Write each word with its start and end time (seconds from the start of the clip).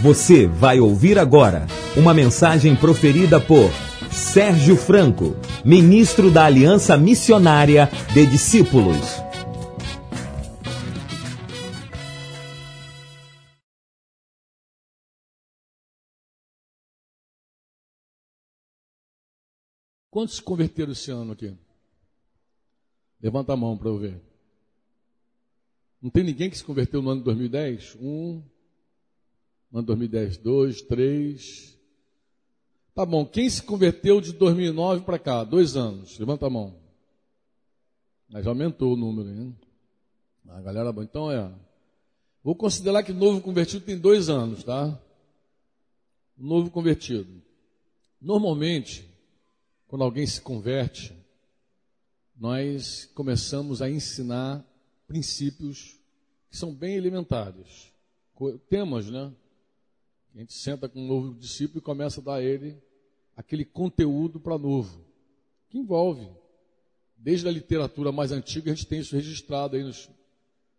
Você 0.00 0.46
vai 0.46 0.78
ouvir 0.78 1.18
agora 1.18 1.66
uma 1.96 2.14
mensagem 2.14 2.76
proferida 2.76 3.40
por 3.40 3.68
Sérgio 4.12 4.76
Franco, 4.76 5.34
ministro 5.64 6.30
da 6.30 6.44
Aliança 6.44 6.96
Missionária 6.96 7.90
de 8.14 8.24
Discípulos. 8.24 8.96
Quantos 20.08 20.36
se 20.36 20.42
converteram 20.42 20.92
esse 20.92 21.10
ano 21.10 21.32
aqui? 21.32 21.52
Levanta 23.20 23.52
a 23.52 23.56
mão 23.56 23.76
para 23.76 23.88
eu 23.88 23.98
ver. 23.98 24.22
Não 26.00 26.08
tem 26.08 26.22
ninguém 26.22 26.48
que 26.48 26.56
se 26.56 26.62
converteu 26.62 27.02
no 27.02 27.10
ano 27.10 27.20
de 27.20 27.24
2010? 27.24 27.96
Um, 28.00 28.40
ano 29.72 29.82
de 29.82 29.86
2010, 29.86 30.36
dois, 30.38 30.82
três. 30.82 31.78
Tá 32.94 33.06
bom, 33.06 33.24
quem 33.24 33.48
se 33.48 33.62
converteu 33.62 34.20
de 34.20 34.32
2009 34.32 35.04
para 35.04 35.18
cá? 35.18 35.44
Dois 35.44 35.76
anos. 35.76 36.18
Levanta 36.18 36.46
a 36.46 36.50
mão. 36.50 36.74
Mas 38.28 38.44
já 38.44 38.50
aumentou 38.50 38.94
o 38.94 38.96
número, 38.96 39.28
hein? 39.28 39.56
A 40.48 40.60
galera, 40.60 40.94
então 40.98 41.30
é. 41.30 41.50
Vou 42.42 42.54
considerar 42.54 43.02
que 43.02 43.12
novo 43.12 43.40
convertido 43.40 43.84
tem 43.84 43.98
dois 43.98 44.28
anos, 44.28 44.64
tá? 44.64 44.98
Novo 46.36 46.70
convertido. 46.70 47.42
Normalmente, 48.20 49.08
quando 49.86 50.02
alguém 50.02 50.26
se 50.26 50.40
converte, 50.40 51.14
nós 52.36 53.04
começamos 53.14 53.82
a 53.82 53.90
ensinar 53.90 54.64
princípios 55.06 55.98
que 56.50 56.56
são 56.56 56.74
bem 56.74 56.96
elementares. 56.96 57.92
Temas, 58.68 59.10
né? 59.10 59.32
A 60.34 60.38
gente 60.38 60.52
senta 60.52 60.88
com 60.88 61.00
um 61.00 61.06
novo 61.06 61.34
discípulo 61.34 61.78
e 61.78 61.82
começa 61.82 62.20
a 62.20 62.24
dar 62.24 62.34
a 62.34 62.42
ele 62.42 62.76
aquele 63.36 63.64
conteúdo 63.64 64.40
para 64.40 64.58
novo, 64.58 65.00
que 65.68 65.78
envolve. 65.78 66.28
Desde 67.16 67.46
a 67.48 67.50
literatura 67.50 68.10
mais 68.10 68.32
antiga, 68.32 68.70
a 68.70 68.74
gente 68.74 68.86
tem 68.86 69.00
isso 69.00 69.14
registrado 69.14 69.76
aí 69.76 69.82
nos. 69.82 70.08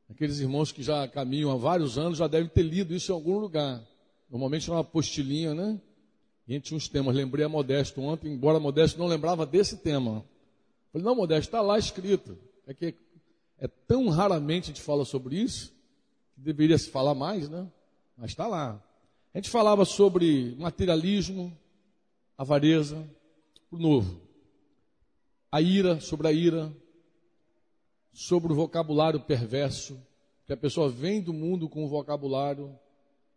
Aqueles 0.10 0.40
irmãos 0.40 0.72
que 0.72 0.82
já 0.82 1.08
caminham 1.08 1.52
há 1.52 1.56
vários 1.56 1.98
anos 1.98 2.18
já 2.18 2.28
devem 2.28 2.50
ter 2.50 2.64
lido 2.64 2.94
isso 2.94 3.12
em 3.12 3.16
algum 3.16 3.38
lugar. 3.38 3.82
Normalmente 4.30 4.70
é 4.70 4.74
uma 4.74 4.82
apostilinha, 4.82 5.54
né? 5.54 5.80
E 6.48 6.52
a 6.52 6.56
gente 6.56 6.66
tinha 6.66 6.78
uns 6.78 6.88
temas. 6.88 7.16
Lembrei 7.16 7.46
a 7.46 7.50
Modesto 7.50 8.02
ontem, 8.02 8.34
embora 8.34 8.60
Modesto 8.60 9.00
não 9.00 9.08
lembrava 9.08 9.46
desse 9.46 9.78
tema. 9.78 10.26
Falei, 10.92 11.06
não, 11.06 11.16
Modesto, 11.16 11.48
está 11.48 11.62
lá 11.62 11.78
escrito. 11.78 12.38
É 12.66 12.74
que 12.74 12.96
é 13.60 13.68
tão 13.68 14.10
raramente 14.10 14.66
a 14.66 14.74
gente 14.74 14.82
fala 14.82 15.06
sobre 15.06 15.36
isso, 15.36 15.74
que 16.34 16.42
deveria 16.42 16.78
se 16.78 16.90
falar 16.90 17.14
mais, 17.14 17.48
né? 17.48 17.68
Mas 18.18 18.32
está 18.32 18.48
lá. 18.48 18.84
A 19.32 19.38
gente 19.38 19.50
falava 19.50 19.86
sobre 19.86 20.56
materialismo, 20.58 21.56
avareza, 22.36 23.08
o 23.70 23.78
novo. 23.78 24.20
A 25.52 25.62
ira, 25.62 26.00
sobre 26.00 26.28
a 26.28 26.32
ira, 26.32 26.74
sobre 28.12 28.52
o 28.52 28.56
vocabulário 28.56 29.20
perverso, 29.20 30.02
que 30.48 30.54
a 30.54 30.58
pessoa 30.58 30.90
vem 30.90 31.22
do 31.22 31.32
mundo 31.32 31.70
com 31.70 31.86
o 31.86 31.88
vocabulário 31.88 32.76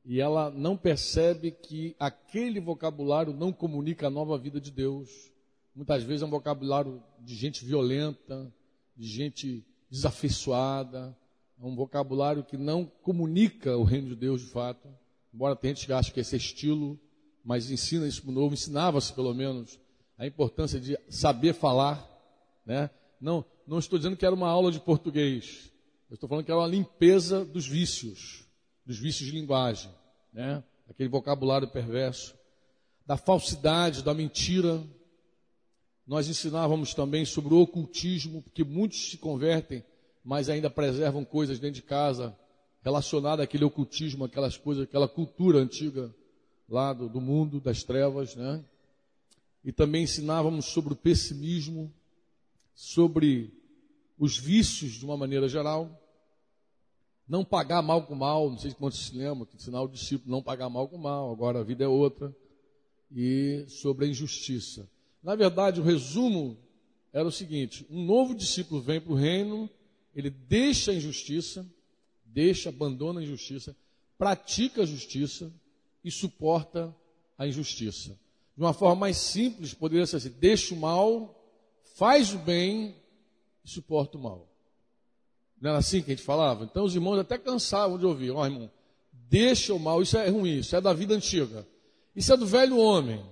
e 0.03 0.19
ela 0.19 0.51
não 0.51 0.79
percebe 0.79 1.51
que 1.51 1.95
aquele 1.99 2.59
vocabulário 2.59 3.35
não 3.35 3.53
comunica 3.53 4.07
a 4.07 4.11
nova 4.11 4.39
vida 4.39 4.59
de 4.59 4.71
Deus. 4.71 5.31
Muitas 5.75 6.03
vezes 6.03 6.23
é 6.23 6.27
um 6.27 6.31
vocabulário 6.31 7.03
de 7.21 7.35
gente 7.35 7.65
violenta, 7.65 8.51
de 8.97 9.07
gente 9.07 9.65
desafeiçoada, 9.91 11.15
é 11.61 11.65
um 11.67 11.77
vocabulário 11.77 12.43
que 12.43 12.57
não 12.57 12.87
comunica 13.03 13.77
o 13.77 13.85
reino 13.85 14.09
de 14.09 14.17
Deus 14.17 14.41
de 14.41 14.47
fato. 14.49 14.89
Embora 15.33 15.57
tenha 15.57 15.75
gente 15.75 15.87
que 15.87 15.93
acha 15.93 16.13
que 16.13 16.21
esse 16.21 16.35
é 16.35 16.39
estilo, 16.39 17.01
mas 17.45 17.71
ensina 17.71 18.07
isso 18.07 18.31
novo, 18.31 18.55
ensinava-se 18.55 19.13
pelo 19.13 19.33
menos 19.33 19.79
a 20.19 20.27
importância 20.27 20.79
de 20.79 20.99
saber 21.09 21.55
falar, 21.55 22.07
né? 22.67 22.91
Não, 23.21 23.45
não 23.67 23.79
estou 23.79 23.99
dizendo 23.99 24.17
que 24.17 24.27
era 24.27 24.35
uma 24.35 24.49
aula 24.49 24.71
de 24.71 24.79
português. 24.79 25.73
Eu 26.11 26.15
estou 26.15 26.29
falando 26.29 26.45
que 26.45 26.51
era 26.51 26.61
uma 26.61 26.67
limpeza 26.67 27.45
dos 27.45 27.67
vícios, 27.67 28.47
dos 28.85 28.99
vícios 28.99 29.31
de 29.31 29.37
linguagem, 29.37 29.91
né? 30.33 30.63
Aquele 30.89 31.09
vocabulário 31.09 31.69
perverso, 31.69 32.37
da 33.07 33.17
falsidade, 33.17 34.03
da 34.03 34.13
mentira, 34.13 34.85
nós 36.07 36.29
ensinávamos 36.29 36.93
também 36.93 37.25
sobre 37.25 37.55
o 37.55 37.61
ocultismo, 37.61 38.43
porque 38.43 38.63
muitos 38.63 39.11
se 39.11 39.17
convertem, 39.17 39.83
mas 40.23 40.49
ainda 40.49 40.69
preservam 40.69 41.25
coisas 41.25 41.59
dentro 41.59 41.77
de 41.77 41.83
casa 41.83 42.37
relacionadas 42.83 43.45
àquele 43.45 43.65
ocultismo, 43.65 44.25
aquelas 44.25 44.57
coisas, 44.57 44.85
aquela 44.85 45.09
cultura 45.09 45.59
antiga 45.59 46.15
lá 46.69 46.93
do, 46.93 47.09
do 47.09 47.21
mundo, 47.21 47.61
das 47.61 47.83
trevas, 47.83 48.35
né? 48.35 48.65
E 49.65 49.71
também 49.71 50.05
ensinávamos 50.05 50.67
sobre 50.67 50.93
o 50.93 50.97
pessimismo, 50.97 51.93
sobre 52.75 53.53
os 54.19 54.37
vícios 54.37 54.93
de 54.93 55.05
uma 55.05 55.17
maneira 55.17 55.49
geral. 55.49 55.99
Não 57.29 57.45
pagar 57.45 57.81
mal 57.81 58.05
com 58.05 58.15
mal, 58.15 58.51
não 58.51 58.59
sei 58.59 58.71
se 58.71 58.77
quantos 58.77 59.07
se 59.07 59.17
lembram, 59.17 59.47
que 59.47 59.57
ensinar 59.57 59.83
o 59.83 59.89
discípulo 59.89 60.31
não 60.31 60.43
pagar 60.43 60.69
mal 60.69 60.89
com 60.89 60.99
mal, 60.99 61.31
agora 61.31 61.61
a 61.61 61.65
vida 61.65 61.85
é 61.85 61.89
outra. 61.89 62.35
E 63.15 63.65
sobre 63.69 64.07
a 64.07 64.09
injustiça. 64.09 64.89
Na 65.23 65.37
verdade, 65.37 65.81
o 65.81 65.85
resumo 65.85 66.59
era 67.13 67.29
o 67.29 67.33
seguinte: 67.33 67.87
um 67.89 68.05
novo 68.05 68.35
discípulo 68.35 68.81
vem 68.81 69.01
para 69.01 69.13
o 69.13 69.17
reino, 69.17 69.71
ele 70.15 70.31
deixa 70.31 70.91
a 70.91 70.95
injustiça, 70.95 71.65
deixa, 72.33 72.69
abandona 72.69 73.21
a 73.21 73.23
injustiça, 73.23 73.77
pratica 74.19 74.83
a 74.83 74.87
justiça 74.87 75.53
e 76.05 76.11
suporta 76.11 76.95
a 77.39 77.47
injustiça. 77.47 78.19
De 78.57 78.63
uma 78.63 78.73
forma 78.73 78.97
mais 78.97 79.17
simples, 79.17 79.75
poderia 79.75 80.07
ser 80.07 80.17
assim: 80.17 80.35
deixa 80.39 80.75
o 80.75 80.77
mal, 80.79 81.35
faz 81.97 82.33
o 82.33 82.39
bem 82.39 82.95
e 83.65 83.71
suporta 83.71 84.17
o 84.17 84.21
mal. 84.21 84.49
Não 85.61 85.71
era 85.71 85.79
assim 85.79 86.03
que 86.03 86.11
a 86.11 86.15
gente 86.15 86.25
falava? 86.25 86.65
Então 86.65 86.85
os 86.85 86.95
irmãos 86.95 87.19
até 87.19 87.39
cansavam 87.39 87.99
de 87.99 88.07
ouvir: 88.07 88.31
ó 88.31 88.41
oh, 88.41 88.45
irmão, 88.45 88.71
deixa 89.13 89.75
o 89.75 89.79
mal, 89.79 90.03
isso 90.03 90.17
é 90.17 90.29
ruim, 90.29 90.59
isso 90.59 90.75
é 90.75 90.81
da 90.81 90.93
vida 90.93 91.15
antiga, 91.15 91.67
isso 92.15 92.33
é 92.33 92.37
do 92.37 92.47
velho 92.47 92.79
homem. 92.79 93.25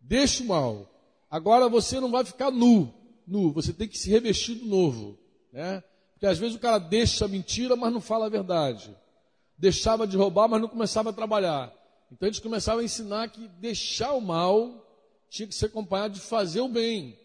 Deixa 0.00 0.42
o 0.42 0.46
mal, 0.46 0.92
Agora 1.32 1.66
você 1.66 1.98
não 1.98 2.10
vai 2.10 2.26
ficar 2.26 2.50
nu, 2.50 2.92
nu, 3.26 3.52
você 3.52 3.72
tem 3.72 3.88
que 3.88 3.96
se 3.96 4.10
revestir 4.10 4.56
do 4.56 4.66
novo, 4.66 5.18
né? 5.50 5.82
Porque 6.22 6.30
às 6.30 6.38
vezes 6.38 6.54
o 6.54 6.60
cara 6.60 6.78
deixa 6.78 7.24
a 7.24 7.28
mentira, 7.28 7.74
mas 7.74 7.92
não 7.92 8.00
fala 8.00 8.26
a 8.26 8.28
verdade. 8.28 8.96
Deixava 9.58 10.06
de 10.06 10.16
roubar, 10.16 10.46
mas 10.46 10.60
não 10.60 10.68
começava 10.68 11.10
a 11.10 11.12
trabalhar. 11.12 11.74
Então 12.12 12.28
a 12.28 12.30
gente 12.30 12.40
começava 12.40 12.80
a 12.80 12.84
ensinar 12.84 13.28
que 13.28 13.48
deixar 13.58 14.12
o 14.12 14.20
mal 14.20 14.86
tinha 15.28 15.48
que 15.48 15.54
ser 15.54 15.66
acompanhado 15.66 16.14
de 16.14 16.20
fazer 16.20 16.60
o 16.60 16.68
bem. 16.68 17.18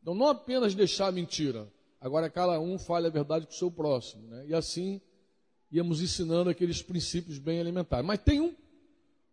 Então 0.00 0.14
não 0.14 0.28
apenas 0.28 0.74
deixar 0.74 1.08
a 1.08 1.12
mentira, 1.12 1.70
agora 2.00 2.30
cada 2.30 2.58
um 2.58 2.78
fale 2.78 3.06
a 3.06 3.10
verdade 3.10 3.44
com 3.44 3.52
o 3.52 3.54
seu 3.54 3.70
próximo, 3.70 4.26
né? 4.26 4.46
E 4.48 4.54
assim 4.54 4.98
íamos 5.70 6.00
ensinando 6.00 6.48
aqueles 6.48 6.80
princípios 6.80 7.38
bem 7.38 7.58
elementares. 7.58 8.06
Mas 8.06 8.18
tem 8.22 8.40
um, 8.40 8.54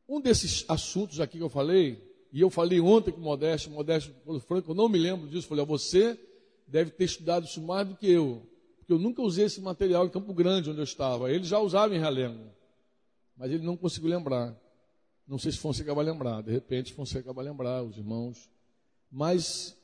um 0.09 0.19
desses 0.19 0.65
assuntos 0.67 1.21
aqui 1.21 1.37
que 1.37 1.43
eu 1.43 1.49
falei, 1.49 2.05
e 2.33 2.41
eu 2.41 2.49
falei 2.49 2.81
ontem 2.81 3.13
com 3.13 3.21
o 3.21 3.23
Modesto, 3.23 3.69
o 3.69 3.73
Modesto 3.75 4.13
falou, 4.25 4.41
Franco, 4.41 4.71
eu 4.71 4.75
não 4.75 4.89
me 4.89 4.99
lembro 4.99 5.25
disso. 5.29 5.47
Falei, 5.47 5.63
você 5.63 6.19
deve 6.67 6.91
ter 6.91 7.05
estudado 7.05 7.45
isso 7.45 7.61
mais 7.61 7.87
do 7.87 7.95
que 7.95 8.11
eu. 8.11 8.48
Eu 8.89 8.97
nunca 8.97 9.21
usei 9.21 9.45
esse 9.45 9.61
material 9.61 10.05
em 10.05 10.09
Campo 10.09 10.33
Grande, 10.33 10.69
onde 10.69 10.79
eu 10.79 10.83
estava. 10.83 11.31
Ele 11.31 11.43
já 11.43 11.59
usava 11.59 11.95
em 11.95 11.99
Realengo. 11.99 12.49
Mas 13.37 13.51
ele 13.51 13.63
não 13.63 13.77
conseguiu 13.77 14.09
lembrar. 14.09 14.59
Não 15.27 15.37
sei 15.37 15.51
se 15.51 15.59
Fonseca 15.59 15.93
vai 15.93 16.03
lembrar. 16.03 16.41
De 16.41 16.51
repente, 16.51 16.91
Fonseca 16.91 17.31
vai 17.31 17.45
lembrar, 17.45 17.83
os 17.83 17.97
irmãos. 17.97 18.49
Mas 19.11 19.77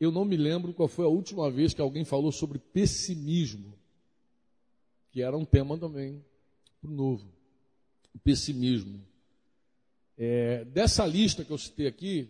eu 0.00 0.10
não 0.10 0.24
me 0.24 0.36
lembro 0.36 0.74
qual 0.74 0.88
foi 0.88 1.04
a 1.04 1.08
última 1.08 1.48
vez 1.48 1.72
que 1.72 1.80
alguém 1.80 2.04
falou 2.04 2.32
sobre 2.32 2.58
pessimismo. 2.58 3.72
Que 5.12 5.22
era 5.22 5.36
um 5.36 5.44
tema 5.44 5.78
também 5.78 6.24
novo. 6.82 7.26
O 8.12 8.18
pessimismo. 8.18 9.00
É, 10.18 10.64
dessa 10.64 11.06
lista 11.06 11.44
que 11.44 11.52
eu 11.52 11.58
citei 11.58 11.86
aqui, 11.86 12.28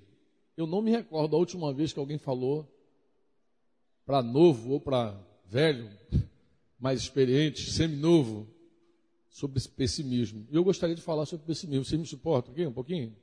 eu 0.54 0.66
não 0.66 0.82
me 0.82 0.90
recordo 0.90 1.34
a 1.34 1.38
última 1.38 1.72
vez 1.72 1.92
que 1.92 1.98
alguém 1.98 2.18
falou 2.18 2.68
para 4.04 4.22
novo 4.22 4.72
ou 4.72 4.80
para 4.80 5.18
velho, 5.50 5.90
mais 6.78 7.00
experiente, 7.00 7.70
semi-novo, 7.70 8.46
sobre 9.28 9.58
esse 9.58 9.68
pessimismo. 9.68 10.46
E 10.48 10.54
eu 10.54 10.62
gostaria 10.62 10.94
de 10.94 11.02
falar 11.02 11.26
sobre 11.26 11.44
pessimismo. 11.44 11.84
Vocês 11.84 12.00
me 12.00 12.06
suportam 12.06 12.52
aqui 12.52 12.64
um 12.64 12.72
pouquinho? 12.72 13.14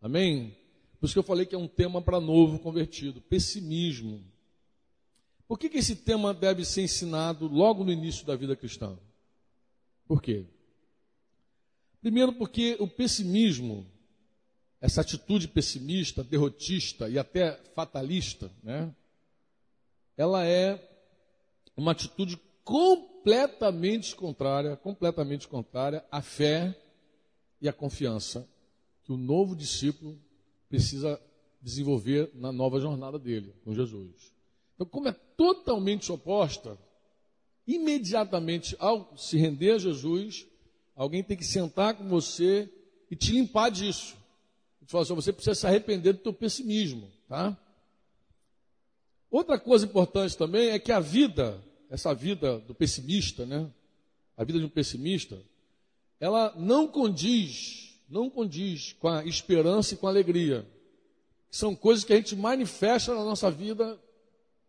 Amém? 0.00 0.56
Por 0.98 1.06
isso 1.06 1.14
que 1.14 1.18
eu 1.18 1.22
falei 1.22 1.44
que 1.44 1.54
é 1.54 1.58
um 1.58 1.68
tema 1.68 2.00
para 2.00 2.20
novo 2.20 2.58
convertido, 2.58 3.20
pessimismo. 3.20 4.24
Por 5.46 5.58
que, 5.58 5.68
que 5.68 5.78
esse 5.78 5.96
tema 5.96 6.32
deve 6.32 6.64
ser 6.64 6.82
ensinado 6.82 7.46
logo 7.46 7.84
no 7.84 7.92
início 7.92 8.24
da 8.26 8.34
vida 8.34 8.56
cristã? 8.56 8.98
Por 10.06 10.22
quê? 10.22 10.46
Primeiro, 12.00 12.32
porque 12.32 12.76
o 12.80 12.88
pessimismo, 12.88 13.86
essa 14.80 15.02
atitude 15.02 15.48
pessimista, 15.48 16.24
derrotista 16.24 17.10
e 17.10 17.18
até 17.18 17.60
fatalista, 17.74 18.50
né? 18.62 18.92
Ela 20.16 20.46
é 20.46 20.91
uma 21.76 21.92
atitude 21.92 22.38
completamente 22.64 24.14
contrária, 24.14 24.76
completamente 24.76 25.48
contrária 25.48 26.04
à 26.10 26.22
fé 26.22 26.76
e 27.60 27.68
a 27.68 27.72
confiança 27.72 28.48
que 29.04 29.12
o 29.12 29.16
novo 29.16 29.56
discípulo 29.56 30.18
precisa 30.68 31.20
desenvolver 31.60 32.30
na 32.34 32.52
nova 32.52 32.80
jornada 32.80 33.18
dele 33.18 33.54
com 33.64 33.74
Jesus. 33.74 34.32
Então, 34.74 34.86
como 34.86 35.08
é 35.08 35.12
totalmente 35.12 36.10
oposta, 36.10 36.78
imediatamente 37.66 38.76
ao 38.78 39.16
se 39.16 39.36
render 39.36 39.72
a 39.72 39.78
Jesus, 39.78 40.46
alguém 40.96 41.22
tem 41.22 41.36
que 41.36 41.44
sentar 41.44 41.94
com 41.94 42.08
você 42.08 42.68
e 43.10 43.16
te 43.16 43.32
limpar 43.32 43.70
disso. 43.70 44.16
E 44.80 44.86
falar 44.86 45.02
assim, 45.02 45.14
você 45.14 45.32
precisa 45.32 45.54
se 45.54 45.66
arrepender 45.66 46.14
do 46.14 46.20
teu 46.20 46.32
pessimismo, 46.32 47.08
tá? 47.28 47.56
Outra 49.32 49.58
coisa 49.58 49.86
importante 49.86 50.36
também 50.36 50.68
é 50.68 50.78
que 50.78 50.92
a 50.92 51.00
vida, 51.00 51.58
essa 51.88 52.14
vida 52.14 52.58
do 52.58 52.74
pessimista, 52.74 53.46
né? 53.46 53.66
A 54.36 54.44
vida 54.44 54.58
de 54.58 54.66
um 54.66 54.68
pessimista, 54.68 55.40
ela 56.20 56.52
não 56.54 56.86
condiz, 56.86 57.98
não 58.10 58.28
condiz 58.28 58.92
com 58.92 59.08
a 59.08 59.24
esperança 59.24 59.94
e 59.94 59.96
com 59.96 60.06
a 60.06 60.10
alegria. 60.10 60.68
São 61.50 61.74
coisas 61.74 62.04
que 62.04 62.12
a 62.12 62.16
gente 62.16 62.36
manifesta 62.36 63.14
na 63.14 63.24
nossa 63.24 63.50
vida 63.50 63.98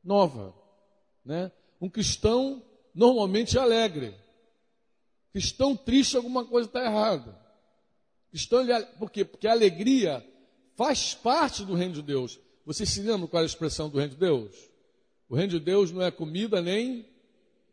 nova, 0.02 0.56
né? 1.26 1.52
Um 1.82 1.90
cristão 1.90 2.64
normalmente 2.96 3.58
é 3.58 3.62
alegre. 3.62 4.16
Cristão 5.34 5.76
triste, 5.76 6.16
alguma 6.16 6.46
coisa 6.46 6.70
está 6.70 6.86
errada. 6.86 7.38
Cristão, 8.30 8.66
por 8.98 9.12
quê? 9.12 9.26
Porque 9.26 9.46
a 9.46 9.52
alegria 9.52 10.26
faz 10.78 11.14
parte 11.14 11.66
do 11.66 11.76
reino 11.76 11.96
de 11.96 12.02
Deus. 12.02 12.40
Você 12.66 12.86
se 12.86 13.02
lembra 13.02 13.28
qual 13.28 13.42
é 13.42 13.44
a 13.44 13.46
expressão 13.46 13.90
do 13.90 13.98
reino 13.98 14.14
de 14.14 14.20
Deus? 14.20 14.52
O 15.30 15.36
reino 15.36 15.52
de 15.52 15.60
Deus 15.60 15.92
não 15.92 16.02
é 16.02 16.12
comida 16.12 16.62
nem 16.62 17.06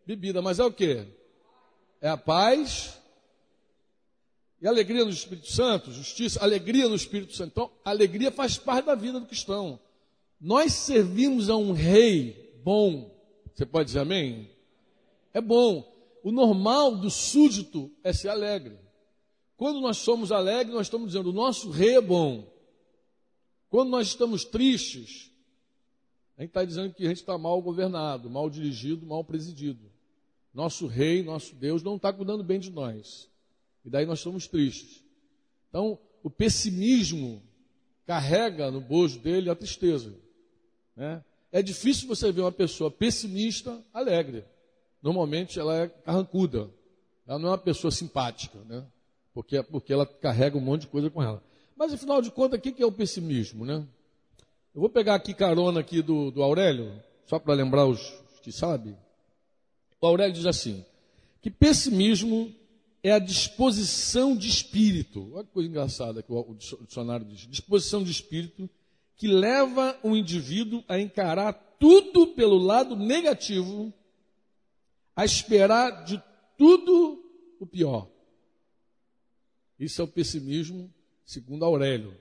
bebida, 0.06 0.42
mas 0.42 0.58
é 0.58 0.64
o 0.64 0.72
que? 0.72 1.06
É 2.00 2.08
a 2.08 2.16
paz 2.16 2.98
e 4.60 4.66
alegria 4.66 5.04
no 5.04 5.10
Espírito 5.10 5.50
Santo, 5.50 5.90
justiça, 5.90 6.42
alegria 6.42 6.88
no 6.88 6.94
Espírito 6.94 7.34
Santo. 7.34 7.50
Então, 7.52 7.70
alegria 7.84 8.30
faz 8.30 8.58
parte 8.58 8.86
da 8.86 8.94
vida 8.94 9.18
do 9.18 9.26
cristão. 9.26 9.80
Nós 10.40 10.72
servimos 10.72 11.48
a 11.48 11.56
um 11.56 11.72
rei 11.72 12.60
bom. 12.62 13.10
Você 13.54 13.64
pode 13.64 13.86
dizer 13.86 14.00
amém? 14.00 14.50
É 15.32 15.40
bom. 15.40 15.86
O 16.22 16.30
normal 16.30 16.96
do 16.96 17.10
súdito 17.10 17.90
é 18.04 18.12
ser 18.12 18.28
alegre. 18.28 18.78
Quando 19.56 19.80
nós 19.80 19.98
somos 19.98 20.32
alegres, 20.32 20.74
nós 20.74 20.86
estamos 20.86 21.08
dizendo: 21.08 21.30
o 21.30 21.34
nosso 21.34 21.70
rei 21.70 21.96
é 21.96 22.00
bom. 22.00 22.49
Quando 23.70 23.90
nós 23.90 24.08
estamos 24.08 24.44
tristes, 24.44 25.30
a 26.36 26.42
gente 26.42 26.50
está 26.50 26.64
dizendo 26.64 26.92
que 26.92 27.04
a 27.04 27.08
gente 27.08 27.18
está 27.18 27.38
mal 27.38 27.62
governado, 27.62 28.28
mal 28.28 28.50
dirigido, 28.50 29.06
mal 29.06 29.22
presidido. 29.22 29.90
Nosso 30.52 30.88
rei, 30.88 31.22
nosso 31.22 31.54
Deus, 31.54 31.82
não 31.82 31.94
está 31.94 32.12
cuidando 32.12 32.42
bem 32.42 32.58
de 32.58 32.70
nós. 32.70 33.30
E 33.84 33.88
daí 33.88 34.04
nós 34.04 34.18
estamos 34.18 34.48
tristes. 34.48 35.04
Então, 35.68 35.98
o 36.22 36.28
pessimismo 36.28 37.40
carrega 38.04 38.72
no 38.72 38.80
bojo 38.80 39.20
dele 39.20 39.48
a 39.48 39.54
tristeza. 39.54 40.12
Né? 40.96 41.24
É 41.52 41.62
difícil 41.62 42.08
você 42.08 42.32
ver 42.32 42.40
uma 42.40 42.50
pessoa 42.50 42.90
pessimista 42.90 43.80
alegre. 43.94 44.44
Normalmente 45.00 45.60
ela 45.60 45.76
é 45.76 45.88
carrancuda. 45.88 46.68
Ela 47.24 47.38
não 47.38 47.48
é 47.48 47.52
uma 47.52 47.58
pessoa 47.58 47.92
simpática, 47.92 48.58
né? 48.64 48.84
Porque, 49.32 49.62
porque 49.62 49.92
ela 49.92 50.04
carrega 50.04 50.58
um 50.58 50.60
monte 50.60 50.82
de 50.82 50.86
coisa 50.88 51.08
com 51.08 51.22
ela. 51.22 51.40
Mas 51.80 51.94
afinal 51.94 52.20
de 52.20 52.30
contas, 52.30 52.58
o 52.58 52.60
que 52.60 52.82
é 52.82 52.84
o 52.84 52.92
pessimismo, 52.92 53.64
né? 53.64 53.82
Eu 54.74 54.82
vou 54.82 54.90
pegar 54.90 55.14
aqui 55.14 55.32
carona 55.32 55.80
aqui 55.80 56.02
do, 56.02 56.30
do 56.30 56.42
Aurélio, 56.42 57.02
só 57.24 57.38
para 57.38 57.54
lembrar 57.54 57.86
os 57.86 58.22
que 58.42 58.52
sabem. 58.52 58.94
O 59.98 60.06
Aurélio 60.06 60.34
diz 60.34 60.44
assim: 60.44 60.84
que 61.40 61.50
pessimismo 61.50 62.54
é 63.02 63.12
a 63.12 63.18
disposição 63.18 64.36
de 64.36 64.46
espírito. 64.46 65.32
Olha 65.32 65.44
que 65.44 65.52
coisa 65.52 65.70
engraçada 65.70 66.22
que 66.22 66.30
o 66.30 66.54
dicionário 66.86 67.24
diz: 67.24 67.48
disposição 67.48 68.04
de 68.04 68.10
espírito 68.10 68.68
que 69.16 69.26
leva 69.26 69.98
o 70.02 70.14
indivíduo 70.14 70.84
a 70.86 71.00
encarar 71.00 71.54
tudo 71.78 72.26
pelo 72.26 72.58
lado 72.58 72.94
negativo, 72.94 73.90
a 75.16 75.24
esperar 75.24 76.04
de 76.04 76.22
tudo 76.58 77.24
o 77.58 77.64
pior. 77.64 78.06
Isso 79.78 80.02
é 80.02 80.04
o 80.04 80.08
pessimismo, 80.08 80.92
segundo 81.30 81.64
Aurélio, 81.64 82.12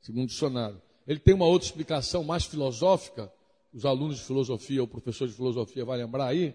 segundo 0.00 0.28
dicionário. 0.28 0.80
Ele 1.08 1.18
tem 1.18 1.34
uma 1.34 1.44
outra 1.44 1.66
explicação 1.66 2.22
mais 2.22 2.44
filosófica, 2.44 3.32
os 3.72 3.84
alunos 3.84 4.18
de 4.18 4.24
filosofia, 4.24 4.80
o 4.80 4.86
professor 4.86 5.26
de 5.26 5.34
filosofia 5.34 5.84
vai 5.84 5.98
lembrar 5.98 6.26
aí, 6.26 6.54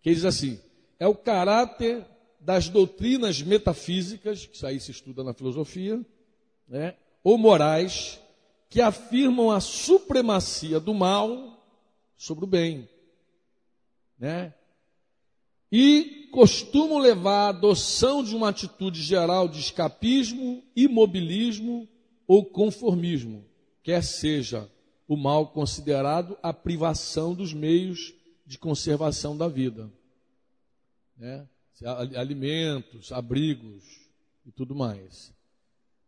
que 0.00 0.14
diz 0.14 0.24
assim: 0.24 0.58
é 0.98 1.06
o 1.06 1.14
caráter 1.14 2.06
das 2.40 2.70
doutrinas 2.70 3.42
metafísicas, 3.42 4.46
que 4.46 4.56
isso 4.56 4.66
aí 4.66 4.80
se 4.80 4.90
estuda 4.90 5.22
na 5.22 5.34
filosofia, 5.34 6.00
né, 6.66 6.96
ou 7.22 7.36
morais, 7.36 8.18
que 8.70 8.80
afirmam 8.80 9.50
a 9.50 9.60
supremacia 9.60 10.80
do 10.80 10.94
mal 10.94 11.62
sobre 12.16 12.44
o 12.46 12.48
bem. 12.48 12.88
Né? 14.18 14.54
E 15.70 16.25
costumam 16.36 16.98
levar 16.98 17.46
à 17.46 17.48
adoção 17.48 18.22
de 18.22 18.36
uma 18.36 18.50
atitude 18.50 19.00
geral 19.00 19.48
de 19.48 19.58
escapismo, 19.58 20.62
imobilismo 20.76 21.88
ou 22.26 22.44
conformismo, 22.44 23.42
quer 23.82 24.04
seja 24.04 24.70
o 25.08 25.16
mal 25.16 25.46
considerado 25.46 26.36
a 26.42 26.52
privação 26.52 27.34
dos 27.34 27.54
meios 27.54 28.12
de 28.44 28.58
conservação 28.58 29.34
da 29.34 29.48
vida. 29.48 29.90
Né? 31.16 31.48
Alimentos, 32.14 33.12
abrigos 33.12 33.82
e 34.44 34.52
tudo 34.52 34.74
mais 34.74 35.34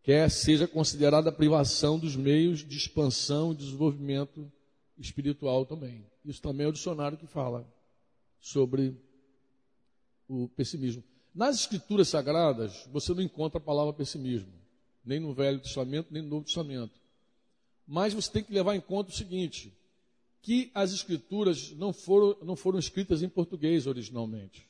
quer 0.03 0.31
seja 0.31 0.69
considerada 0.69 1.31
a 1.31 1.33
privação 1.33 1.99
dos 1.99 2.17
meios 2.17 2.67
de 2.67 2.77
expansão 2.77 3.53
e 3.53 3.57
desenvolvimento 3.57 4.51
espiritual 4.99 5.65
também. 5.65 6.07
Isso 6.23 6.43
também 6.43 6.67
é 6.67 6.69
o 6.69 6.73
dicionário 6.73 7.17
que 7.17 7.27
fala 7.27 7.67
sobre 8.41 8.97
o 10.29 10.49
pessimismo. 10.49 11.03
Nas 11.35 11.61
escrituras 11.61 12.09
sagradas, 12.09 12.87
você 12.93 13.15
não 13.15 13.23
encontra 13.23 13.59
a 13.59 13.63
palavra 13.63 13.93
pessimismo, 13.93 14.53
nem 15.05 15.21
no 15.21 15.33
Velho 15.33 15.61
Testamento, 15.61 16.09
nem 16.11 16.23
no 16.23 16.29
Novo 16.29 16.45
Testamento. 16.45 17.01
Mas 17.87 18.13
você 18.13 18.31
tem 18.31 18.45
que 18.45 18.53
levar 18.53 18.75
em 18.75 18.81
conta 18.81 19.11
o 19.11 19.15
seguinte, 19.15 19.73
que 20.43 20.71
as 20.75 20.93
escrituras 20.93 21.73
não 21.73 21.93
foram, 21.93 22.37
não 22.43 22.57
foram 22.57 22.79
escritas 22.79 23.23
em 23.23 23.29
português 23.29 23.87
originalmente. 23.87 24.67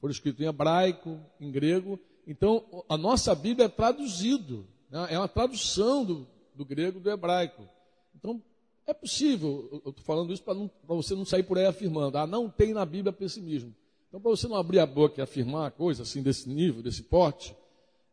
Foram 0.00 0.12
escritas 0.12 0.40
em 0.40 0.48
hebraico, 0.48 1.20
em 1.40 1.50
grego 1.50 1.98
então, 2.26 2.84
a 2.88 2.96
nossa 2.96 3.34
Bíblia 3.34 3.66
é 3.66 3.68
traduzido, 3.68 4.66
né? 4.90 5.08
é 5.10 5.18
uma 5.18 5.28
tradução 5.28 6.04
do, 6.04 6.26
do 6.54 6.64
grego 6.64 7.00
do 7.00 7.10
hebraico. 7.10 7.68
Então, 8.14 8.40
é 8.86 8.94
possível, 8.94 9.68
eu 9.84 9.90
estou 9.90 10.04
falando 10.04 10.32
isso 10.32 10.42
para 10.42 10.54
você 10.94 11.14
não 11.14 11.24
sair 11.24 11.42
por 11.42 11.58
aí 11.58 11.66
afirmando, 11.66 12.18
ah, 12.18 12.26
não 12.26 12.48
tem 12.48 12.72
na 12.72 12.84
Bíblia 12.84 13.12
pessimismo. 13.12 13.74
Então, 14.12 14.20
para 14.20 14.30
você 14.30 14.46
não 14.46 14.56
abrir 14.56 14.78
a 14.78 14.84
boca 14.84 15.18
e 15.18 15.22
afirmar 15.22 15.70
coisa 15.70 16.02
assim 16.02 16.22
desse 16.22 16.46
nível, 16.46 16.82
desse 16.82 17.02
porte, 17.02 17.56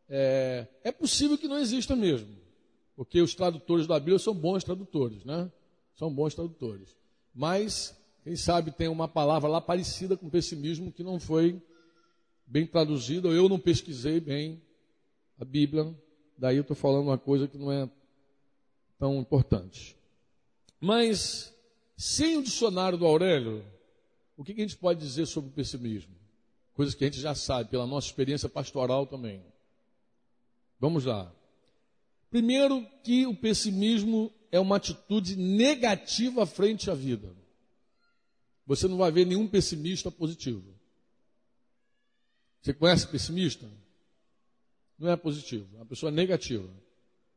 é, 0.08 0.66
é 0.82 0.90
possível 0.90 1.36
que 1.36 1.46
não 1.46 1.58
exista 1.58 1.94
mesmo. 1.94 2.38
Porque 2.96 3.20
os 3.20 3.34
tradutores 3.34 3.86
da 3.86 3.98
Bíblia 3.98 4.18
são 4.18 4.32
bons 4.32 4.64
tradutores, 4.64 5.26
né? 5.26 5.52
São 5.94 6.10
bons 6.10 6.34
tradutores. 6.34 6.96
Mas, 7.34 7.94
quem 8.24 8.34
sabe 8.34 8.70
tem 8.70 8.88
uma 8.88 9.06
palavra 9.06 9.46
lá 9.46 9.60
parecida 9.60 10.16
com 10.16 10.30
pessimismo 10.30 10.90
que 10.90 11.02
não 11.04 11.20
foi 11.20 11.60
bem 12.46 12.66
traduzido, 12.66 13.28
ou 13.28 13.34
eu 13.34 13.46
não 13.46 13.58
pesquisei 13.58 14.20
bem 14.20 14.58
a 15.38 15.44
Bíblia, 15.44 15.94
daí 16.38 16.56
eu 16.56 16.62
estou 16.62 16.74
falando 16.74 17.08
uma 17.08 17.18
coisa 17.18 17.46
que 17.46 17.58
não 17.58 17.70
é 17.70 17.86
tão 18.98 19.20
importante. 19.20 19.94
Mas, 20.80 21.54
sem 21.94 22.38
o 22.38 22.42
dicionário 22.42 22.96
do 22.96 23.04
Aurélio, 23.04 23.62
o 24.40 24.44
que, 24.44 24.52
a 24.52 24.64
gente 24.64 24.78
pode 24.78 24.98
dizer 24.98 25.26
sobre 25.26 25.50
o 25.50 25.52
pessimismo? 25.52 26.14
Coisas 26.72 26.94
que 26.94 27.04
a 27.04 27.06
gente 27.08 27.20
já 27.20 27.34
sabe, 27.34 27.68
pela 27.68 27.86
nossa 27.86 28.06
experiência 28.06 28.48
pastoral 28.48 29.06
também. 29.06 29.44
Vamos 30.80 31.04
lá. 31.04 31.30
Primeiro, 32.30 32.86
que 33.04 33.26
o 33.26 33.36
pessimismo 33.36 34.32
é 34.50 34.58
uma 34.58 34.76
atitude 34.76 35.36
negativa 35.36 36.46
frente 36.46 36.90
à 36.90 36.94
vida. 36.94 37.30
Você 38.66 38.88
não 38.88 38.96
vai 38.96 39.12
ver 39.12 39.26
nenhum 39.26 39.46
pessimista 39.46 40.10
positivo. 40.10 40.74
Você 42.62 42.72
conhece 42.72 43.06
pessimista? 43.08 43.70
Não 44.98 45.10
é 45.10 45.16
positivo, 45.16 45.68
é 45.74 45.80
uma 45.80 45.86
pessoa 45.86 46.10
negativa. 46.10 46.70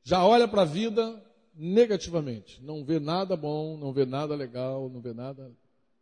Já 0.04 0.26
olha 0.26 0.48
para 0.48 0.62
a 0.62 0.66
vida 0.66 1.22
negativamente. 1.54 2.64
Não 2.64 2.86
vê 2.86 2.98
nada 2.98 3.36
bom, 3.36 3.76
não 3.76 3.92
vê 3.92 4.06
nada 4.06 4.36
legal, 4.36 4.90
não 4.90 5.02
vê 5.02 5.14
nada. 5.14 5.52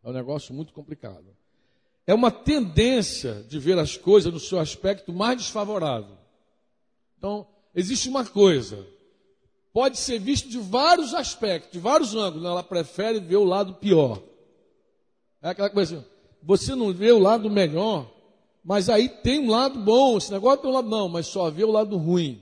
É 0.02 0.08
um 0.08 0.12
negócio 0.12 0.54
muito 0.54 0.72
complicado. 0.72 1.24
É 2.06 2.12
uma 2.12 2.30
tendência 2.30 3.44
de 3.48 3.58
ver 3.58 3.78
as 3.78 3.96
coisas 3.96 4.32
no 4.32 4.40
seu 4.40 4.58
aspecto 4.58 5.12
mais 5.12 5.38
desfavorável. 5.38 6.16
Então, 7.16 7.46
existe 7.74 8.08
uma 8.08 8.24
coisa. 8.24 8.86
Pode 9.72 9.98
ser 9.98 10.18
visto 10.18 10.48
de 10.48 10.58
vários 10.58 11.14
aspectos, 11.14 11.72
de 11.72 11.78
vários 11.78 12.14
ângulos. 12.14 12.44
Ela 12.44 12.62
prefere 12.62 13.20
ver 13.20 13.36
o 13.36 13.44
lado 13.44 13.74
pior. 13.74 14.20
É 15.40 15.50
aquela 15.50 15.70
coisa 15.70 15.98
assim. 15.98 16.06
Você 16.42 16.74
não 16.74 16.92
vê 16.92 17.12
o 17.12 17.20
lado 17.20 17.48
melhor 17.48 18.10
Mas 18.64 18.88
aí 18.88 19.08
tem 19.08 19.40
um 19.40 19.50
lado 19.50 19.78
bom, 19.80 20.16
esse 20.16 20.30
negócio 20.30 20.62
tem 20.62 20.70
um 20.70 20.74
lado 20.74 20.88
não, 20.88 21.08
mas 21.08 21.26
só 21.26 21.50
vê 21.50 21.64
o 21.64 21.70
lado 21.70 21.96
ruim. 21.96 22.40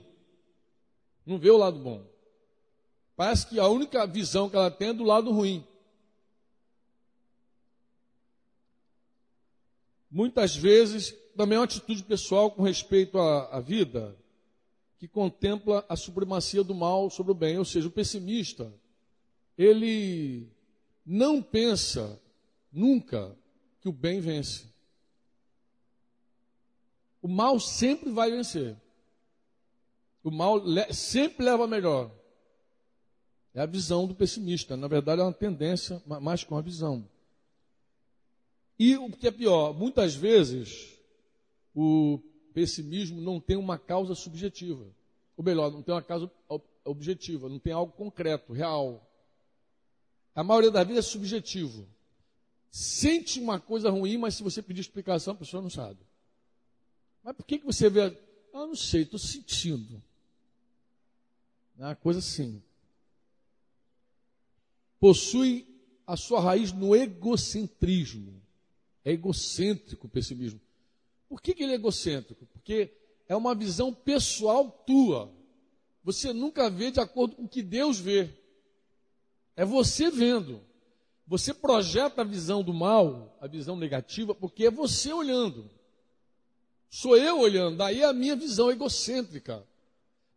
Não 1.25 1.37
vê 1.37 1.49
o 1.49 1.57
lado 1.57 1.79
bom. 1.79 2.01
Parece 3.15 3.47
que 3.47 3.59
a 3.59 3.67
única 3.67 4.05
visão 4.05 4.49
que 4.49 4.55
ela 4.55 4.69
tem 4.69 4.89
é 4.89 4.93
do 4.93 5.03
lado 5.03 5.31
ruim. 5.31 5.63
Muitas 10.11 10.55
vezes, 10.55 11.15
também 11.37 11.55
é 11.55 11.59
uma 11.59 11.65
atitude 11.65 12.03
pessoal 12.03 12.51
com 12.51 12.63
respeito 12.63 13.17
à, 13.17 13.57
à 13.57 13.59
vida, 13.61 14.13
que 14.99 15.07
contempla 15.07 15.85
a 15.87 15.95
supremacia 15.95 16.63
do 16.63 16.75
mal 16.75 17.09
sobre 17.09 17.31
o 17.31 17.35
bem. 17.35 17.57
Ou 17.57 17.63
seja, 17.63 17.87
o 17.87 17.91
pessimista, 17.91 18.71
ele 19.57 20.47
não 21.05 21.41
pensa 21.41 22.21
nunca 22.71 23.35
que 23.79 23.87
o 23.87 23.93
bem 23.93 24.19
vence. 24.19 24.65
O 27.21 27.27
mal 27.27 27.59
sempre 27.59 28.11
vai 28.11 28.31
vencer. 28.31 28.75
O 30.23 30.29
mal 30.29 30.61
sempre 30.91 31.45
leva 31.45 31.63
a 31.63 31.67
melhor. 31.67 32.11
É 33.53 33.61
a 33.61 33.65
visão 33.65 34.07
do 34.07 34.13
pessimista. 34.13 34.75
Na 34.75 34.87
verdade, 34.87 35.21
é 35.21 35.23
uma 35.23 35.33
tendência, 35.33 36.01
mais 36.05 36.43
com 36.43 36.57
a 36.57 36.61
visão. 36.61 37.07
E 38.83 38.97
o 38.97 39.11
que 39.11 39.27
é 39.27 39.31
pior, 39.31 39.75
muitas 39.77 40.15
vezes 40.15 40.97
o 41.71 42.19
pessimismo 42.51 43.21
não 43.21 43.39
tem 43.39 43.55
uma 43.55 43.77
causa 43.77 44.15
subjetiva. 44.15 44.83
Ou 45.37 45.43
melhor, 45.43 45.71
não 45.71 45.83
tem 45.83 45.93
uma 45.93 46.01
causa 46.01 46.31
objetiva, 46.83 47.47
não 47.47 47.59
tem 47.59 47.73
algo 47.73 47.93
concreto, 47.93 48.51
real. 48.51 49.07
A 50.33 50.43
maioria 50.43 50.71
da 50.71 50.83
vida 50.83 50.97
é 50.97 51.03
subjetivo. 51.03 51.87
Sente 52.71 53.39
uma 53.39 53.59
coisa 53.59 53.91
ruim, 53.91 54.17
mas 54.17 54.33
se 54.33 54.41
você 54.41 54.63
pedir 54.63 54.81
explicação, 54.81 55.35
a 55.35 55.37
pessoa 55.37 55.61
não 55.61 55.69
sabe. 55.69 55.99
Mas 57.23 57.35
por 57.35 57.45
que, 57.45 57.59
que 57.59 57.65
você 57.67 57.87
vê? 57.87 58.05
Ah, 58.51 58.65
não 58.65 58.75
sei, 58.75 59.03
estou 59.03 59.19
sentindo. 59.19 60.01
É 61.77 61.85
uma 61.85 61.95
coisa 61.95 62.17
assim. 62.17 62.63
Possui 64.99 65.67
a 66.07 66.17
sua 66.17 66.41
raiz 66.41 66.71
no 66.71 66.95
egocentrismo. 66.95 68.41
É 69.03 69.11
egocêntrico 69.11 70.07
o 70.07 70.09
pessimismo. 70.09 70.59
Por 71.27 71.41
que, 71.41 71.53
que 71.53 71.63
ele 71.63 71.71
é 71.71 71.75
egocêntrico? 71.75 72.45
Porque 72.47 72.91
é 73.27 73.35
uma 73.35 73.55
visão 73.55 73.93
pessoal 73.93 74.69
tua. 74.85 75.31
Você 76.03 76.33
nunca 76.33 76.69
vê 76.69 76.91
de 76.91 76.99
acordo 76.99 77.35
com 77.35 77.43
o 77.43 77.49
que 77.49 77.61
Deus 77.61 77.99
vê. 77.99 78.29
É 79.55 79.63
você 79.63 80.09
vendo. 80.09 80.61
Você 81.25 81.53
projeta 81.53 82.21
a 82.21 82.25
visão 82.25 82.61
do 82.61 82.73
mal, 82.73 83.37
a 83.39 83.47
visão 83.47 83.75
negativa, 83.75 84.35
porque 84.35 84.65
é 84.65 84.71
você 84.71 85.13
olhando. 85.13 85.69
Sou 86.89 87.15
eu 87.15 87.39
olhando. 87.39 87.77
Daí 87.77 88.01
é 88.01 88.05
a 88.05 88.13
minha 88.13 88.35
visão 88.35 88.69
egocêntrica. 88.69 89.65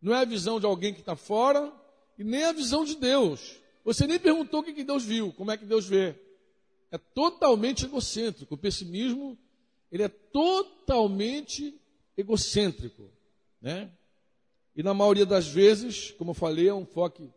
Não 0.01 0.13
é 0.13 0.19
a 0.19 0.25
visão 0.25 0.59
de 0.59 0.65
alguém 0.65 0.93
que 0.93 1.01
está 1.01 1.15
fora 1.15 1.73
e 2.17 2.23
nem 2.23 2.45
a 2.45 2.53
visão 2.53 2.85
de 2.85 2.95
Deus. 2.95 3.59
Você 3.83 4.07
nem 4.07 4.17
perguntou 4.17 4.61
o 4.61 4.63
que, 4.63 4.73
que 4.73 4.83
Deus 4.83 5.03
viu, 5.03 5.33
como 5.33 5.51
é 5.51 5.57
que 5.57 5.65
Deus 5.65 5.85
vê. 5.85 6.15
É 6.91 6.97
totalmente 6.97 7.85
egocêntrico. 7.85 8.55
O 8.55 8.57
pessimismo, 8.57 9.37
ele 9.91 10.03
é 10.03 10.09
totalmente 10.09 11.79
egocêntrico, 12.17 13.09
né? 13.61 13.91
E 14.75 14.83
na 14.83 14.93
maioria 14.93 15.25
das 15.25 15.47
vezes, 15.47 16.11
como 16.11 16.31
eu 16.31 16.35
falei, 16.35 16.67
é 16.67 16.73
um 16.73 16.81
enfoque, 16.81 17.29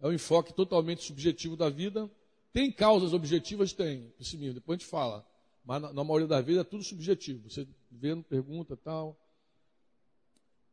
é 0.00 0.08
um 0.08 0.12
enfoque 0.12 0.52
totalmente 0.52 1.04
subjetivo 1.04 1.56
da 1.56 1.68
vida. 1.68 2.10
Tem 2.52 2.70
causas 2.72 3.12
objetivas? 3.12 3.72
Tem, 3.72 4.12
pessimismo, 4.18 4.54
depois 4.54 4.76
a 4.76 4.80
gente 4.80 4.90
fala. 4.90 5.26
Mas 5.64 5.80
na, 5.80 5.92
na 5.92 6.02
maioria 6.02 6.26
das 6.26 6.44
vezes 6.44 6.60
é 6.60 6.64
tudo 6.64 6.82
subjetivo. 6.82 7.48
Você 7.48 7.66
vendo, 7.90 8.24
pergunta 8.24 8.76
tal. 8.76 9.16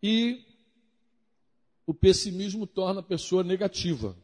E 0.01 0.43
o 1.85 1.93
pessimismo 1.93 2.65
torna 2.65 2.99
a 2.99 3.03
pessoa 3.03 3.43
negativa. 3.43 4.17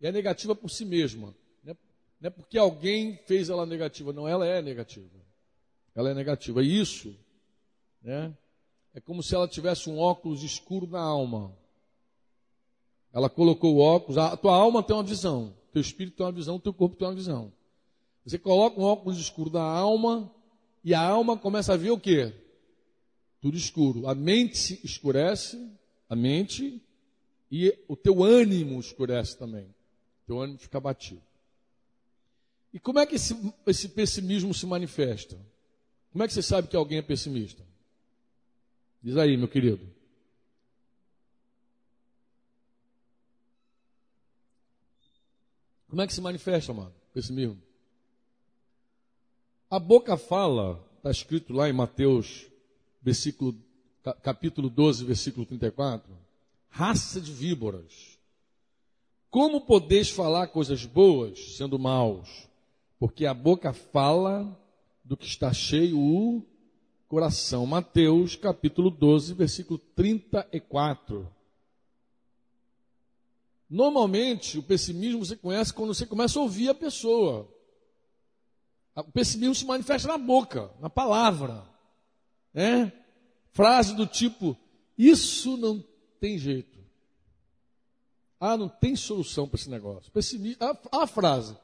E 0.00 0.06
é 0.06 0.12
negativa 0.12 0.54
por 0.54 0.70
si 0.70 0.84
mesma. 0.84 1.34
Não 2.26 2.28
é 2.28 2.30
porque 2.34 2.58
alguém 2.58 3.16
fez 3.24 3.48
ela 3.48 3.64
negativa, 3.64 4.12
não, 4.12 4.26
ela 4.26 4.44
é 4.44 4.60
negativa. 4.60 5.06
Ela 5.94 6.10
é 6.10 6.14
negativa. 6.14 6.60
E 6.60 6.80
isso 6.80 7.14
né, 8.02 8.36
é 8.92 8.98
como 8.98 9.22
se 9.22 9.32
ela 9.32 9.46
tivesse 9.46 9.88
um 9.88 9.96
óculos 9.96 10.42
escuro 10.42 10.88
na 10.88 11.00
alma. 11.00 11.56
Ela 13.12 13.30
colocou 13.30 13.76
o 13.76 13.78
óculos, 13.78 14.18
a 14.18 14.36
tua 14.36 14.56
alma 14.56 14.82
tem 14.82 14.96
uma 14.96 15.04
visão, 15.04 15.54
teu 15.72 15.80
espírito 15.80 16.16
tem 16.16 16.26
uma 16.26 16.32
visão, 16.32 16.58
teu 16.58 16.74
corpo 16.74 16.96
tem 16.96 17.06
uma 17.06 17.14
visão. 17.14 17.52
Você 18.24 18.40
coloca 18.40 18.80
um 18.80 18.82
óculos 18.82 19.20
escuro 19.20 19.52
na 19.52 19.62
alma 19.62 20.28
e 20.82 20.94
a 20.94 21.00
alma 21.00 21.38
começa 21.38 21.74
a 21.74 21.76
ver 21.76 21.92
o 21.92 22.00
quê? 22.00 22.34
Tudo 23.40 23.56
escuro. 23.56 24.08
A 24.08 24.16
mente 24.16 24.58
se 24.58 24.80
escurece, 24.84 25.56
a 26.08 26.16
mente, 26.16 26.82
e 27.52 27.72
o 27.86 27.94
teu 27.94 28.24
ânimo 28.24 28.80
escurece 28.80 29.38
também. 29.38 29.66
O 30.24 30.26
teu 30.26 30.40
ânimo 30.40 30.58
fica 30.58 30.80
batido. 30.80 31.25
E 32.72 32.78
como 32.78 32.98
é 32.98 33.06
que 33.06 33.16
esse, 33.16 33.34
esse 33.66 33.88
pessimismo 33.88 34.52
se 34.52 34.66
manifesta? 34.66 35.38
Como 36.12 36.24
é 36.24 36.26
que 36.26 36.32
você 36.32 36.42
sabe 36.42 36.68
que 36.68 36.76
alguém 36.76 36.98
é 36.98 37.02
pessimista? 37.02 37.62
Diz 39.02 39.16
aí, 39.16 39.36
meu 39.36 39.48
querido. 39.48 39.86
Como 45.88 46.02
é 46.02 46.06
que 46.06 46.12
se 46.12 46.20
manifesta, 46.20 46.72
mano, 46.72 46.92
pessimismo? 47.14 47.62
A 49.70 49.78
boca 49.78 50.16
fala, 50.16 50.84
está 50.96 51.10
escrito 51.10 51.52
lá 51.52 51.68
em 51.68 51.72
Mateus, 51.72 52.46
versículo, 53.00 53.54
capítulo 54.22 54.68
12, 54.68 55.04
versículo 55.04 55.46
34, 55.46 56.12
raça 56.68 57.20
de 57.20 57.32
víboras. 57.32 58.18
Como 59.30 59.60
podeis 59.60 60.08
falar 60.10 60.48
coisas 60.48 60.84
boas 60.84 61.56
sendo 61.56 61.78
maus? 61.78 62.48
Porque 62.98 63.26
a 63.26 63.34
boca 63.34 63.72
fala 63.72 64.58
do 65.04 65.16
que 65.16 65.26
está 65.26 65.52
cheio 65.52 65.98
o 65.98 66.42
coração. 67.08 67.66
Mateus 67.66 68.36
capítulo 68.36 68.90
12, 68.90 69.34
versículo 69.34 69.78
34. 69.94 71.28
Normalmente, 73.68 74.58
o 74.58 74.62
pessimismo 74.62 75.24
você 75.24 75.36
conhece 75.36 75.72
quando 75.72 75.92
você 75.92 76.06
começa 76.06 76.38
a 76.38 76.42
ouvir 76.42 76.68
a 76.68 76.74
pessoa. 76.74 77.48
O 78.94 79.12
pessimismo 79.12 79.54
se 79.54 79.66
manifesta 79.66 80.08
na 80.08 80.16
boca, 80.16 80.70
na 80.80 80.88
palavra. 80.88 81.64
Né? 82.54 82.92
Frase 83.52 83.94
do 83.94 84.06
tipo: 84.06 84.56
Isso 84.96 85.56
não 85.56 85.84
tem 86.20 86.38
jeito. 86.38 86.76
Ah, 88.38 88.56
não 88.56 88.68
tem 88.68 88.94
solução 88.94 89.48
para 89.48 89.58
esse 89.58 89.68
negócio. 89.68 90.10
Pessimismo, 90.12 90.58
a, 90.62 91.02
a 91.02 91.06
frase: 91.06 91.56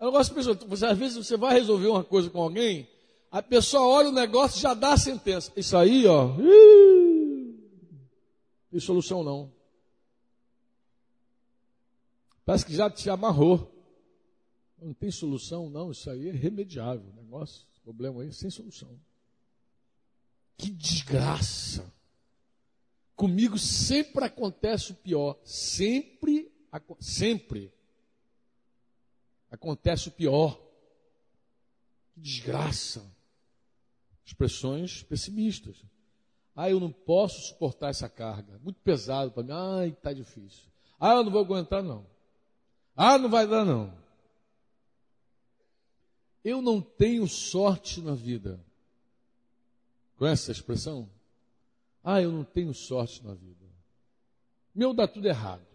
eu 0.00 0.10
gosto 0.12 0.30
de 0.30 0.34
pessoas, 0.36 0.58
você, 0.64 0.86
às 0.86 0.98
vezes 0.98 1.16
você 1.16 1.36
vai 1.36 1.54
resolver 1.54 1.88
uma 1.88 2.04
coisa 2.04 2.28
com 2.28 2.42
alguém, 2.42 2.88
a 3.30 3.42
pessoa 3.42 3.86
olha 3.86 4.08
o 4.08 4.12
negócio 4.12 4.58
e 4.58 4.62
já 4.62 4.74
dá 4.74 4.92
a 4.92 4.98
sentença. 4.98 5.52
Isso 5.56 5.76
aí, 5.76 6.06
ó, 6.06 6.30
tem 8.70 8.80
solução 8.80 9.22
não. 9.24 9.52
Parece 12.44 12.64
que 12.64 12.74
já 12.74 12.88
te 12.88 13.10
amarrou. 13.10 13.72
Não 14.80 14.92
tem 14.92 15.10
solução, 15.10 15.68
não, 15.70 15.90
isso 15.90 16.08
aí 16.10 16.28
é 16.28 16.32
remediável. 16.32 17.12
Negócio, 17.16 17.66
problema 17.82 18.22
aí, 18.22 18.32
sem 18.32 18.50
solução. 18.50 19.00
Que 20.56 20.70
desgraça. 20.70 21.92
Comigo 23.16 23.58
sempre 23.58 24.24
acontece 24.24 24.92
o 24.92 24.94
pior. 24.94 25.38
Sempre, 25.42 26.52
sempre 27.00 27.72
acontece 29.50 30.08
o 30.08 30.12
pior. 30.12 30.60
Que 32.14 32.20
desgraça. 32.20 33.04
Expressões 34.24 35.02
pessimistas. 35.02 35.76
Ah, 36.54 36.70
eu 36.70 36.80
não 36.80 36.90
posso 36.90 37.48
suportar 37.48 37.90
essa 37.90 38.08
carga. 38.08 38.58
Muito 38.62 38.80
pesado 38.80 39.30
para 39.30 39.42
mim. 39.42 39.52
Ai, 39.52 39.88
está 39.88 40.12
difícil. 40.12 40.64
Ah, 40.98 41.12
eu 41.12 41.24
não 41.24 41.30
vou 41.30 41.42
aguentar, 41.42 41.82
não. 41.82 42.06
Ah, 42.96 43.18
não 43.18 43.28
vai 43.28 43.46
dar, 43.46 43.64
não. 43.64 43.92
Eu 46.42 46.62
não 46.62 46.80
tenho 46.80 47.26
sorte 47.28 48.00
na 48.00 48.14
vida. 48.14 48.58
Conhece 50.16 50.44
essa 50.44 50.52
expressão? 50.52 51.10
Ah, 52.02 52.22
eu 52.22 52.32
não 52.32 52.44
tenho 52.44 52.72
sorte 52.72 53.22
na 53.22 53.34
vida. 53.34 53.66
Meu 54.74 54.94
dá 54.94 55.06
tudo 55.06 55.26
errado. 55.26 55.66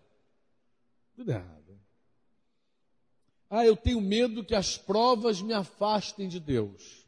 Tudo 1.15 1.29
errado. 1.29 1.60
Ah, 3.53 3.65
eu 3.65 3.75
tenho 3.75 3.99
medo 3.99 4.45
que 4.45 4.55
as 4.55 4.77
provas 4.77 5.41
me 5.41 5.51
afastem 5.51 6.29
de 6.29 6.39
Deus. 6.39 7.05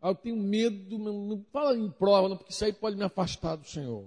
Ah, 0.00 0.10
eu 0.10 0.14
tenho 0.14 0.36
medo, 0.36 0.96
não 0.96 1.44
fala 1.52 1.76
em 1.76 1.90
prova, 1.90 2.28
não, 2.28 2.36
porque 2.36 2.52
isso 2.52 2.64
aí 2.64 2.72
pode 2.72 2.96
me 2.96 3.02
afastar 3.02 3.56
do 3.56 3.66
Senhor. 3.66 4.06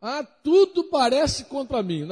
Ah, 0.00 0.22
tudo 0.22 0.84
parece 0.84 1.46
contra 1.46 1.82
mim. 1.82 2.06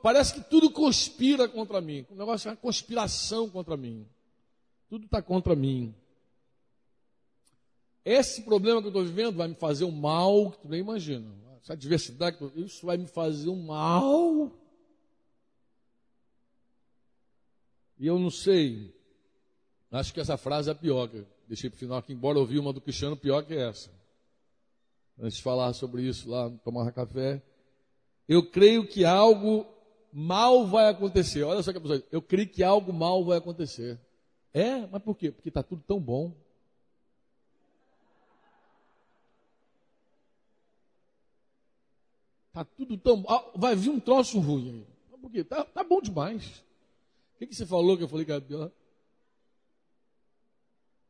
Parece 0.00 0.34
que 0.34 0.40
tudo 0.40 0.70
conspira 0.70 1.48
contra 1.48 1.80
mim. 1.80 2.06
O 2.10 2.14
negócio 2.14 2.46
é 2.46 2.52
uma 2.52 2.56
conspiração 2.56 3.50
contra 3.50 3.76
mim. 3.76 4.06
Tudo 4.88 5.06
está 5.06 5.20
contra 5.20 5.56
mim. 5.56 5.92
esse 8.04 8.42
problema 8.42 8.80
que 8.80 8.86
eu 8.86 8.90
estou 8.90 9.04
vivendo 9.04 9.34
vai 9.34 9.48
me 9.48 9.54
fazer 9.56 9.84
um 9.84 9.90
mal 9.90 10.52
que 10.52 10.58
tu 10.58 10.68
nem 10.68 10.78
imagina. 10.78 11.26
Essa 11.60 11.76
diversidade, 11.76 12.38
isso 12.54 12.86
vai 12.86 12.96
me 12.96 13.06
fazer 13.08 13.48
um 13.48 13.66
mal. 13.66 14.52
E 17.98 18.06
eu 18.06 18.18
não 18.18 18.30
sei. 18.30 18.94
Acho 19.90 20.12
que 20.12 20.20
essa 20.20 20.36
frase 20.36 20.70
é 20.70 20.74
pior. 20.74 21.08
Que 21.08 21.24
deixei 21.48 21.68
para 21.68 21.76
o 21.76 21.80
final 21.80 21.98
aqui, 21.98 22.12
embora 22.12 22.38
eu 22.38 22.42
ouvi 22.42 22.58
uma 22.58 22.72
do 22.72 22.80
Cristiano 22.80 23.16
pior 23.16 23.42
que 23.42 23.54
essa. 23.54 23.90
Antes 25.18 25.38
de 25.38 25.42
falar 25.42 25.72
sobre 25.72 26.02
isso 26.02 26.30
lá, 26.30 26.48
tomar 26.64 26.90
café. 26.92 27.42
Eu 28.28 28.48
creio 28.48 28.86
que 28.86 29.04
algo 29.04 29.66
mal 30.12 30.66
vai 30.66 30.88
acontecer. 30.88 31.42
Olha 31.42 31.62
só 31.62 31.72
que 31.72 31.78
a 31.78 31.80
pessoa 31.80 31.98
diz, 31.98 32.08
eu 32.12 32.22
creio 32.22 32.48
que 32.48 32.62
algo 32.62 32.92
mal 32.92 33.24
vai 33.24 33.38
acontecer. 33.38 33.98
É, 34.52 34.86
mas 34.86 35.02
por 35.02 35.16
quê? 35.16 35.32
Porque 35.32 35.48
está 35.48 35.62
tudo 35.62 35.82
tão 35.86 35.98
bom. 35.98 36.32
Está 42.48 42.64
tudo 42.64 42.96
tão. 42.96 43.24
Vai 43.56 43.74
vir 43.74 43.90
um 43.90 44.00
troço 44.00 44.38
ruim 44.38 44.70
aí. 44.70 45.18
Por 45.20 45.30
quê? 45.30 45.40
Está 45.40 45.64
tá 45.64 45.82
bom 45.82 46.00
demais. 46.00 46.62
O 47.38 47.40
que, 47.40 47.46
que 47.46 47.54
você 47.54 47.64
falou 47.64 47.96
que 47.96 48.02
eu 48.02 48.08
falei 48.08 48.24
que 48.24 48.32
era 48.32 48.40
pior? 48.40 48.68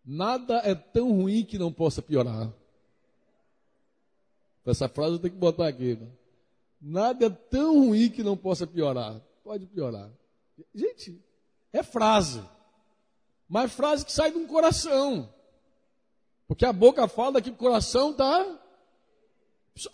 Nada 0.05 0.59
é 0.59 0.75
tão 0.75 1.11
ruim 1.11 1.43
que 1.43 1.57
não 1.57 1.73
possa 1.73 2.03
piorar. 2.03 2.53
Essa 4.67 4.91
frase 4.91 5.15
eu 5.15 5.19
tenho 5.19 5.33
que 5.33 5.41
botar 5.41 5.67
aqui. 5.67 5.95
Né? 5.95 6.07
Nada 6.79 7.25
é 7.25 7.31
tão 7.31 7.87
ruim 7.87 8.11
que 8.11 8.23
não 8.23 8.37
possa 8.37 8.67
piorar. 8.67 9.19
Pode 9.43 9.65
piorar. 9.65 10.11
Gente, 10.75 11.19
é 11.73 11.83
frase. 11.83 12.43
Mas 13.49 13.73
frase 13.73 14.05
que 14.05 14.13
sai 14.13 14.31
de 14.31 14.37
um 14.37 14.47
coração. 14.47 15.33
Porque 16.47 16.67
a 16.67 16.75
boca 16.75 17.09
fala 17.09 17.41
que 17.41 17.49
o 17.49 17.57
coração 17.57 18.11
está. 18.11 18.61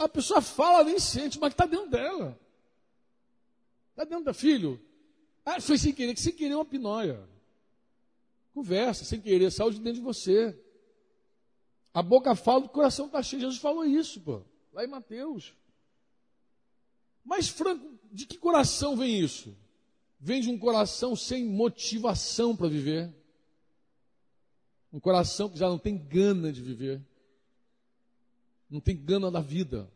A 0.01 0.09
pessoa 0.09 0.41
fala, 0.41 0.83
nem 0.83 0.99
sente, 0.99 1.39
mas 1.39 1.53
está 1.53 1.65
dentro 1.65 1.91
dela. 1.91 2.37
Está 3.91 4.03
dentro 4.03 4.25
da 4.25 4.35
filho. 4.35 4.81
Ah, 5.45 5.61
foi 5.61 5.77
sem 5.77 5.93
querer, 5.93 6.15
que 6.15 6.21
sem 6.21 6.33
querer 6.33 6.53
é 6.53 6.57
uma 6.57 6.65
pinóia. 6.65 7.21
Conversa, 8.55 9.05
sem 9.05 9.21
querer, 9.21 9.51
saúde 9.51 9.79
dentro 9.79 10.01
de 10.01 10.05
você. 10.05 10.59
A 11.93 12.03
boca 12.03 12.35
fala, 12.35 12.65
o 12.65 12.69
coração 12.69 13.07
está 13.07 13.23
cheio. 13.23 13.43
Jesus 13.43 13.61
falou 13.61 13.85
isso, 13.85 14.21
pô. 14.21 14.43
Lá 14.73 14.85
em 14.85 14.89
Mateus. 14.89 15.55
Mas, 17.25 17.49
Franco, 17.49 17.99
de 18.13 18.27
que 18.27 18.39
coração 18.39 18.97
vem 18.97 19.21
isso? 19.21 19.57
Vem 20.19 20.41
de 20.41 20.51
um 20.51 20.59
coração 20.59 21.15
sem 21.15 21.45
motivação 21.45 22.57
para 22.57 22.69
viver. 22.69 23.13
Um 24.93 25.01
coração 25.01 25.49
que 25.49 25.59
já 25.59 25.69
não 25.69 25.79
tem 25.79 25.99
gana 25.99 26.53
de 26.53 26.63
viver. 26.63 27.03
Não 28.71 28.81
tem 28.81 28.97
gana 28.97 29.31
da 29.31 29.41
vida. 29.41 29.91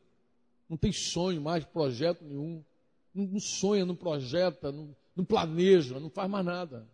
Não 0.69 0.77
tem 0.77 0.93
sonho 0.93 1.41
mais, 1.41 1.65
projeto 1.65 2.25
nenhum. 2.25 2.63
Não 3.15 3.41
sonha, 3.41 3.87
não 3.87 3.97
projeta, 3.97 4.71
não, 4.71 4.95
não 5.19 5.25
planeja, 5.25 5.99
não 5.99 6.09
faz 6.09 6.31
mais 6.31 6.47
nada. 6.47 6.87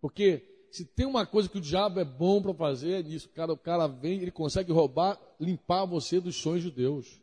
Porque 0.00 0.44
se 0.70 0.84
tem 0.84 1.04
uma 1.04 1.26
coisa 1.26 1.48
que 1.48 1.58
o 1.58 1.60
diabo 1.60 1.98
é 1.98 2.04
bom 2.04 2.40
para 2.40 2.54
fazer, 2.54 3.00
é 3.00 3.02
nisso. 3.02 3.26
O 3.26 3.30
cara, 3.30 3.52
o 3.52 3.56
cara 3.56 3.88
vem, 3.88 4.22
ele 4.22 4.30
consegue 4.30 4.70
roubar, 4.70 5.20
limpar 5.40 5.84
você 5.84 6.20
dos 6.20 6.36
sonhos 6.36 6.62
de 6.62 6.70
Deus. 6.70 7.20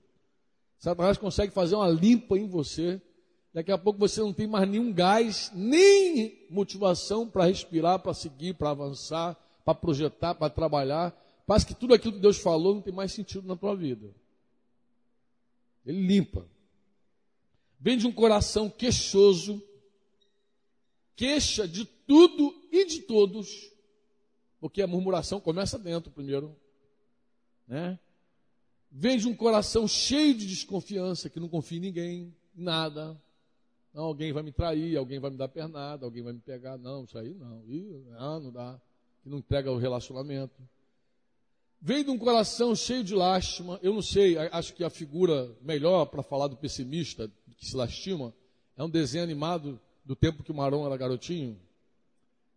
Satanás 0.78 1.18
consegue 1.18 1.54
fazer 1.54 1.76
uma 1.76 1.88
limpa 1.88 2.38
em 2.38 2.48
você. 2.48 3.02
Daqui 3.54 3.72
a 3.72 3.78
pouco 3.78 3.98
você 3.98 4.20
não 4.20 4.34
tem 4.34 4.46
mais 4.46 4.70
nenhum 4.70 4.92
gás, 4.92 5.54
nem 5.56 6.46
motivação 6.50 7.26
para 7.26 7.46
respirar, 7.46 8.00
para 8.00 8.14
seguir, 8.14 8.56
para 8.56 8.72
avançar, 8.72 9.38
para 9.64 9.74
projetar, 9.74 10.36
para 10.36 10.50
trabalhar. 10.50 11.18
Parece 11.48 11.66
que 11.66 11.74
tudo 11.74 11.94
aquilo 11.94 12.14
que 12.14 12.20
Deus 12.20 12.38
falou 12.38 12.76
não 12.76 12.82
tem 12.82 12.94
mais 12.94 13.14
sentido 13.14 13.48
na 13.48 13.56
tua 13.56 13.74
vida. 13.74 14.14
Ele 15.86 16.06
limpa. 16.06 16.46
Vem 17.80 17.98
de 17.98 18.06
um 18.06 18.12
coração 18.12 18.70
queixoso, 18.70 19.64
queixa 21.20 21.68
de 21.68 21.84
tudo 21.84 22.56
e 22.72 22.86
de 22.86 23.02
todos, 23.02 23.70
porque 24.58 24.82
a 24.82 24.88
murmuração 24.88 25.42
começa 25.42 25.78
dentro 25.78 26.10
primeiro, 26.10 26.56
né? 27.68 28.00
vem 28.90 29.18
de 29.18 29.28
um 29.28 29.36
coração 29.36 29.86
cheio 29.86 30.34
de 30.34 30.48
desconfiança, 30.48 31.30
que 31.30 31.38
não 31.38 31.50
confia 31.50 31.78
em 31.78 31.82
ninguém, 31.82 32.34
em 32.56 32.64
nada. 32.64 33.22
Não, 33.94 34.06
alguém 34.06 34.32
vai 34.32 34.44
me 34.44 34.54
trair, 34.54 34.96
alguém 34.96 35.20
vai 35.20 35.30
me 35.30 35.36
dar 35.36 35.50
pernada, 35.50 36.06
alguém 36.06 36.24
vai 36.24 36.32
me 36.32 36.40
pegar. 36.40 36.78
Não, 36.78 37.04
isso 37.04 37.18
aí 37.18 37.34
não. 37.34 37.66
Ih, 37.68 38.02
não, 38.12 38.40
não 38.40 38.52
dá. 38.54 38.80
Que 39.22 39.28
não 39.28 39.40
entrega 39.40 39.70
o 39.70 39.78
relacionamento. 39.78 40.56
Vem 41.82 42.02
de 42.02 42.12
um 42.12 42.18
coração 42.18 42.74
cheio 42.74 43.04
de 43.04 43.14
lástima. 43.14 43.78
Eu 43.84 43.94
não 43.94 44.02
sei, 44.02 44.38
acho 44.38 44.74
que 44.74 44.86
a 44.86 44.90
figura 44.90 45.54
melhor 45.62 46.06
para 46.06 46.24
falar 46.24 46.48
do 46.48 46.56
pessimista 46.56 47.30
que 47.58 47.66
se 47.66 47.76
lastima 47.76 48.34
é 48.78 48.84
um 48.86 48.90
desenho 48.90 49.26
animado 49.26 49.82
do 50.10 50.16
tempo 50.16 50.42
que 50.42 50.52
o 50.52 50.56
Marão 50.56 50.88
era 50.88 50.98
garotinho. 50.98 51.56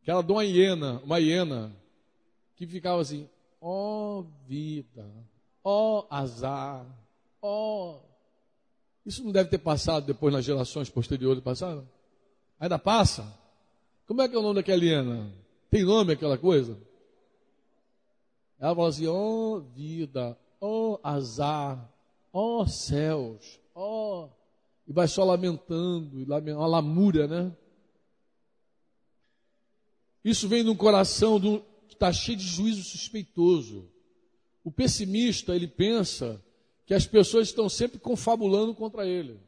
Que 0.03 0.11
era 0.11 0.23
de 0.23 0.33
uma 0.33 0.43
hiena, 0.43 1.03
uma 1.05 1.21
hiena, 1.21 1.71
que 2.57 2.67
ficava 2.67 3.03
assim, 3.03 3.29
ó 3.61 4.21
oh, 4.21 4.27
vida, 4.49 5.07
Ó 5.62 6.01
oh, 6.01 6.07
azar, 6.09 6.87
ó. 7.43 7.91
Oh. 7.91 8.01
Isso 9.05 9.23
não 9.23 9.33
deve 9.33 9.51
ter 9.51 9.59
passado 9.59 10.07
depois 10.07 10.33
nas 10.33 10.47
gerações 10.47 10.88
posteriores 10.88 11.43
passaram? 11.43 11.87
Ainda 12.59 12.79
passa? 12.79 13.31
Como 14.07 14.23
é 14.23 14.29
que 14.29 14.35
é 14.35 14.38
o 14.38 14.43
nome 14.43 14.55
daquela 14.55 14.79
Eliana? 14.79 15.31
Tem 15.71 15.85
nome 15.85 16.15
aquela 16.15 16.38
coisa? 16.38 16.79
Ela 18.59 18.75
fala 18.75 18.88
assim, 18.88 19.07
ó 19.07 19.15
oh, 19.15 19.61
vida, 19.61 20.38
ó 20.59 20.99
azar, 21.03 21.87
ó 22.33 22.65
céus, 22.65 23.61
ó. 23.75 24.31
E 24.87 24.92
vai 24.92 25.07
só 25.07 25.25
lamentando, 25.25 26.25
uma 26.25 26.66
lamúria, 26.66 27.27
né? 27.27 27.53
Isso 30.25 30.49
vem 30.49 30.62
de 30.62 30.71
um 30.71 30.77
coração 30.77 31.38
do, 31.38 31.61
que 31.88 31.95
está 31.95 32.12
cheio 32.12 32.38
de 32.38 32.47
juízo 32.47 32.83
suspeitoso. 32.83 33.88
O 34.64 34.71
pessimista, 34.71 35.55
ele 35.55 35.66
pensa 35.66 36.40
que 36.87 36.95
as 36.95 37.07
pessoas 37.07 37.49
estão 37.49 37.68
sempre 37.68 37.99
confabulando 37.99 38.75
contra 38.75 39.07
ele. 39.07 39.40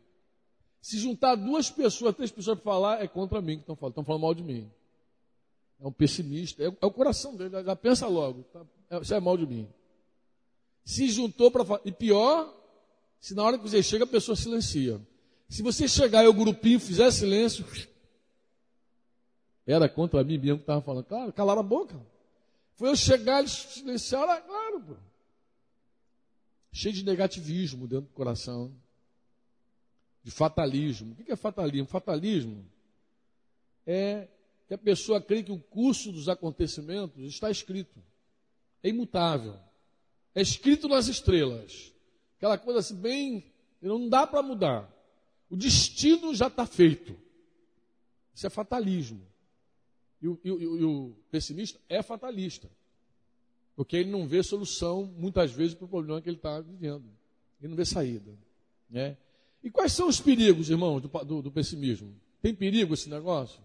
Se 0.80 0.98
juntar 0.98 1.36
duas 1.36 1.70
pessoas, 1.70 2.14
três 2.14 2.30
pessoas 2.30 2.58
para 2.58 2.72
falar, 2.72 3.02
é 3.02 3.08
contra 3.08 3.40
mim 3.40 3.56
que 3.56 3.62
estão 3.62 3.76
falando, 3.76 3.92
estão 3.92 4.04
falando 4.04 4.22
mal 4.22 4.34
de 4.34 4.42
mim. 4.42 4.70
É 5.80 5.86
um 5.86 5.92
pessimista, 5.92 6.62
é, 6.62 6.66
é 6.66 6.86
o 6.86 6.90
coração 6.90 7.36
dele, 7.36 7.50
já 7.62 7.76
pensa 7.76 8.06
logo, 8.06 8.42
tá, 8.44 8.64
é, 8.90 8.98
isso 8.98 9.14
é 9.14 9.20
mal 9.20 9.36
de 9.36 9.46
mim. 9.46 9.68
Se 10.84 11.08
juntou 11.08 11.50
para 11.50 11.64
falar, 11.64 11.80
e 11.84 11.92
pior, 11.92 12.52
se 13.20 13.34
na 13.34 13.42
hora 13.42 13.58
que 13.58 13.68
você 13.68 13.82
chega 13.82 14.04
a 14.04 14.06
pessoa 14.06 14.36
silencia. 14.36 15.00
Se 15.48 15.62
você 15.62 15.86
chegar 15.86 16.24
e 16.24 16.28
o 16.28 16.34
grupinho 16.34 16.80
fizer 16.80 17.10
silêncio, 17.10 17.64
era 19.66 19.88
contra 19.88 20.22
mim 20.22 20.38
mesmo 20.38 20.58
que 20.58 20.62
estava 20.62 20.82
falando. 20.82 21.04
Claro, 21.04 21.32
calaram 21.32 21.60
a 21.60 21.64
boca. 21.64 22.00
Foi 22.74 22.88
eu 22.88 22.96
chegar, 22.96 23.40
eles 23.40 23.52
silenciaram, 23.52 24.32
ah, 24.32 24.40
claro, 24.40 24.80
pô. 24.80 24.94
Cheio 26.72 26.94
de 26.94 27.04
negativismo 27.04 27.86
dentro 27.86 28.06
do 28.06 28.14
coração. 28.14 28.74
De 30.22 30.30
fatalismo. 30.30 31.12
O 31.12 31.24
que 31.24 31.30
é 31.30 31.36
fatalismo? 31.36 31.86
Fatalismo 31.86 32.66
é 33.86 34.28
que 34.66 34.74
a 34.74 34.78
pessoa 34.78 35.20
crê 35.20 35.42
que 35.42 35.52
o 35.52 35.58
curso 35.58 36.10
dos 36.10 36.28
acontecimentos 36.28 37.22
está 37.24 37.50
escrito. 37.50 38.02
É 38.82 38.88
imutável. 38.88 39.56
É 40.34 40.42
escrito 40.42 40.88
nas 40.88 41.06
estrelas. 41.06 41.92
Aquela 42.36 42.58
coisa 42.58 42.80
assim, 42.80 42.96
bem. 42.96 43.52
Não 43.80 44.08
dá 44.08 44.26
para 44.26 44.42
mudar. 44.42 44.90
O 45.54 45.56
destino 45.56 46.34
já 46.34 46.48
está 46.48 46.66
feito. 46.66 47.16
Isso 48.34 48.44
é 48.44 48.50
fatalismo. 48.50 49.24
E 50.20 50.26
o, 50.26 50.40
e, 50.42 50.50
o, 50.50 50.78
e 50.80 50.84
o, 50.84 51.16
pessimista 51.30 51.78
é 51.88 52.02
fatalista. 52.02 52.68
Porque 53.76 53.96
ele 53.96 54.10
não 54.10 54.26
vê 54.26 54.42
solução, 54.42 55.04
muitas 55.16 55.52
vezes, 55.52 55.76
para 55.76 55.84
o 55.84 55.88
problema 55.88 56.20
que 56.20 56.28
ele 56.28 56.38
está 56.38 56.60
vivendo. 56.60 57.08
Ele 57.60 57.68
não 57.68 57.76
vê 57.76 57.84
saída. 57.84 58.36
Né? 58.90 59.16
E 59.62 59.70
quais 59.70 59.92
são 59.92 60.08
os 60.08 60.20
perigos, 60.20 60.70
irmãos, 60.70 61.00
do, 61.00 61.08
do, 61.24 61.42
do 61.42 61.52
pessimismo? 61.52 62.20
Tem 62.42 62.52
perigo 62.52 62.92
esse 62.92 63.08
negócio? 63.08 63.62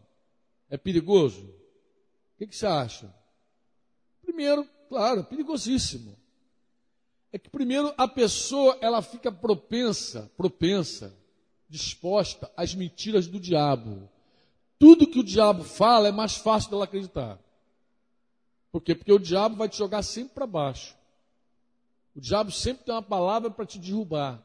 É 0.70 0.78
perigoso? 0.78 1.42
O 1.42 2.38
que, 2.38 2.46
que 2.46 2.56
você 2.56 2.68
acha? 2.68 3.12
Primeiro, 4.22 4.64
claro, 4.88 5.24
perigosíssimo. 5.24 6.16
É 7.34 7.40
que 7.40 7.50
primeiro 7.50 7.92
a 7.98 8.08
pessoa 8.08 8.78
ela 8.80 9.02
fica 9.02 9.32
propensa, 9.32 10.32
propensa, 10.38 11.18
disposta 11.70 12.52
às 12.58 12.74
mentiras 12.74 13.28
do 13.28 13.40
diabo 13.40 14.10
tudo 14.80 15.06
que 15.06 15.20
o 15.20 15.24
diabo 15.24 15.66
fala 15.66 16.08
é 16.08 16.12
mais 16.12 16.38
fácil 16.38 16.72
dela 16.72 16.86
acreditar. 16.86 17.38
Por 18.72 18.82
quê? 18.82 18.96
Porque 18.96 19.12
o 19.12 19.20
diabo 19.20 19.58
vai 19.58 19.68
te 19.68 19.78
jogar 19.78 20.02
sempre 20.02 20.34
para 20.36 20.48
baixo. 20.48 20.96
O 22.16 22.22
diabo 22.22 22.50
sempre 22.50 22.86
tem 22.86 22.96
uma 22.96 23.02
palavra 23.02 23.52
para 23.52 23.66
te 23.66 23.78
derrubar. 23.78 24.42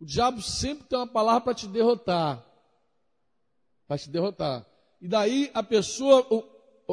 O 0.00 0.04
diabo 0.04 0.42
sempre 0.42 0.84
tem 0.88 0.98
uma 0.98 1.06
palavra 1.06 1.40
para 1.42 1.54
te 1.54 1.68
derrotar. 1.68 2.44
Para 3.86 3.96
te 3.96 4.10
derrotar. 4.10 4.66
E 5.00 5.06
daí 5.06 5.50
a 5.54 5.62
pessoa, 5.62 6.26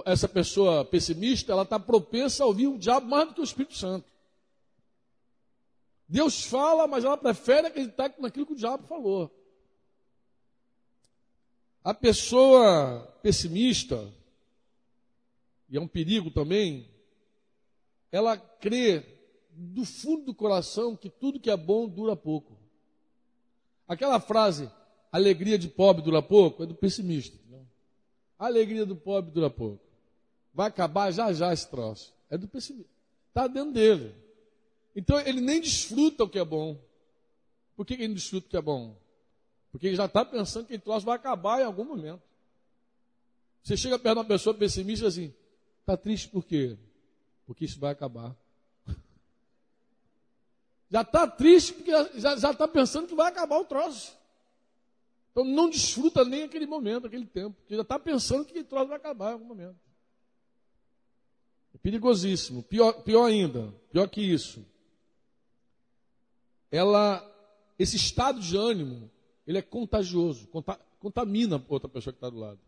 essa 0.05 0.29
pessoa 0.29 0.85
pessimista, 0.85 1.51
ela 1.51 1.63
está 1.63 1.79
propensa 1.79 2.43
a 2.43 2.47
ouvir 2.47 2.67
o 2.67 2.77
diabo 2.77 3.07
mais 3.07 3.29
do 3.29 3.33
que 3.33 3.41
o 3.41 3.43
Espírito 3.43 3.75
Santo. 3.75 4.05
Deus 6.13 6.43
fala, 6.43 6.85
mas 6.85 7.03
ela 7.03 7.17
prefere 7.17 7.65
acreditar 7.65 8.13
naquilo 8.19 8.45
que 8.45 8.53
o 8.53 8.55
diabo 8.55 8.85
falou. 8.85 9.35
A 11.83 11.91
pessoa 11.91 13.01
pessimista, 13.23 14.13
e 15.67 15.75
é 15.75 15.81
um 15.81 15.87
perigo 15.87 16.29
também, 16.29 16.87
ela 18.11 18.37
crê 18.37 19.03
do 19.49 19.83
fundo 19.83 20.25
do 20.25 20.35
coração 20.35 20.95
que 20.95 21.09
tudo 21.09 21.39
que 21.39 21.49
é 21.49 21.57
bom 21.57 21.89
dura 21.89 22.15
pouco. 22.15 22.55
Aquela 23.87 24.19
frase, 24.19 24.69
alegria 25.11 25.57
de 25.57 25.67
pobre 25.67 26.03
dura 26.03 26.21
pouco, 26.21 26.61
é 26.61 26.67
do 26.67 26.75
pessimista. 26.75 27.35
A 28.37 28.45
alegria 28.45 28.85
do 28.85 28.95
pobre 28.95 29.31
dura 29.31 29.49
pouco. 29.49 29.83
Vai 30.53 30.67
acabar 30.67 31.09
já 31.09 31.33
já 31.33 31.51
esse 31.51 31.67
troço. 31.67 32.13
É 32.29 32.37
do 32.37 32.47
pessimista. 32.47 32.91
Está 33.29 33.47
dentro 33.47 33.73
dele. 33.73 34.22
Então 34.95 35.19
ele 35.19 35.41
nem 35.41 35.59
desfruta 35.59 36.23
o 36.23 36.29
que 36.29 36.39
é 36.39 36.45
bom. 36.45 36.79
Por 37.75 37.85
que 37.85 37.93
ele 37.95 38.07
não 38.07 38.15
desfruta 38.15 38.47
o 38.47 38.49
que 38.49 38.57
é 38.57 38.61
bom? 38.61 38.95
Porque 39.71 39.87
ele 39.87 39.95
já 39.95 40.05
está 40.05 40.23
pensando 40.23 40.67
que 40.67 40.75
o 40.75 40.79
troço 40.79 41.05
vai 41.05 41.15
acabar 41.15 41.59
em 41.61 41.65
algum 41.65 41.83
momento. 41.83 42.21
Você 43.63 43.75
chega 43.75 43.97
perto 43.97 44.15
de 44.15 44.19
uma 44.19 44.27
pessoa 44.27 44.53
pessimista 44.53 45.07
assim, 45.07 45.33
está 45.79 45.97
triste 45.97 46.27
por 46.27 46.45
quê? 46.45 46.77
Porque 47.47 47.65
isso 47.65 47.79
vai 47.79 47.91
acabar. 47.91 48.35
Já 50.91 51.01
está 51.01 51.27
triste 51.27 51.73
porque 51.73 51.91
já 52.19 52.35
está 52.35 52.67
pensando 52.67 53.07
que 53.07 53.15
vai 53.15 53.29
acabar 53.29 53.57
o 53.57 53.65
troço. 53.65 54.15
Então 55.31 55.43
não 55.43 55.67
desfruta 55.67 56.23
nem 56.23 56.43
aquele 56.43 56.67
momento, 56.67 57.07
aquele 57.07 57.25
tempo, 57.25 57.55
porque 57.61 57.75
já 57.75 57.81
está 57.81 57.97
pensando 57.97 58.45
que 58.45 58.51
aquele 58.51 58.65
troço 58.65 58.89
vai 58.89 58.97
acabar 58.97 59.31
em 59.31 59.33
algum 59.33 59.45
momento. 59.45 59.79
É 61.73 61.77
perigosíssimo. 61.79 62.61
Pior, 62.61 63.01
pior 63.01 63.25
ainda, 63.25 63.73
pior 63.91 64.07
que 64.07 64.21
isso. 64.21 64.63
Ela, 66.73 67.23
esse 67.77 67.97
estado 67.97 68.39
de 68.39 68.57
ânimo, 68.57 69.07
ele 69.45 69.59
é 69.59 69.61
contagioso, 69.61 70.49
contamina 70.99 71.63
outra 71.69 71.87
pessoa 71.87 72.11
que 72.11 72.17
está 72.17 72.31
do 72.31 72.39
lado. 72.39 72.59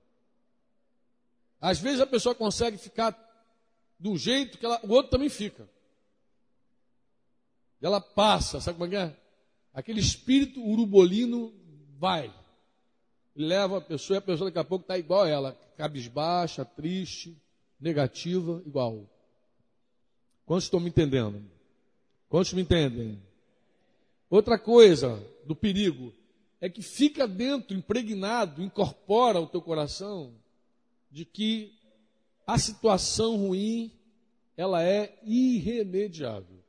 Às 1.60 1.80
vezes 1.80 2.00
a 2.00 2.06
pessoa 2.06 2.36
consegue 2.36 2.78
ficar 2.78 3.18
um 4.00 4.16
jeito 4.16 4.60
que 4.60 4.66
ela, 4.66 4.80
o 4.84 4.92
outro 4.92 5.10
também 5.10 5.28
fica. 5.28 5.68
Ela 7.82 8.00
passa, 8.00 8.62
sabe 8.62 8.78
como 8.78 8.94
é 8.94 9.06
é? 9.06 9.18
Aquele 9.74 10.02
espírito 10.02 10.64
urubolino 10.64 11.52
vai. 11.98 12.32
Leva 13.36 13.80
a 13.80 13.82
pessoa 13.82 14.18
e 14.18 14.20
a 14.20 14.22
pessoa 14.22 14.52
daqui 14.52 14.60
a 14.60 14.64
pouco 14.64 14.84
está 14.84 15.00
igual 15.00 15.24
a 15.24 15.30
ela, 15.30 15.60
cabisbaixa, 15.78 16.64
triste, 16.64 17.36
negativa, 17.80 18.62
igual. 18.68 19.10
Quantos 20.46 20.66
estão 20.66 20.80
me 20.80 20.90
entendendo? 20.90 21.44
Quantos 22.30 22.54
me 22.54 22.62
entendem? 22.62 23.20
Outra 24.30 24.58
coisa 24.58 25.24
do 25.46 25.56
perigo 25.56 26.14
é 26.60 26.70
que 26.70 26.82
fica 26.82 27.28
dentro, 27.28 27.76
impregnado, 27.76 28.62
incorpora 28.62 29.40
o 29.40 29.48
teu 29.48 29.62
coração 29.62 30.34
de 31.12 31.26
que 31.26 31.74
a 32.46 32.58
situação 32.58 33.38
ruim 33.38 33.92
ela 34.58 34.84
é 34.84 35.20
irremediável. 35.24 36.64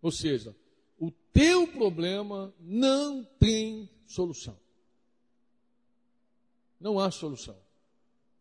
Ou 0.00 0.12
seja, 0.12 0.54
o 0.98 1.10
teu 1.32 1.66
problema 1.66 2.54
não 2.60 3.24
tem 3.38 3.88
solução. 4.06 4.56
Não 6.80 7.00
há 7.00 7.10
solução. 7.10 7.56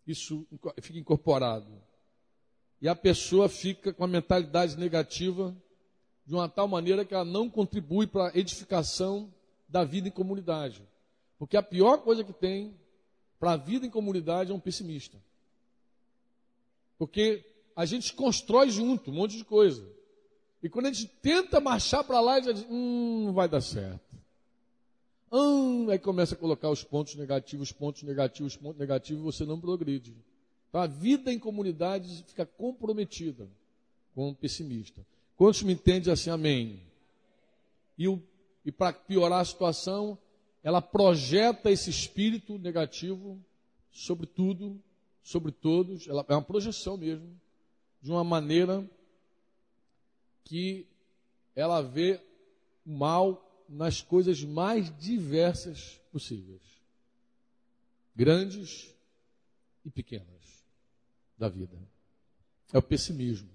Isso 0.06 0.46
fica 0.82 1.00
incorporado. 1.00 1.82
E 2.82 2.88
a 2.88 2.96
pessoa 2.96 3.50
fica 3.50 3.94
com 3.94 4.04
a 4.04 4.08
mentalidade 4.08 4.78
negativa 4.78 5.56
de 6.26 6.34
uma 6.34 6.50
tal 6.50 6.68
maneira 6.68 7.06
que 7.06 7.14
ela 7.14 7.26
não 7.26 7.50
contribui 7.50 8.08
para 8.08 8.30
a 8.30 8.38
edificação 8.38 9.32
da 9.68 9.84
vida 9.84 10.08
em 10.08 10.12
comunidade. 10.12 10.82
Porque 11.38 11.58
a 11.58 11.64
pior 11.64 12.00
coisa 12.00 12.24
que 12.24 12.34
tem 12.34 12.74
para 13.40 13.52
a 13.52 13.58
vida 13.58 13.86
em 13.86 13.90
comunidade 13.90 14.52
é 14.52 14.54
um 14.54 14.60
pessimista. 14.60 15.18
Porque 16.98 17.46
a 17.76 17.86
gente 17.86 18.14
constrói 18.14 18.70
junto 18.70 19.12
um 19.12 19.14
monte 19.14 19.38
de 19.38 19.44
coisa. 19.44 19.86
E 20.64 20.70
quando 20.70 20.88
a 20.88 20.92
gente 20.92 21.08
tenta 21.22 21.60
marchar 21.60 22.04
para 22.04 22.20
lá, 22.20 22.36
a 22.36 22.42
gente 22.42 22.56
diz, 22.56 22.66
hum, 22.70 23.26
não 23.26 23.34
vai 23.34 23.48
dar 23.48 23.62
certo. 23.62 24.16
Hum, 25.32 25.90
aí 25.90 26.00
começa 26.00 26.34
a 26.34 26.38
colocar 26.38 26.70
os 26.70 26.84
pontos 26.84 27.16
negativos, 27.16 27.72
pontos 27.72 28.04
negativos, 28.04 28.56
pontos 28.56 28.80
negativos, 28.80 29.22
e 29.22 29.26
você 29.26 29.46
não 29.46 29.60
progride. 29.60 30.16
Então 30.70 30.82
a 30.82 30.88
vida 30.88 31.32
em 31.32 31.38
comunidade 31.38 32.24
fica 32.28 32.46
comprometida 32.46 33.48
com 34.16 34.30
o 34.30 34.36
pessimista. 34.36 35.06
Quantos 35.36 35.64
me 35.64 35.74
entendem 35.74 36.12
assim, 36.12 36.30
amém? 36.30 36.82
E, 37.98 38.06
e 38.66 38.72
para 38.72 38.94
piorar 38.94 39.42
a 39.42 39.46
situação, 39.46 40.18
ela 40.64 40.82
projeta 40.82 41.70
esse 41.70 41.90
espírito 41.90 42.58
negativo 42.58 43.40
sobre 43.92 44.26
tudo, 44.26 44.82
sobre 45.22 45.52
todos. 45.52 46.08
Ela, 46.08 46.26
é 46.28 46.34
uma 46.34 46.42
projeção 46.42 46.98
mesmo, 46.98 47.40
de 48.02 48.12
uma 48.12 48.24
maneira 48.24 48.90
que 50.44 50.88
ela 51.56 51.82
vê 51.82 52.22
o 52.86 52.92
mal 52.92 53.42
nas 53.68 54.02
coisas 54.02 54.44
mais 54.44 54.96
diversas 54.98 56.00
possíveis, 56.12 56.62
grandes 58.16 58.94
e 59.84 59.90
pequenas 59.90 60.64
da 61.38 61.50
vida. 61.50 61.78
É 62.72 62.78
o 62.78 62.82
pessimismo. 62.82 63.55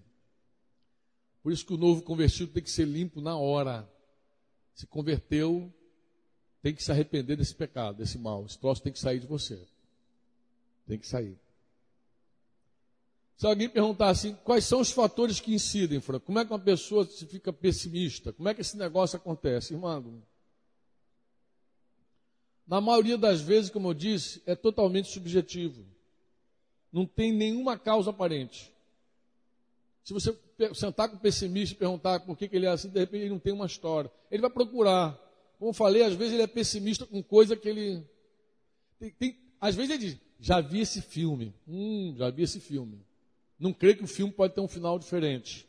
Por 1.42 1.53
isso 1.53 1.64
que 1.64 1.72
o 1.72 1.79
novo 1.79 2.03
convertido 2.03 2.53
tem 2.53 2.62
que 2.62 2.70
ser 2.70 2.87
limpo 2.87 3.20
na 3.20 3.37
hora. 3.37 3.90
Se 4.74 4.87
converteu, 4.87 5.72
tem 6.62 6.74
que 6.74 6.83
se 6.83 6.90
arrepender 6.90 7.37
desse 7.37 7.55
pecado, 7.55 7.98
desse 7.98 8.18
mal. 8.18 8.44
Esse 8.44 8.59
troço 8.59 8.83
tem 8.83 8.92
que 8.92 8.98
sair 8.98 9.20
de 9.20 9.26
você. 9.26 9.66
Tem 10.87 10.98
que 10.98 11.07
sair. 11.07 11.38
Se 13.37 13.46
alguém 13.46 13.70
perguntar 13.70 14.11
assim, 14.11 14.35
quais 14.44 14.66
são 14.66 14.81
os 14.81 14.90
fatores 14.90 15.40
que 15.40 15.55
incidem? 15.55 15.98
Como 16.00 16.38
é 16.38 16.44
que 16.44 16.53
uma 16.53 16.59
pessoa 16.59 17.07
se 17.07 17.24
fica 17.26 17.50
pessimista? 17.50 18.35
Como 18.35 18.46
é 18.48 18.55
que 18.55 18.61
esse 18.61 18.76
negócio 18.76 19.16
acontece? 19.16 19.72
Irmão, 19.72 20.22
na 22.66 22.81
maioria 22.81 23.16
das 23.16 23.40
vezes, 23.40 23.70
como 23.70 23.88
eu 23.88 23.94
disse, 23.94 24.42
é 24.44 24.55
totalmente 24.55 25.11
subjetivo. 25.11 25.85
Não 26.92 27.07
tem 27.07 27.33
nenhuma 27.33 27.79
causa 27.79 28.11
aparente. 28.11 28.70
Se 30.05 30.12
você 30.12 30.33
sentar 30.75 31.09
com 31.09 31.16
o 31.16 31.20
pessimista 31.20 31.75
e 31.75 31.79
perguntar 31.79 32.20
por 32.20 32.37
que, 32.37 32.49
que 32.49 32.57
ele 32.57 32.66
é 32.66 32.70
assim, 32.70 32.88
de 32.88 32.99
repente 32.99 33.23
ele 33.23 33.31
não 33.31 33.38
tem 33.38 33.53
uma 33.53 33.66
história. 33.66 34.11
Ele 34.31 34.42
vai 34.42 34.51
procurar. 34.51 35.18
Como 35.59 35.70
eu 35.70 35.75
falei, 35.75 36.03
às 36.03 36.14
vezes 36.14 36.35
ele 36.35 36.42
é 36.42 36.46
pessimista 36.46 37.07
com 37.07 37.23
coisa 37.23 37.57
que 37.57 37.68
ele. 37.68 38.05
Tem, 38.99 39.11
tem, 39.11 39.38
às 39.61 39.75
vezes 39.75 39.90
ele 39.90 39.99
diz, 39.99 40.18
já 40.38 40.61
vi 40.61 40.81
esse 40.81 41.01
filme. 41.03 41.55
Hum, 41.68 42.14
já 42.16 42.31
vi 42.31 42.42
esse 42.42 42.61
filme 42.61 43.05
não 43.61 43.75
crê 43.75 43.94
que 43.94 44.03
o 44.03 44.09
filme 44.09 44.33
pode 44.33 44.55
ter 44.55 44.62
um 44.62 44.68
final 44.68 44.99
diferente. 44.99 45.68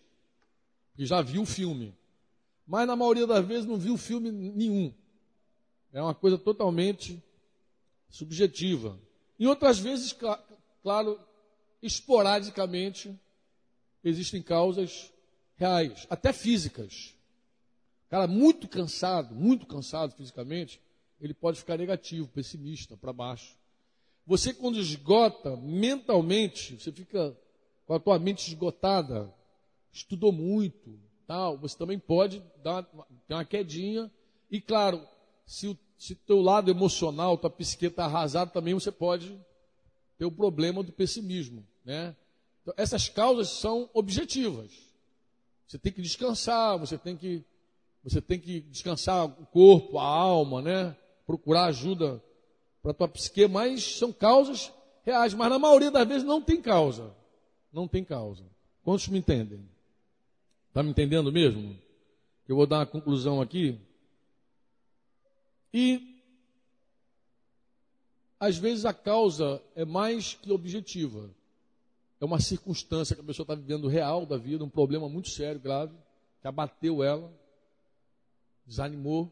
Porque 0.90 1.06
já 1.06 1.22
viu 1.22 1.42
o 1.42 1.46
filme. 1.46 1.94
Mas 2.66 2.88
na 2.88 2.96
maioria 2.96 3.28
das 3.28 3.46
vezes 3.46 3.66
não 3.66 3.76
viu 3.76 3.98
filme 3.98 4.32
nenhum. 4.32 4.94
É 5.92 6.02
uma 6.02 6.16
coisa 6.16 6.38
totalmente 6.38 7.22
subjetiva. 8.10 8.98
Em 9.38 9.46
outras 9.46 9.78
vezes, 9.78 10.16
claro, 10.82 11.20
esporadicamente, 11.82 13.14
existem 14.04 14.42
causas 14.42 15.12
reais, 15.56 16.08
até 16.10 16.34
físicas. 16.34 17.16
Cara 18.10 18.28
muito 18.28 18.68
cansado, 18.68 19.34
muito 19.34 19.66
cansado 19.66 20.14
fisicamente, 20.16 20.82
ele 21.20 21.34
pode 21.34 21.60
ficar 21.60 21.78
negativo, 21.78 22.28
pessimista, 22.28 22.98
para 22.98 23.14
baixo. 23.14 23.56
Você, 24.26 24.54
quando 24.54 24.80
esgota 24.80 25.56
mentalmente, 25.58 26.80
você 26.80 26.92
fica 26.92 27.38
com 27.86 27.94
a 27.94 28.00
tua 28.00 28.18
mente 28.20 28.48
esgotada, 28.48 29.34
estudou 29.92 30.32
muito, 30.32 31.00
tal, 31.28 31.58
você 31.58 31.78
também 31.78 32.00
pode 32.00 32.42
dar 32.64 32.88
uma, 32.94 33.08
ter 33.28 33.34
uma 33.34 33.46
quedinha. 33.46 34.12
E 34.50 34.60
claro, 34.60 35.08
se 35.46 35.68
o 35.68 35.78
se 36.02 36.16
teu 36.16 36.42
lado 36.42 36.72
emocional, 36.72 37.38
tua 37.38 37.48
psique 37.48 37.86
está 37.86 38.06
arrasada, 38.06 38.50
também 38.50 38.74
você 38.74 38.92
pode 38.92 39.40
ter 40.18 40.26
o 40.26 40.32
problema 40.32 40.82
do 40.82 40.92
pessimismo, 40.92 41.64
né? 41.86 42.16
Então, 42.62 42.74
essas 42.78 43.10
causas 43.10 43.50
são 43.50 43.89
objetivas. 43.93 44.71
Você 45.67 45.78
tem 45.78 45.91
que 45.91 46.02
descansar, 46.02 46.78
você 46.78 46.97
tem 46.97 47.15
que 47.15 47.43
você 48.04 48.19
tem 48.19 48.39
que 48.39 48.62
descansar 48.62 49.26
o 49.26 49.45
corpo, 49.45 50.00
a 50.00 50.06
alma, 50.06 50.62
né? 50.62 50.97
Procurar 51.26 51.65
ajuda 51.65 52.21
para 52.82 52.95
tua 52.95 53.08
psique, 53.08 53.47
mas 53.47 53.97
são 53.97 54.12
causas 54.12 54.71
reais, 55.04 55.36
mas 55.36 55.50
na 55.50 55.60
maioria 55.60 55.91
das 55.91 56.08
vezes 56.08 56.24
não 56.24 56.41
tem 56.41 56.60
causa 56.62 57.15
não 57.71 57.88
tem 57.88 58.04
causa. 58.04 58.43
Quantos 58.84 59.08
me 59.08 59.19
entendem? 59.19 59.67
Está 60.67 60.84
me 60.84 60.89
entendendo 60.89 61.32
mesmo? 61.32 61.78
Eu 62.47 62.56
vou 62.56 62.67
dar 62.67 62.80
uma 62.80 62.86
conclusão 62.86 63.41
aqui. 63.41 63.80
E 65.74 66.19
às 68.39 68.58
vezes 68.58 68.86
a 68.86 68.93
causa 68.93 69.62
é 69.76 69.86
mais 69.86 70.34
que 70.34 70.52
objetiva. 70.52 71.30
É 72.22 72.26
uma 72.26 72.40
circunstância 72.40 73.16
que 73.16 73.22
a 73.22 73.26
pessoa 73.26 73.44
está 73.44 73.56
vivendo 73.56 73.88
real 73.88 74.28
da 74.28 74.38
vida, 74.38 74.64
um 74.64 74.70
problema 74.70 75.10
muito 75.10 75.30
sério, 75.30 75.60
grave, 75.60 75.96
que 76.40 76.48
abateu 76.48 77.04
ela, 77.04 77.34
desanimou, 78.64 79.32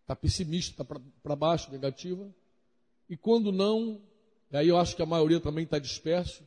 está 0.00 0.16
pessimista, 0.16 0.82
está 0.82 1.00
para 1.22 1.36
baixo, 1.36 1.70
negativa. 1.70 2.26
E 3.10 3.16
quando 3.16 3.52
não, 3.52 4.00
e 4.50 4.56
aí 4.56 4.68
eu 4.68 4.78
acho 4.78 4.96
que 4.96 5.02
a 5.02 5.06
maioria 5.06 5.38
também 5.38 5.64
está 5.64 5.78
disperso, 5.78 6.42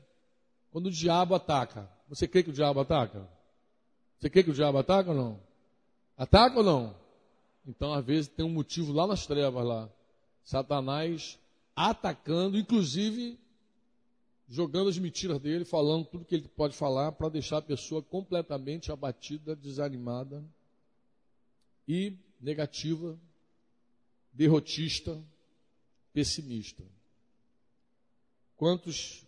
quando 0.72 0.88
o 0.88 0.92
diabo 0.92 1.36
ataca. 1.36 1.88
Você 2.10 2.28
crê 2.28 2.42
que 2.42 2.50
o 2.50 2.54
diabo 2.54 2.80
ataca? 2.80 3.30
Você 4.18 4.32
crê 4.32 4.44
que 4.44 4.50
o 4.50 4.54
diabo 4.54 4.80
ataca 4.80 5.12
ou 5.12 5.16
não? 5.16 5.40
Ataca 6.18 6.58
ou 6.58 6.64
não? 6.64 6.96
Então, 7.68 7.94
às 7.94 8.04
vezes, 8.04 8.28
tem 8.28 8.44
um 8.44 8.50
motivo 8.50 8.92
lá 8.92 9.06
nas 9.06 9.28
trevas 9.28 9.64
lá. 9.64 9.90
Satanás 10.44 11.38
atacando, 11.76 12.58
inclusive 12.58 13.40
jogando 14.50 14.90
as 14.90 14.98
mentiras 14.98 15.40
dele, 15.40 15.64
falando 15.64 16.06
tudo 16.06 16.26
que 16.26 16.34
ele 16.34 16.48
pode 16.48 16.76
falar 16.76 17.12
para 17.12 17.30
deixar 17.30 17.58
a 17.58 17.62
pessoa 17.62 18.02
completamente 18.02 18.92
abatida, 18.92 19.56
desanimada 19.56 20.44
e 21.88 22.18
negativa, 22.42 23.18
derrotista, 24.34 25.22
pessimista. 26.12 26.84
Quantos 28.58 29.24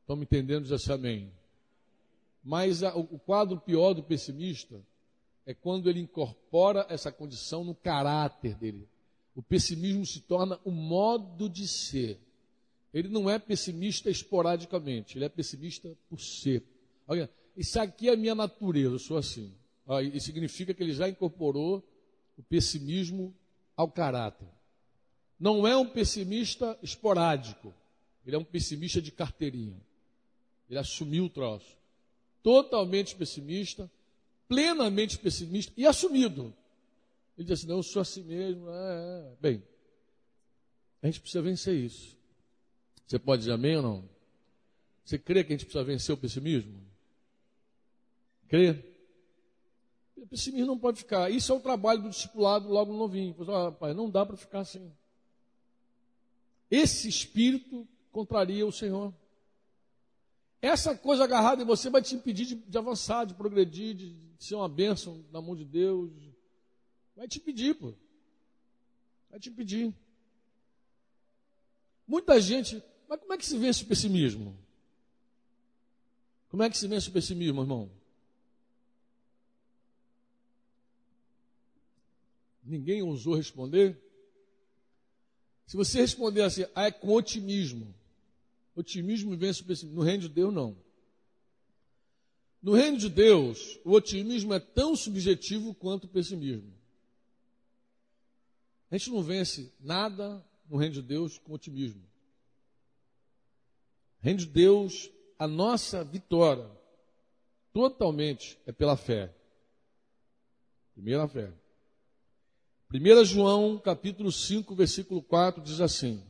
estão 0.00 0.14
me 0.16 0.22
entendendo? 0.22 0.62
Diz 0.62 0.72
assim, 0.72 0.92
amém. 0.92 1.32
Mas 2.42 2.82
a, 2.82 2.94
o 2.94 3.18
quadro 3.18 3.58
pior 3.58 3.92
do 3.92 4.02
pessimista 4.02 4.80
é 5.44 5.52
quando 5.52 5.90
ele 5.90 6.00
incorpora 6.00 6.86
essa 6.88 7.10
condição 7.10 7.64
no 7.64 7.74
caráter 7.74 8.54
dele. 8.54 8.88
O 9.34 9.42
pessimismo 9.42 10.06
se 10.06 10.20
torna 10.20 10.60
o 10.64 10.70
modo 10.70 11.48
de 11.48 11.66
ser. 11.66 12.20
Ele 12.94 13.08
não 13.08 13.28
é 13.28 13.40
pessimista 13.40 14.08
esporadicamente, 14.08 15.18
ele 15.18 15.24
é 15.24 15.28
pessimista 15.28 15.94
por 16.08 16.20
ser. 16.20 16.62
Olha, 17.08 17.28
isso 17.56 17.80
aqui 17.80 18.08
é 18.08 18.12
a 18.12 18.16
minha 18.16 18.36
natureza, 18.36 18.94
eu 18.94 18.98
sou 19.00 19.16
assim. 19.16 19.52
Isso 20.12 20.26
significa 20.26 20.72
que 20.72 20.80
ele 20.80 20.92
já 20.92 21.08
incorporou 21.08 21.82
o 22.38 22.42
pessimismo 22.44 23.34
ao 23.76 23.90
caráter. 23.90 24.48
Não 25.38 25.66
é 25.66 25.76
um 25.76 25.86
pessimista 25.86 26.78
esporádico, 26.80 27.74
ele 28.24 28.36
é 28.36 28.38
um 28.38 28.44
pessimista 28.44 29.02
de 29.02 29.10
carteirinha. 29.10 29.82
Ele 30.70 30.78
assumiu 30.78 31.24
o 31.24 31.28
troço. 31.28 31.76
Totalmente 32.44 33.16
pessimista, 33.16 33.90
plenamente 34.46 35.18
pessimista 35.18 35.72
e 35.76 35.84
assumido. 35.84 36.54
Ele 37.36 37.48
diz 37.48 37.58
assim: 37.58 37.66
não, 37.66 37.78
eu 37.78 37.82
sou 37.82 38.00
assim 38.00 38.22
mesmo. 38.22 38.68
É, 38.70 39.32
é. 39.32 39.36
Bem, 39.40 39.62
a 41.02 41.06
gente 41.06 41.20
precisa 41.20 41.42
vencer 41.42 41.74
isso. 41.74 42.16
Você 43.06 43.18
pode 43.18 43.40
dizer 43.40 43.52
amém 43.52 43.76
ou 43.76 43.82
não? 43.82 44.08
Você 45.04 45.18
crê 45.18 45.44
que 45.44 45.52
a 45.52 45.56
gente 45.56 45.66
precisa 45.66 45.84
vencer 45.84 46.14
o 46.14 46.18
pessimismo? 46.18 46.80
Crê? 48.48 48.82
O 50.16 50.26
pessimismo 50.26 50.66
não 50.66 50.78
pode 50.78 50.98
ficar. 50.98 51.30
Isso 51.30 51.52
é 51.52 51.54
o 51.54 51.60
trabalho 51.60 52.02
do 52.02 52.10
discipulado 52.10 52.68
logo 52.68 52.92
novinho. 52.92 53.36
Ah, 53.50 53.72
pai, 53.72 53.92
não 53.92 54.08
dá 54.08 54.24
para 54.24 54.36
ficar 54.36 54.60
assim. 54.60 54.90
Esse 56.70 57.08
espírito 57.08 57.86
contraria 58.10 58.66
o 58.66 58.72
Senhor. 58.72 59.12
Essa 60.62 60.96
coisa 60.96 61.24
agarrada 61.24 61.62
em 61.62 61.66
você 61.66 61.90
vai 61.90 62.00
te 62.00 62.14
impedir 62.14 62.46
de, 62.46 62.54
de 62.54 62.78
avançar, 62.78 63.26
de 63.26 63.34
progredir, 63.34 63.94
de, 63.94 64.14
de, 64.14 64.44
ser 64.44 64.54
uma 64.54 64.68
bênção 64.68 65.22
na 65.30 65.42
mão 65.42 65.54
de 65.54 65.64
Deus. 65.64 66.10
Vai 67.14 67.28
te 67.28 67.38
impedir, 67.38 67.74
pô. 67.74 67.92
Vai 69.30 69.38
te 69.38 69.50
impedir. 69.50 69.94
Muita 72.08 72.40
gente 72.40 72.82
mas 73.08 73.20
como 73.20 73.32
é 73.32 73.38
que 73.38 73.46
se 73.46 73.58
vence 73.58 73.82
o 73.82 73.86
pessimismo? 73.86 74.56
Como 76.48 76.62
é 76.62 76.70
que 76.70 76.78
se 76.78 76.86
vence 76.86 77.08
o 77.08 77.12
pessimismo, 77.12 77.60
irmão? 77.62 77.90
Ninguém 82.64 83.02
ousou 83.02 83.34
responder? 83.34 84.00
Se 85.66 85.76
você 85.76 86.00
responder 86.00 86.42
assim, 86.42 86.64
ah, 86.74 86.86
é 86.86 86.90
com 86.90 87.12
otimismo. 87.12 87.94
Otimismo 88.76 89.36
vence 89.36 89.62
o 89.62 89.64
pessimismo. 89.64 90.00
No 90.00 90.06
reino 90.06 90.22
de 90.22 90.28
Deus, 90.28 90.52
não. 90.52 90.76
No 92.62 92.72
reino 92.72 92.96
de 92.96 93.10
Deus, 93.10 93.78
o 93.84 93.92
otimismo 93.92 94.54
é 94.54 94.58
tão 94.58 94.96
subjetivo 94.96 95.74
quanto 95.74 96.04
o 96.04 96.08
pessimismo. 96.08 96.72
A 98.90 98.96
gente 98.96 99.10
não 99.10 99.22
vence 99.22 99.72
nada 99.80 100.44
no 100.70 100.76
reino 100.76 100.94
de 100.94 101.02
Deus 101.02 101.36
com 101.36 101.52
otimismo. 101.52 102.02
Reino 104.24 104.38
de 104.38 104.46
Deus, 104.46 105.10
a 105.38 105.46
nossa 105.46 106.02
vitória 106.02 106.66
totalmente 107.74 108.58
é 108.64 108.72
pela 108.72 108.96
fé. 108.96 109.30
Primeira 110.94 111.28
fé. 111.28 111.52
1 112.90 113.24
João, 113.26 113.78
capítulo 113.78 114.32
5, 114.32 114.74
versículo 114.74 115.20
4 115.20 115.62
diz 115.62 115.78
assim: 115.78 116.22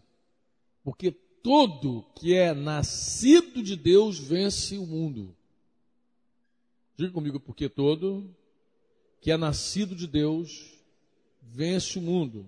Porque 0.83 1.13
todo 1.13 2.05
que 2.17 2.35
é 2.35 2.53
nascido 2.53 3.63
de 3.63 3.77
Deus 3.77 4.19
vence 4.19 4.77
o 4.77 4.85
mundo. 4.85 5.33
Diga 6.97 7.13
comigo, 7.13 7.39
porque 7.39 7.69
todo 7.69 8.29
que 9.21 9.31
é 9.31 9.37
nascido 9.37 9.95
de 9.95 10.09
Deus 10.09 10.83
vence 11.41 11.97
o 12.01 12.03
mundo. 12.03 12.45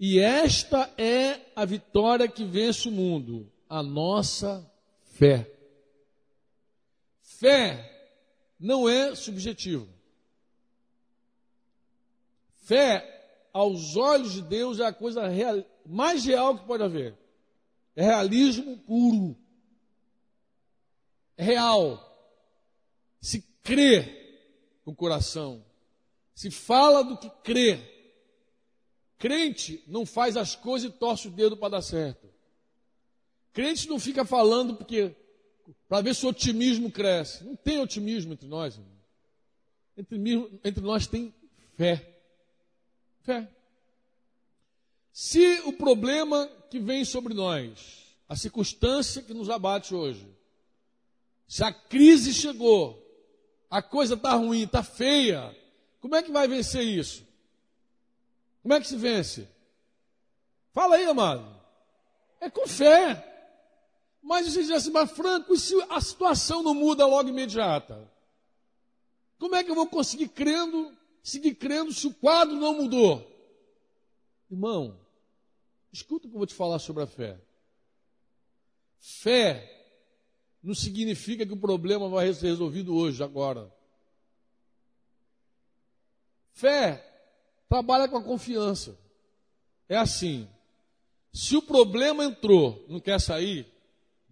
E 0.00 0.18
esta 0.18 0.90
é 0.96 1.52
a 1.54 1.66
vitória 1.66 2.26
que 2.26 2.46
vence 2.46 2.88
o 2.88 2.92
mundo, 2.92 3.52
a 3.74 3.82
nossa 3.82 4.64
fé. 5.02 5.50
Fé 7.20 8.12
não 8.56 8.88
é 8.88 9.16
subjetivo. 9.16 9.88
Fé, 12.54 13.48
aos 13.52 13.96
olhos 13.96 14.34
de 14.34 14.42
Deus, 14.42 14.78
é 14.78 14.86
a 14.86 14.92
coisa 14.92 15.26
real, 15.26 15.64
mais 15.84 16.24
real 16.24 16.56
que 16.56 16.64
pode 16.64 16.84
haver. 16.84 17.18
É 17.96 18.04
realismo 18.04 18.78
puro. 18.78 19.36
É 21.36 21.42
real. 21.42 21.98
Se 23.20 23.42
crê 23.60 24.38
com 24.84 24.92
o 24.92 24.96
coração. 24.96 25.64
Se 26.32 26.48
fala 26.48 27.02
do 27.02 27.18
que 27.18 27.28
crê. 27.42 27.80
Crente 29.18 29.82
não 29.88 30.06
faz 30.06 30.36
as 30.36 30.54
coisas 30.54 30.88
e 30.88 30.96
torce 30.96 31.26
o 31.26 31.32
dedo 31.32 31.56
para 31.56 31.70
dar 31.70 31.82
certo. 31.82 32.33
Crente 33.54 33.88
não 33.88 34.00
fica 34.00 34.24
falando 34.24 34.74
porque 34.74 35.14
para 35.88 36.02
ver 36.02 36.14
se 36.14 36.26
o 36.26 36.28
otimismo 36.28 36.90
cresce. 36.90 37.44
Não 37.44 37.54
tem 37.54 37.78
otimismo 37.78 38.32
entre 38.32 38.48
nós. 38.48 38.78
Entre, 39.96 40.18
entre 40.64 40.82
nós 40.82 41.06
tem 41.06 41.32
fé. 41.76 42.16
Fé. 43.22 43.48
Se 45.12 45.60
o 45.60 45.72
problema 45.72 46.50
que 46.68 46.80
vem 46.80 47.04
sobre 47.04 47.32
nós, 47.32 48.16
a 48.28 48.34
circunstância 48.34 49.22
que 49.22 49.32
nos 49.32 49.48
abate 49.48 49.94
hoje, 49.94 50.26
se 51.46 51.62
a 51.62 51.72
crise 51.72 52.34
chegou, 52.34 53.00
a 53.70 53.80
coisa 53.80 54.14
está 54.14 54.34
ruim, 54.34 54.64
está 54.64 54.82
feia, 54.82 55.56
como 56.00 56.16
é 56.16 56.22
que 56.24 56.32
vai 56.32 56.48
vencer 56.48 56.82
isso? 56.82 57.24
Como 58.62 58.74
é 58.74 58.80
que 58.80 58.88
se 58.88 58.96
vence? 58.96 59.48
Fala 60.72 60.96
aí, 60.96 61.04
amado. 61.04 61.46
É 62.40 62.50
com 62.50 62.66
fé. 62.66 63.33
Mas 64.24 64.46
você 64.46 64.62
diz 64.62 64.70
assim, 64.70 64.90
mas 64.90 65.10
Franco, 65.10 65.52
e 65.52 65.58
se 65.58 65.74
a 65.90 66.00
situação 66.00 66.62
não 66.62 66.72
muda 66.72 67.04
logo 67.04 67.28
imediata? 67.28 68.10
Como 69.38 69.54
é 69.54 69.62
que 69.62 69.70
eu 69.70 69.74
vou 69.74 69.86
conseguir 69.86 70.28
crendo, 70.28 70.96
seguir 71.22 71.54
crendo 71.56 71.92
se 71.92 72.06
o 72.06 72.14
quadro 72.14 72.56
não 72.56 72.74
mudou? 72.74 73.30
Irmão, 74.50 74.98
escuta 75.92 76.26
o 76.26 76.30
que 76.30 76.34
eu 76.34 76.38
vou 76.38 76.46
te 76.46 76.54
falar 76.54 76.78
sobre 76.78 77.02
a 77.02 77.06
fé. 77.06 77.38
Fé 78.98 79.70
não 80.62 80.74
significa 80.74 81.44
que 81.44 81.52
o 81.52 81.60
problema 81.60 82.08
vai 82.08 82.32
ser 82.32 82.46
resolvido 82.46 82.96
hoje, 82.96 83.22
agora. 83.22 83.70
Fé 86.54 87.04
trabalha 87.68 88.08
com 88.08 88.16
a 88.16 88.22
confiança. 88.24 88.98
É 89.86 89.98
assim: 89.98 90.48
se 91.30 91.58
o 91.58 91.60
problema 91.62 92.24
entrou, 92.24 92.86
não 92.88 92.98
quer 92.98 93.20
sair, 93.20 93.73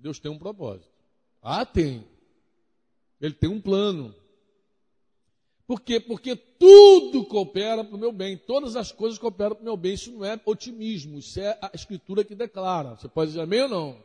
Deus 0.02 0.18
tem 0.18 0.30
um 0.30 0.38
propósito. 0.38 0.90
Ah, 1.40 1.64
tem. 1.64 2.04
Ele 3.20 3.32
tem 3.32 3.48
um 3.48 3.60
plano. 3.60 4.12
Por 5.64 5.80
quê? 5.80 6.00
Porque 6.00 6.34
tudo 6.34 7.24
coopera 7.24 7.84
para 7.84 7.94
o 7.94 7.98
meu 7.98 8.10
bem, 8.10 8.36
todas 8.36 8.74
as 8.74 8.90
coisas 8.90 9.16
cooperam 9.16 9.54
para 9.54 9.62
o 9.62 9.64
meu 9.64 9.76
bem. 9.76 9.94
Isso 9.94 10.10
não 10.10 10.24
é 10.24 10.38
otimismo, 10.44 11.18
isso 11.18 11.38
é 11.38 11.56
a 11.62 11.70
Escritura 11.72 12.24
que 12.24 12.34
declara. 12.34 12.96
Você 12.96 13.08
pode 13.08 13.30
dizer 13.30 13.42
amém 13.42 13.62
ou 13.62 13.68
não? 13.68 13.96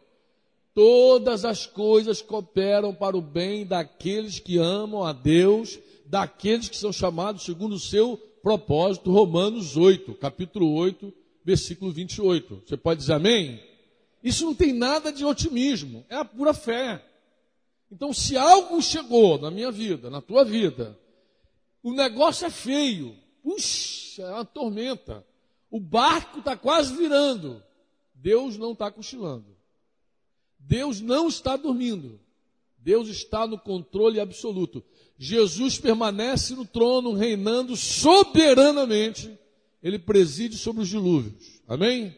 Todas 0.75 1.43
as 1.43 1.65
coisas 1.65 2.21
cooperam 2.21 2.93
para 2.93 3.17
o 3.17 3.21
bem 3.21 3.65
daqueles 3.65 4.39
que 4.39 4.59
amam 4.59 5.03
a 5.03 5.11
Deus, 5.11 5.79
daqueles 6.05 6.69
que 6.69 6.77
são 6.77 6.93
chamados 6.93 7.43
segundo 7.43 7.73
o 7.73 7.79
seu 7.79 8.17
propósito. 8.43 9.11
Romanos 9.11 9.75
8, 9.75 10.13
capítulo 10.13 10.71
8, 10.73 11.11
versículo 11.43 11.91
28. 11.91 12.61
Você 12.67 12.77
pode 12.77 12.99
dizer 12.99 13.13
amém? 13.13 13.59
Isso 14.23 14.45
não 14.45 14.55
tem 14.55 14.73
nada 14.73 15.11
de 15.11 15.23
otimismo, 15.23 16.05
é 16.09 16.15
a 16.15 16.25
pura 16.25 16.53
fé. 16.53 17.03
Então, 17.91 18.11
se 18.11 18.35
algo 18.35 18.81
chegou 18.81 19.37
na 19.37 19.49
minha 19.49 19.71
vida, 19.71 20.09
na 20.09 20.21
tua 20.21 20.43
vida, 20.43 20.97
o 21.81 21.93
negócio 21.93 22.45
é 22.45 22.49
feio, 22.49 23.15
puxa, 23.41 24.23
é 24.23 24.31
uma 24.31 24.45
tormenta, 24.45 25.25
o 25.69 25.79
barco 25.79 26.39
está 26.39 26.57
quase 26.57 26.95
virando, 26.95 27.63
Deus 28.13 28.57
não 28.57 28.71
está 28.73 28.91
cochilando. 28.91 29.57
Deus 30.59 30.99
não 30.99 31.29
está 31.29 31.55
dormindo. 31.55 32.19
Deus 32.77 33.07
está 33.07 33.47
no 33.47 33.57
controle 33.57 34.19
absoluto. 34.19 34.83
Jesus 35.17 35.79
permanece 35.79 36.55
no 36.55 36.65
trono, 36.65 37.13
reinando 37.13 37.75
soberanamente. 37.75 39.37
Ele 39.81 39.97
preside 39.97 40.57
sobre 40.57 40.81
os 40.81 40.89
dilúvios. 40.89 41.61
Amém? 41.67 42.17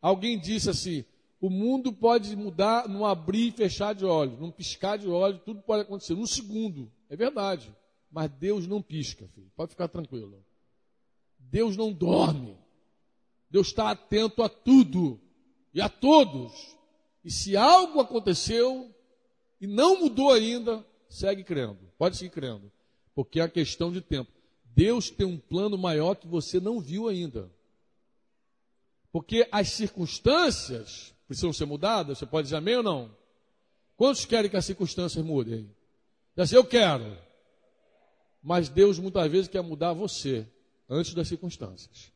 Alguém 0.00 0.38
disse 0.38 0.70
assim: 0.70 1.04
o 1.44 1.50
mundo 1.50 1.92
pode 1.92 2.34
mudar 2.34 2.88
num 2.88 3.04
abrir 3.04 3.48
e 3.48 3.50
fechar 3.50 3.94
de 3.94 4.06
olhos, 4.06 4.38
num 4.40 4.50
piscar 4.50 4.96
de 4.96 5.06
olhos, 5.06 5.42
tudo 5.44 5.60
pode 5.60 5.82
acontecer, 5.82 6.14
num 6.14 6.26
segundo. 6.26 6.90
É 7.10 7.16
verdade. 7.16 7.70
Mas 8.10 8.30
Deus 8.30 8.66
não 8.66 8.80
pisca, 8.80 9.28
filho. 9.28 9.52
Pode 9.54 9.72
ficar 9.72 9.88
tranquilo. 9.88 10.42
Deus 11.38 11.76
não 11.76 11.92
dorme. 11.92 12.56
Deus 13.50 13.66
está 13.66 13.90
atento 13.90 14.42
a 14.42 14.48
tudo 14.48 15.20
e 15.74 15.82
a 15.82 15.88
todos. 15.90 16.78
E 17.22 17.30
se 17.30 17.58
algo 17.58 18.00
aconteceu 18.00 18.90
e 19.60 19.66
não 19.66 20.00
mudou 20.00 20.32
ainda, 20.32 20.82
segue 21.10 21.44
crendo. 21.44 21.92
Pode 21.98 22.16
seguir 22.16 22.30
crendo. 22.30 22.72
Porque 23.14 23.38
é 23.38 23.46
questão 23.48 23.92
de 23.92 24.00
tempo. 24.00 24.32
Deus 24.64 25.10
tem 25.10 25.26
um 25.26 25.36
plano 25.36 25.76
maior 25.76 26.14
que 26.14 26.26
você 26.26 26.58
não 26.58 26.80
viu 26.80 27.06
ainda. 27.06 27.52
Porque 29.12 29.46
as 29.52 29.68
circunstâncias 29.72 31.13
precisam 31.26 31.52
ser 31.52 31.64
mudadas. 31.64 32.18
Você 32.18 32.26
pode 32.26 32.46
dizer 32.46 32.56
amém 32.56 32.76
ou 32.76 32.82
não? 32.82 33.16
Quantos 33.96 34.24
querem 34.24 34.50
que 34.50 34.56
as 34.56 34.64
circunstâncias 34.64 35.24
mudem? 35.24 35.70
Sei, 36.46 36.58
eu 36.58 36.64
quero. 36.64 37.16
Mas 38.42 38.68
Deus 38.68 38.98
muitas 38.98 39.30
vezes 39.30 39.48
quer 39.48 39.62
mudar 39.62 39.92
você 39.92 40.46
antes 40.88 41.14
das 41.14 41.28
circunstâncias. 41.28 42.12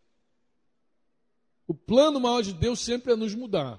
O 1.66 1.75
plano 1.75 2.18
maior 2.18 2.42
de 2.42 2.53
Deus 2.53 2.81
sempre 2.81 3.12
é 3.12 3.16
nos 3.16 3.35
mudar. 3.35 3.79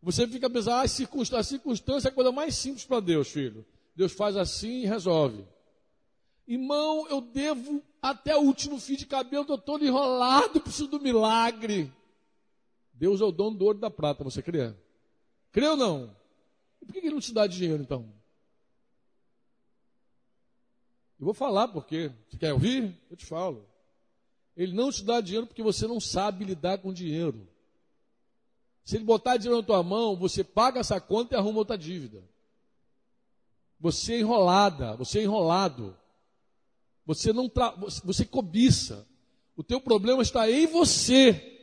Você 0.00 0.26
fica 0.28 0.48
pensando, 0.48 0.74
ah, 0.74 0.82
a 0.82 0.88
circunstância, 0.88 1.40
a 1.40 1.44
circunstância 1.44 2.08
é 2.08 2.10
a 2.10 2.14
coisa 2.14 2.30
mais 2.30 2.54
simples 2.54 2.84
para 2.84 3.00
Deus, 3.00 3.28
filho. 3.28 3.66
Deus 3.96 4.12
faz 4.12 4.36
assim 4.36 4.82
e 4.82 4.86
resolve. 4.86 5.44
Irmão, 6.46 7.06
eu 7.08 7.20
devo 7.20 7.82
até 8.00 8.36
o 8.36 8.40
último 8.40 8.78
fio 8.78 8.96
de 8.96 9.06
cabelo, 9.06 9.42
estou 9.42 9.58
todo 9.58 9.84
enrolado, 9.84 10.60
preciso 10.60 10.86
do 10.86 11.00
milagre. 11.00 11.92
Deus 12.98 13.20
é 13.20 13.24
o 13.24 13.30
dono 13.30 13.56
do 13.56 13.64
ouro 13.64 13.78
e 13.78 13.80
da 13.80 13.90
prata, 13.90 14.24
você 14.24 14.42
crê? 14.42 14.74
Crê 15.52 15.68
ou 15.68 15.76
não? 15.76 16.16
E 16.82 16.84
por 16.84 16.92
que 16.92 16.98
ele 16.98 17.10
não 17.10 17.20
te 17.20 17.32
dá 17.32 17.46
dinheiro 17.46 17.80
então? 17.80 18.12
Eu 21.18 21.24
vou 21.24 21.34
falar 21.34 21.68
porque. 21.68 22.10
Você 22.28 22.36
quer 22.36 22.52
ouvir? 22.52 22.96
Eu 23.08 23.16
te 23.16 23.24
falo. 23.24 23.64
Ele 24.56 24.72
não 24.72 24.90
te 24.90 25.04
dá 25.04 25.20
dinheiro 25.20 25.46
porque 25.46 25.62
você 25.62 25.86
não 25.86 26.00
sabe 26.00 26.44
lidar 26.44 26.78
com 26.78 26.92
dinheiro. 26.92 27.48
Se 28.84 28.96
ele 28.96 29.04
botar 29.04 29.36
dinheiro 29.36 29.60
na 29.60 29.66
tua 29.66 29.82
mão, 29.82 30.16
você 30.16 30.42
paga 30.42 30.80
essa 30.80 31.00
conta 31.00 31.34
e 31.34 31.38
arruma 31.38 31.58
outra 31.58 31.78
dívida. 31.78 32.22
Você 33.78 34.14
é 34.14 34.20
enrolada, 34.20 34.96
você 34.96 35.20
é 35.20 35.22
enrolado. 35.22 35.96
Você 37.06 37.32
não 37.32 37.48
tra... 37.48 37.70
você 38.04 38.24
cobiça. 38.24 39.06
O 39.56 39.62
teu 39.62 39.80
problema 39.80 40.22
está 40.22 40.50
em 40.50 40.66
você. 40.66 41.57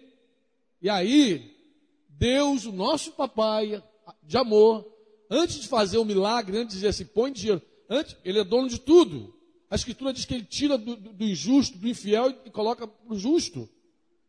E 0.85 0.89
aí, 0.91 1.51
Deus, 2.09 2.65
o 2.65 2.71
nosso 2.71 3.13
papai 3.13 3.83
de 4.21 4.37
amor, 4.37 4.85
antes 5.27 5.59
de 5.59 5.67
fazer 5.67 5.97
o 5.97 6.05
milagre, 6.05 6.59
antes 6.59 6.75
de 6.75 6.81
dizer 6.81 6.89
assim, 6.89 7.05
põe 7.07 7.31
dinheiro, 7.31 7.59
antes, 7.89 8.15
ele 8.23 8.37
é 8.37 8.43
dono 8.43 8.69
de 8.69 8.79
tudo. 8.79 9.35
A 9.67 9.73
Escritura 9.73 10.13
diz 10.13 10.25
que 10.25 10.35
ele 10.35 10.45
tira 10.45 10.77
do, 10.77 10.95
do, 10.95 11.23
injusto, 11.23 11.75
do 11.79 11.87
infiel 11.87 12.29
e 12.45 12.51
coloca 12.51 12.87
para 12.87 13.11
o 13.11 13.17
justo. 13.17 13.67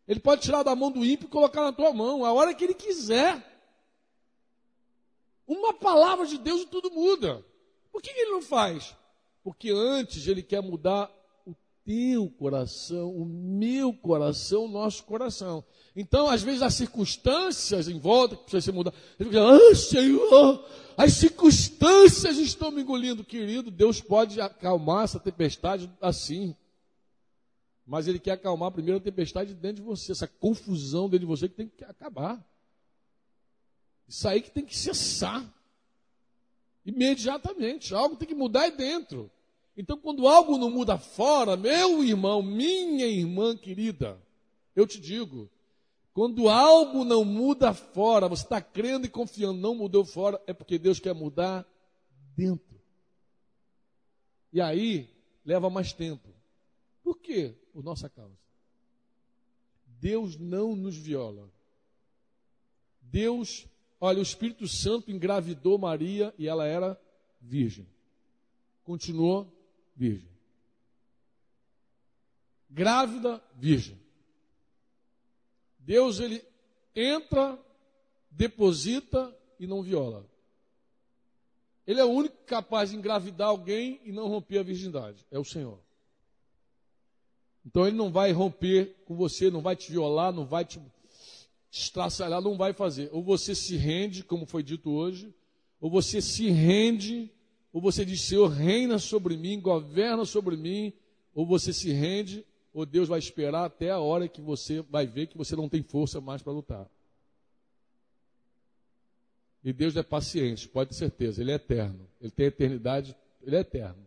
Ele 0.09 0.19
pode 0.19 0.41
tirar 0.41 0.63
da 0.63 0.75
mão 0.75 0.91
do 0.91 1.05
ímpio 1.05 1.27
e 1.27 1.31
colocar 1.31 1.63
na 1.63 1.75
tua 1.75 1.93
mão, 1.93 2.25
a 2.25 2.33
hora 2.33 2.55
que 2.55 2.65
ele 2.65 2.73
quiser. 2.73 3.37
Uma 5.47 5.75
palavra 5.75 6.27
de 6.27 6.39
Deus 6.39 6.63
e 6.63 6.67
tudo 6.69 6.91
muda. 6.91 7.45
Por 7.93 8.01
que 8.01 8.09
ele 8.09 8.31
não 8.31 8.41
faz? 8.41 8.97
Porque 9.45 9.69
antes 9.69 10.27
ele 10.27 10.43
quer 10.43 10.63
mudar 10.63 11.13
teu 11.87 12.29
coração, 12.29 13.17
o 13.17 13.25
meu 13.25 13.95
coração, 13.95 14.65
o 14.65 14.69
nosso 14.69 15.05
coração. 15.05 15.65
Então, 15.95 16.29
às 16.29 16.43
vezes, 16.43 16.61
as 16.61 16.75
circunstâncias 16.75 17.89
em 17.89 17.99
volta 18.01 18.37
que 18.37 18.43
precisa 18.43 18.73
ser 18.73 18.93
fica, 19.25 19.41
ah, 19.41 19.75
Senhor, 19.75 20.69
as 20.97 21.13
circunstâncias 21.13 22.39
estão 22.39 22.73
me 22.73 22.83
engolindo. 22.83 23.23
Querido, 23.23 23.71
Deus 23.71 24.01
pode 24.01 24.41
acalmar 24.41 25.05
essa 25.05 25.21
tempestade 25.21 25.89
assim. 26.01 26.57
Mas 27.87 28.09
Ele 28.09 28.19
quer 28.19 28.33
acalmar 28.33 28.73
primeiro 28.73 28.99
a 28.99 29.03
tempestade 29.03 29.55
dentro 29.55 29.77
de 29.77 29.83
você, 29.83 30.11
essa 30.11 30.27
confusão 30.27 31.05
dentro 31.09 31.21
de 31.21 31.27
você 31.27 31.49
que 31.49 31.55
tem 31.55 31.69
que 31.69 31.85
acabar. 31.85 32.45
Isso 34.09 34.27
aí 34.27 34.43
que 34.43 34.51
tem 34.51 34.65
que 34.65 34.77
cessar. 34.77 35.45
Imediatamente. 36.85 37.95
Algo 37.95 38.17
tem 38.17 38.27
que 38.27 38.35
mudar 38.35 38.63
aí 38.63 38.77
dentro. 38.77 39.31
Então, 39.77 39.99
quando 39.99 40.27
algo 40.27 40.57
não 40.57 40.71
muda 40.71 40.97
fora, 40.97 41.57
meu 41.57 42.03
irmão, 42.03 42.43
minha 42.43 43.07
irmã 43.07 43.55
querida, 43.57 44.19
eu 44.75 44.87
te 44.87 44.99
digo, 44.99 45.51
quando 46.15 46.49
algo 46.49 47.05
não 47.05 47.25
muda 47.25 47.75
fora, 47.75 48.27
você 48.27 48.43
está 48.43 48.61
crendo 48.61 49.05
e 49.05 49.11
confiando, 49.11 49.61
não 49.61 49.75
mudou 49.75 50.03
fora, 50.03 50.41
é 50.47 50.55
porque 50.55 50.79
Deus 50.79 50.99
quer 50.99 51.15
mudar 51.15 51.67
dentro. 52.35 52.81
E 54.51 54.61
aí, 54.63 55.11
leva 55.45 55.69
mais 55.69 55.93
tempo. 55.93 56.27
Por 57.05 57.19
quê? 57.19 57.55
Por 57.73 57.85
nossa 57.85 58.09
causa. 58.09 58.39
Deus 60.01 60.39
não 60.39 60.75
nos 60.75 60.97
viola. 60.97 61.51
Deus, 63.03 63.67
olha, 64.01 64.19
o 64.19 64.23
Espírito 64.23 64.67
Santo 64.67 65.11
engravidou 65.11 65.79
Maria 65.79 66.35
e 66.39 66.49
ela 66.49 66.67
era 66.67 66.99
virgem. 67.41 67.87
Continuou 68.83 69.56
virgem. 69.97 70.29
Grávida, 72.69 73.43
virgem. 73.55 73.99
Deus 75.79 76.21
ele 76.21 76.45
entra, 76.95 77.59
deposita 78.31 79.35
e 79.59 79.67
não 79.67 79.83
viola. 79.83 80.29
Ele 81.87 82.01
é 82.01 82.05
o 82.05 82.11
único 82.11 82.37
capaz 82.45 82.91
de 82.91 82.97
engravidar 82.97 83.49
alguém 83.49 84.01
e 84.05 84.13
não 84.13 84.27
romper 84.27 84.59
a 84.59 84.63
virgindade. 84.63 85.25
É 85.31 85.39
o 85.39 85.45
Senhor. 85.45 85.79
Então 87.65 87.87
ele 87.87 87.97
não 87.97 88.11
vai 88.11 88.33
romper 88.33 88.95
com 89.05 89.15
você, 89.17 89.51
não 89.51 89.61
vai 89.61 89.75
te 89.75 89.91
violar, 89.91 90.33
não 90.33 90.45
vai 90.45 90.65
te 90.65 90.81
estraçalhar, 91.71 92.41
não 92.41 92.57
vai 92.57 92.73
fazer. 92.73 93.09
Ou 93.13 93.23
você 93.23 93.55
se 93.55 93.77
rende, 93.77 94.25
como 94.25 94.47
foi 94.47 94.63
dito 94.63 94.91
hoje, 94.91 95.35
ou 95.81 95.91
você 95.91 96.21
se 96.21 96.49
rende, 96.51 97.31
ou 97.77 97.83
você 97.83 98.07
diz, 98.07 98.23
Senhor, 98.23 98.49
reina 98.49 98.99
sobre 98.99 99.37
mim, 99.37 99.61
governa 99.61 100.25
sobre 100.25 100.57
mim, 100.57 100.95
ou 101.35 101.45
você 101.45 101.75
se 101.75 101.93
rende 101.93 102.43
ou 102.73 102.87
Deus 102.87 103.07
vai 103.07 103.19
esperar 103.19 103.67
até 103.67 103.91
a 103.91 103.99
hora 103.99 104.27
que 104.27 104.41
você 104.41 104.81
vai 104.81 105.07
ver 105.07 105.27
que 105.27 105.37
você 105.37 105.55
não 105.55 105.69
tem 105.69 105.83
força 105.83 106.19
mais 106.19 106.41
para 106.41 106.55
lutar. 106.55 106.89
E 109.63 109.75
Deus 109.75 109.95
é 109.95 110.03
paciente, 110.03 110.67
pode 110.67 110.89
ter 110.89 110.97
certeza, 110.97 111.43
Ele 111.43 111.53
é 111.53 111.57
eterno. 111.57 112.09
Ele 112.19 112.31
tem 112.31 112.47
eternidade, 112.47 113.15
Ele 113.43 113.57
é 113.57 113.61
eterno. 113.61 114.07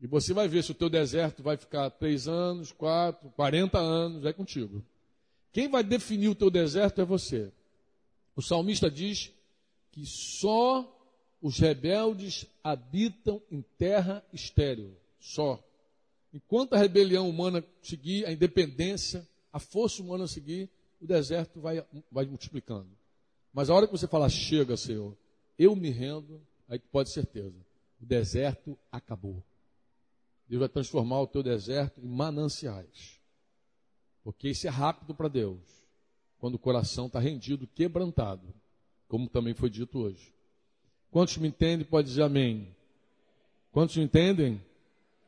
E 0.00 0.06
você 0.06 0.32
vai 0.32 0.48
ver 0.48 0.64
se 0.64 0.70
o 0.70 0.74
teu 0.74 0.88
deserto 0.88 1.42
vai 1.42 1.58
ficar 1.58 1.90
três 1.90 2.26
anos, 2.26 2.72
quatro, 2.72 3.28
quarenta 3.36 3.78
anos, 3.78 4.24
é 4.24 4.32
contigo. 4.32 4.82
Quem 5.52 5.68
vai 5.68 5.84
definir 5.84 6.28
o 6.30 6.34
teu 6.34 6.48
deserto 6.48 6.98
é 6.98 7.04
você. 7.04 7.52
O 8.34 8.40
salmista 8.40 8.90
diz 8.90 9.30
que 9.92 10.06
só 10.06 10.95
os 11.40 11.58
rebeldes 11.58 12.46
habitam 12.62 13.42
em 13.50 13.62
terra 13.78 14.24
estéril. 14.32 14.96
Só. 15.20 15.62
Enquanto 16.32 16.74
a 16.74 16.78
rebelião 16.78 17.28
humana 17.28 17.64
seguir, 17.82 18.26
a 18.26 18.32
independência, 18.32 19.26
a 19.52 19.58
força 19.58 20.02
humana 20.02 20.26
seguir, 20.26 20.68
o 21.00 21.06
deserto 21.06 21.60
vai, 21.60 21.84
vai 22.10 22.26
multiplicando. 22.26 22.90
Mas 23.52 23.70
a 23.70 23.74
hora 23.74 23.86
que 23.86 23.92
você 23.92 24.06
falar, 24.06 24.28
chega, 24.28 24.76
Senhor, 24.76 25.16
eu 25.58 25.74
me 25.74 25.90
rendo, 25.90 26.40
aí 26.68 26.78
pode 26.78 27.10
certeza, 27.10 27.56
o 28.00 28.04
deserto 28.04 28.78
acabou. 28.92 29.42
Deus 30.48 30.60
vai 30.60 30.68
transformar 30.68 31.20
o 31.22 31.26
teu 31.26 31.42
deserto 31.42 32.00
em 32.00 32.08
mananciais. 32.08 33.20
Porque 34.22 34.48
isso 34.48 34.66
é 34.66 34.70
rápido 34.70 35.14
para 35.14 35.28
Deus. 35.28 35.60
Quando 36.38 36.56
o 36.56 36.58
coração 36.58 37.06
está 37.06 37.18
rendido, 37.18 37.66
quebrantado. 37.66 38.54
Como 39.08 39.28
também 39.28 39.54
foi 39.54 39.70
dito 39.70 39.98
hoje. 39.98 40.35
Quantos 41.10 41.36
me 41.38 41.48
entendem, 41.48 41.86
pode 41.86 42.08
dizer 42.08 42.22
amém. 42.22 42.74
Quantos 43.72 43.96
me 43.96 44.04
entendem? 44.04 44.60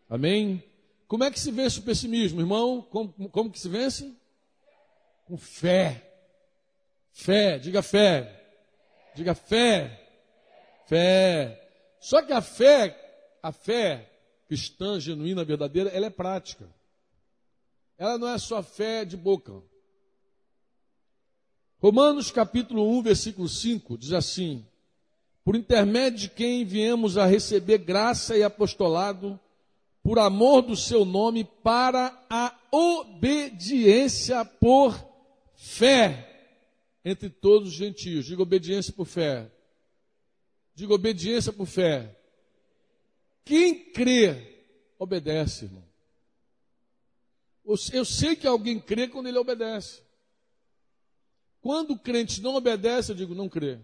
Amém? 0.08 0.62
Como 1.06 1.24
é 1.24 1.30
que 1.30 1.40
se 1.40 1.50
vence 1.50 1.78
o 1.78 1.82
pessimismo, 1.82 2.40
irmão? 2.40 2.82
Como, 2.82 3.12
como 3.30 3.50
que 3.50 3.58
se 3.58 3.68
vence? 3.68 4.14
Com 5.24 5.36
fé. 5.36 6.04
Fé, 7.12 7.58
diga 7.58 7.82
fé. 7.82 8.44
Diga 9.14 9.34
fé. 9.34 10.06
Fé. 10.86 11.68
Só 12.00 12.22
que 12.22 12.32
a 12.32 12.40
fé, 12.40 13.38
a 13.42 13.52
fé 13.52 14.08
cristã, 14.48 14.98
genuína, 14.98 15.44
verdadeira, 15.44 15.90
ela 15.90 16.06
é 16.06 16.10
prática. 16.10 16.66
Ela 17.98 18.16
não 18.16 18.28
é 18.28 18.38
só 18.38 18.62
fé 18.62 19.04
de 19.04 19.16
boca. 19.16 19.62
Romanos 21.80 22.30
capítulo 22.30 22.88
1, 22.98 23.02
versículo 23.02 23.48
5 23.48 23.98
diz 23.98 24.12
assim: 24.12 24.66
Por 25.48 25.56
intermédio 25.56 26.18
de 26.18 26.28
quem 26.28 26.62
viemos 26.62 27.16
a 27.16 27.24
receber 27.24 27.78
graça 27.78 28.36
e 28.36 28.42
apostolado, 28.42 29.40
por 30.02 30.18
amor 30.18 30.60
do 30.60 30.76
seu 30.76 31.06
nome, 31.06 31.42
para 31.42 32.22
a 32.28 32.54
obediência 32.70 34.44
por 34.44 34.94
fé 35.56 36.52
entre 37.02 37.30
todos 37.30 37.70
os 37.70 37.74
gentios. 37.74 38.26
Diga 38.26 38.42
obediência 38.42 38.92
por 38.92 39.06
fé. 39.06 39.50
Diga 40.74 40.92
obediência 40.92 41.50
por 41.50 41.64
fé. 41.64 42.14
Quem 43.42 43.90
crê, 43.90 44.66
obedece, 44.98 45.64
irmão. 45.64 45.84
Eu 47.64 48.04
sei 48.04 48.36
que 48.36 48.46
alguém 48.46 48.78
crê 48.78 49.08
quando 49.08 49.28
ele 49.28 49.38
obedece. 49.38 50.02
Quando 51.62 51.92
o 51.92 51.98
crente 51.98 52.42
não 52.42 52.54
obedece, 52.54 53.12
eu 53.12 53.16
digo 53.16 53.34
não 53.34 53.48
crê. 53.48 53.78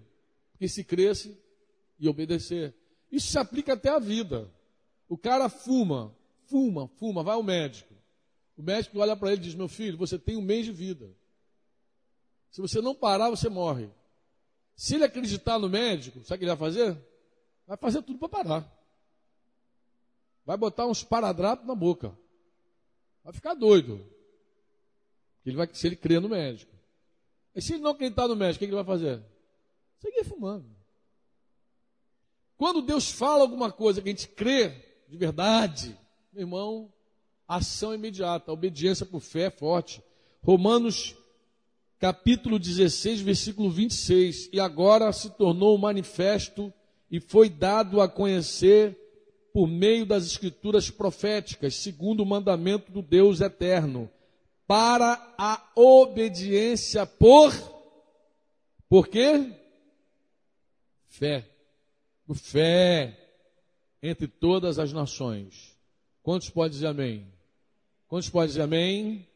Porque 0.52 0.68
se 0.68 0.84
cresce 0.84 1.42
e 1.98 2.08
obedecer. 2.08 2.74
Isso 3.10 3.28
se 3.28 3.38
aplica 3.38 3.74
até 3.74 3.90
à 3.90 3.98
vida. 3.98 4.50
O 5.08 5.16
cara 5.16 5.48
fuma, 5.48 6.14
fuma, 6.46 6.88
fuma, 6.88 7.22
vai 7.22 7.34
ao 7.34 7.42
médico. 7.42 7.94
O 8.56 8.62
médico 8.62 8.98
olha 8.98 9.16
para 9.16 9.32
ele 9.32 9.40
e 9.40 9.44
diz: 9.44 9.54
Meu 9.54 9.68
filho, 9.68 9.98
você 9.98 10.18
tem 10.18 10.36
um 10.36 10.42
mês 10.42 10.64
de 10.64 10.72
vida. 10.72 11.10
Se 12.50 12.60
você 12.60 12.80
não 12.80 12.94
parar, 12.94 13.30
você 13.30 13.48
morre. 13.48 13.90
Se 14.76 14.94
ele 14.94 15.04
acreditar 15.04 15.58
no 15.58 15.68
médico, 15.68 16.20
sabe 16.24 16.36
o 16.36 16.38
que 16.38 16.44
ele 16.44 16.56
vai 16.56 16.68
fazer? 16.68 16.98
Vai 17.66 17.76
fazer 17.76 18.02
tudo 18.02 18.18
para 18.18 18.28
parar. 18.28 18.74
Vai 20.44 20.56
botar 20.56 20.86
uns 20.86 21.02
paradrapos 21.02 21.66
na 21.66 21.74
boca. 21.74 22.16
Vai 23.22 23.32
ficar 23.32 23.54
doido. 23.54 24.04
Ele 25.44 25.56
vai, 25.56 25.68
se 25.72 25.86
ele 25.86 25.96
crê 25.96 26.20
no 26.20 26.28
médico. 26.28 26.72
E 27.54 27.62
se 27.62 27.74
ele 27.74 27.82
não 27.82 27.92
acreditar 27.92 28.28
no 28.28 28.36
médico, 28.36 28.56
o 28.56 28.58
que 28.58 28.64
ele 28.66 28.74
vai 28.74 28.84
fazer? 28.84 29.22
Seguir 29.98 30.24
fumando. 30.24 30.73
Quando 32.56 32.82
Deus 32.82 33.10
fala 33.10 33.42
alguma 33.42 33.70
coisa 33.70 34.00
que 34.00 34.08
a 34.08 34.12
gente 34.12 34.28
crê 34.28 34.72
de 35.08 35.16
verdade, 35.16 35.96
meu 36.32 36.42
irmão, 36.42 36.92
ação 37.46 37.94
imediata, 37.94 38.52
obediência 38.52 39.04
por 39.04 39.20
fé 39.20 39.44
é 39.44 39.50
forte. 39.50 40.02
Romanos 40.42 41.14
capítulo 41.98 42.58
16, 42.58 43.20
versículo 43.20 43.70
26. 43.70 44.50
E 44.52 44.60
agora 44.60 45.12
se 45.12 45.30
tornou 45.30 45.78
manifesto 45.78 46.72
e 47.10 47.20
foi 47.20 47.48
dado 47.48 48.00
a 48.00 48.08
conhecer 48.08 48.98
por 49.52 49.68
meio 49.68 50.04
das 50.04 50.26
escrituras 50.26 50.90
proféticas, 50.90 51.76
segundo 51.76 52.22
o 52.22 52.26
mandamento 52.26 52.90
do 52.90 53.00
Deus 53.00 53.40
eterno, 53.40 54.10
para 54.66 55.34
a 55.38 55.62
obediência 55.76 57.06
por 57.06 57.52
por 58.88 59.08
quê? 59.08 59.50
Fé. 61.08 61.53
Por 62.26 62.36
fé 62.36 63.18
entre 64.02 64.26
todas 64.28 64.78
as 64.78 64.92
nações. 64.92 65.74
Quantos 66.22 66.50
podem 66.50 66.70
dizer 66.70 66.86
amém? 66.86 67.32
Quantos 68.08 68.28
podem 68.28 68.48
dizer 68.48 68.62
amém? 68.62 69.26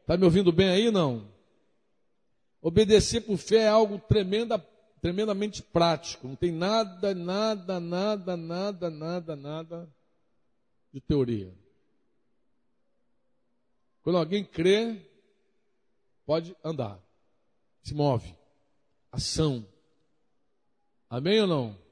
Está 0.00 0.16
me 0.16 0.24
ouvindo 0.24 0.52
bem 0.52 0.68
aí 0.68 0.90
não? 0.90 1.28
Obedecer 2.60 3.20
por 3.20 3.36
fé 3.36 3.58
é 3.58 3.68
algo 3.68 3.98
tremenda, 3.98 4.58
tremendamente 5.00 5.62
prático. 5.62 6.26
Não 6.26 6.34
tem 6.34 6.50
nada, 6.50 7.14
nada, 7.14 7.78
nada, 7.78 8.36
nada, 8.36 8.90
nada, 8.90 9.36
nada 9.36 9.88
de 10.92 11.00
teoria. 11.00 11.52
Quando 14.02 14.18
alguém 14.18 14.44
crê, 14.44 15.00
pode 16.24 16.56
andar, 16.64 16.98
se 17.82 17.94
move, 17.94 18.34
ação. 19.12 19.66
Amém 21.10 21.40
ou 21.40 21.46
não? 21.46 21.85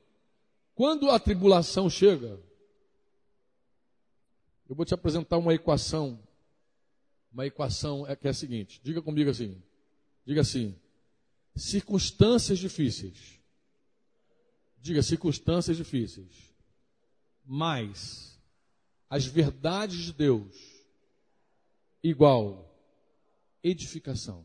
Quando 0.74 1.10
a 1.10 1.20
tribulação 1.20 1.88
chega, 1.88 2.40
eu 4.68 4.74
vou 4.74 4.84
te 4.84 4.94
apresentar 4.94 5.38
uma 5.38 5.54
equação. 5.54 6.20
Uma 7.32 7.46
equação 7.46 8.06
é 8.06 8.16
que 8.16 8.26
é 8.26 8.30
a 8.30 8.34
seguinte: 8.34 8.80
diga 8.82 9.00
comigo 9.00 9.30
assim. 9.30 9.62
Diga 10.26 10.40
assim: 10.40 10.74
circunstâncias 11.54 12.58
difíceis. 12.58 13.40
Diga 14.80 15.02
circunstâncias 15.02 15.76
difíceis. 15.76 16.54
Mas 17.44 18.38
as 19.08 19.26
verdades 19.26 19.98
de 19.98 20.12
Deus 20.12 20.74
igual 22.02 22.70
edificação. 23.62 24.44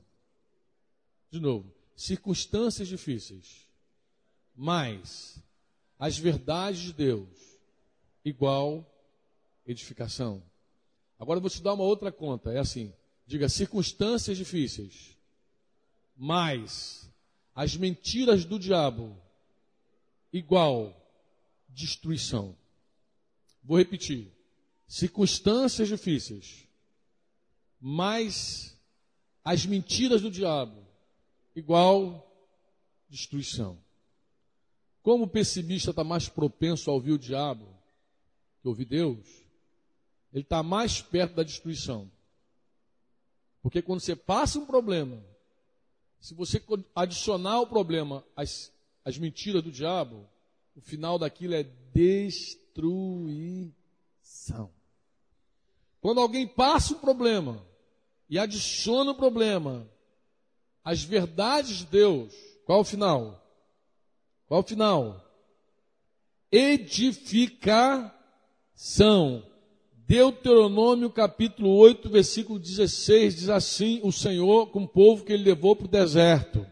De 1.32 1.39
novo, 1.39 1.73
circunstâncias 1.95 2.88
difíceis. 2.88 3.67
Mas 4.55 5.41
as 6.00 6.18
verdades 6.18 6.82
de 6.82 6.93
Deus 6.93 7.30
igual 8.26 8.89
edificação. 9.68 10.41
Agora 11.20 11.38
eu 11.38 11.41
vou 11.41 11.50
te 11.50 11.62
dar 11.62 11.74
uma 11.74 11.84
outra 11.84 12.12
conta. 12.12 12.52
É 12.52 12.60
assim: 12.60 12.91
diga 13.28 13.47
circunstâncias 13.47 14.38
difíceis 14.38 15.20
mais 16.20 17.10
as 17.56 17.78
mentiras 17.78 18.43
do 18.43 18.60
diabo 18.60 19.16
igual 20.34 20.93
destruição. 21.70 22.56
Vou 23.64 23.78
repetir. 23.78 24.30
Circunstâncias 24.86 25.88
difíceis, 25.88 26.68
mais 27.80 28.76
as 29.45 29.66
mentiras 29.66 30.22
do 30.22 30.30
diabo 30.30 30.86
igual 31.56 32.28
destruição. 33.08 33.78
Como 35.10 35.24
o 35.24 35.28
pessimista 35.28 35.89
está 35.89 36.03
mais 36.03 36.30
propenso 36.30 36.88
a 36.88 36.93
ouvir 36.93 37.14
o 37.14 37.18
diabo 37.18 37.66
que 38.62 38.68
ouvir 38.68 38.86
Deus, 38.86 39.18
ele 40.32 40.43
está 40.43 40.62
mais 40.62 41.01
perto 41.01 41.34
da 41.34 41.41
destruição. 41.41 42.07
Porque 43.64 43.82
quando 43.82 44.01
você 44.01 44.16
passa 44.16 44.60
um 44.60 44.68
problema 44.68 45.20
se 46.22 46.36
você 46.36 46.62
adicionar 46.95 47.60
o 47.60 47.66
problema 47.66 48.24
às, 48.36 48.72
às 49.03 49.18
mentiras 49.18 49.64
do 49.64 49.72
diabo, 49.72 50.30
o 50.76 50.82
final 50.82 51.18
daquilo 51.18 51.55
é 51.55 51.64
destruição. 51.91 53.74
Quando 56.01 56.22
alguém 56.22 56.45
passa 56.47 56.93
um 56.93 56.99
problema 56.99 57.66
e 58.30 58.38
adiciona 58.38 59.10
o 59.10 59.16
problema 59.16 59.89
às 60.84 61.01
verdades 61.01 61.80
de 61.80 61.88
Deus, 61.88 62.32
qual 62.64 62.82
o 62.82 62.86
final? 62.86 63.49
Qual 64.50 64.62
o 64.62 64.64
final? 64.64 65.24
Edificação. 66.52 68.12
Deuteronômio 70.08 71.12
capítulo 71.12 71.70
8, 71.76 72.10
versículo 72.10 72.58
16 72.58 73.36
diz 73.36 73.50
assim: 73.50 74.00
O 74.02 74.12
Senhor 74.12 74.72
com 74.72 74.86
o 74.86 74.88
povo 74.88 75.24
que 75.24 75.34
ele 75.34 75.43
levou 75.43 75.76
para 75.76 75.86
o 75.86 75.88
deserto, 75.88 76.66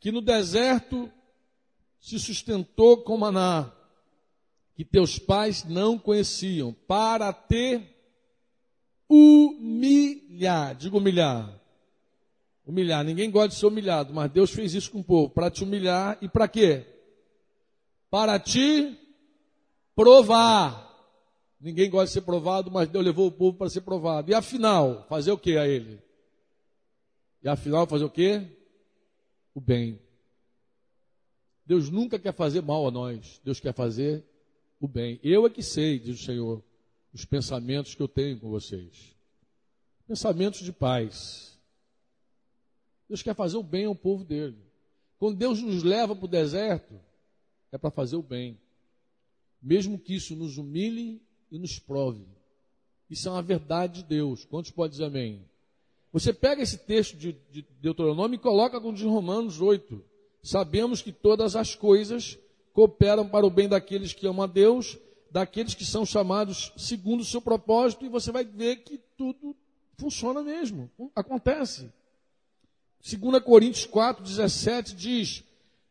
que 0.00 0.10
no 0.10 0.22
deserto 0.22 1.12
se 2.00 2.18
sustentou 2.18 3.02
com 3.02 3.18
maná, 3.18 3.70
que 4.74 4.86
teus 4.86 5.18
pais 5.18 5.62
não 5.64 5.98
conheciam, 5.98 6.72
para 6.72 7.34
te 7.34 7.82
humilhar. 9.06 10.74
Digo 10.74 10.96
humilhar. 10.96 11.57
Humilhar. 12.68 13.02
Ninguém 13.02 13.30
gosta 13.30 13.48
de 13.48 13.54
ser 13.54 13.64
humilhado, 13.64 14.12
mas 14.12 14.30
Deus 14.30 14.50
fez 14.50 14.74
isso 14.74 14.92
com 14.92 15.00
o 15.00 15.04
povo, 15.04 15.30
para 15.30 15.50
te 15.50 15.64
humilhar 15.64 16.18
e 16.20 16.28
para 16.28 16.46
quê? 16.46 16.84
Para 18.10 18.38
te 18.38 18.94
provar. 19.96 20.86
Ninguém 21.58 21.88
gosta 21.88 22.08
de 22.08 22.12
ser 22.12 22.20
provado, 22.20 22.70
mas 22.70 22.86
Deus 22.90 23.02
levou 23.02 23.28
o 23.28 23.32
povo 23.32 23.56
para 23.56 23.70
ser 23.70 23.80
provado. 23.80 24.30
E 24.30 24.34
afinal, 24.34 25.06
fazer 25.08 25.32
o 25.32 25.38
que 25.38 25.56
a 25.56 25.66
ele? 25.66 25.98
E 27.42 27.48
afinal, 27.48 27.86
fazer 27.86 28.04
o 28.04 28.10
que? 28.10 28.46
O 29.54 29.62
bem. 29.62 29.98
Deus 31.64 31.88
nunca 31.88 32.18
quer 32.18 32.34
fazer 32.34 32.60
mal 32.60 32.86
a 32.86 32.90
nós. 32.90 33.40
Deus 33.42 33.58
quer 33.60 33.72
fazer 33.72 34.22
o 34.78 34.86
bem. 34.86 35.18
Eu 35.22 35.46
é 35.46 35.50
que 35.50 35.62
sei, 35.62 35.98
diz 35.98 36.20
o 36.20 36.22
Senhor, 36.22 36.62
os 37.14 37.24
pensamentos 37.24 37.94
que 37.94 38.02
eu 38.02 38.08
tenho 38.08 38.38
com 38.38 38.50
vocês. 38.50 39.16
Pensamentos 40.06 40.60
de 40.60 40.72
paz. 40.72 41.57
Deus 43.08 43.22
quer 43.22 43.34
fazer 43.34 43.56
o 43.56 43.62
bem 43.62 43.86
ao 43.86 43.94
povo 43.94 44.24
dele. 44.24 44.58
Quando 45.18 45.36
Deus 45.36 45.60
nos 45.62 45.82
leva 45.82 46.14
para 46.14 46.24
o 46.24 46.28
deserto, 46.28 46.94
é 47.72 47.78
para 47.78 47.90
fazer 47.90 48.16
o 48.16 48.22
bem. 48.22 48.58
Mesmo 49.60 49.98
que 49.98 50.14
isso 50.14 50.36
nos 50.36 50.58
humilhe 50.58 51.20
e 51.50 51.58
nos 51.58 51.78
prove. 51.78 52.26
Isso 53.10 53.28
é 53.28 53.32
uma 53.32 53.42
verdade 53.42 54.02
de 54.02 54.08
Deus. 54.08 54.44
Quantos 54.44 54.70
podem 54.70 54.92
dizer 54.92 55.04
amém? 55.04 55.44
Você 56.12 56.32
pega 56.32 56.62
esse 56.62 56.78
texto 56.78 57.16
de, 57.16 57.36
de 57.50 57.62
Deuteronômio 57.80 58.36
e 58.36 58.38
coloca 58.38 58.80
com 58.80 58.90
o 58.90 58.94
de 58.94 59.04
Romanos 59.04 59.60
8. 59.60 60.02
sabemos 60.42 61.02
que 61.02 61.12
todas 61.12 61.56
as 61.56 61.74
coisas 61.74 62.38
cooperam 62.72 63.28
para 63.28 63.46
o 63.46 63.50
bem 63.50 63.68
daqueles 63.68 64.12
que 64.12 64.26
amam 64.26 64.44
a 64.44 64.46
Deus, 64.46 64.96
daqueles 65.30 65.74
que 65.74 65.84
são 65.84 66.06
chamados 66.06 66.72
segundo 66.76 67.20
o 67.20 67.24
seu 67.24 67.42
propósito, 67.42 68.04
e 68.04 68.08
você 68.08 68.30
vai 68.30 68.44
ver 68.44 68.76
que 68.76 68.98
tudo 69.16 69.54
funciona 69.96 70.42
mesmo, 70.42 70.90
acontece. 71.14 71.90
2 73.02 73.42
Coríntios 73.42 73.86
4, 73.86 74.22
17 74.22 74.94
diz: 74.94 75.44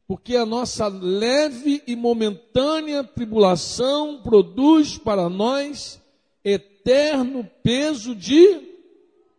Porque 0.08 0.36
a 0.36 0.46
nossa 0.46 0.88
leve 0.88 1.82
e 1.88 1.96
momentânea 1.96 3.04
tribulação 3.04 4.22
produz 4.22 4.98
para 4.98 5.30
nós 5.30 6.02
eterno 6.44 7.50
peso 7.64 8.16
de 8.16 8.62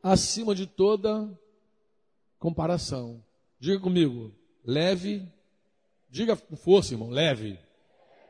acima 0.02 0.54
de 0.54 0.66
toda 0.66 1.28
comparação. 2.38 3.22
Diga 3.60 3.80
comigo, 3.80 4.32
leve, 4.64 5.26
diga 6.08 6.36
com 6.36 6.56
força, 6.56 6.94
irmão, 6.94 7.10
leve, 7.10 7.58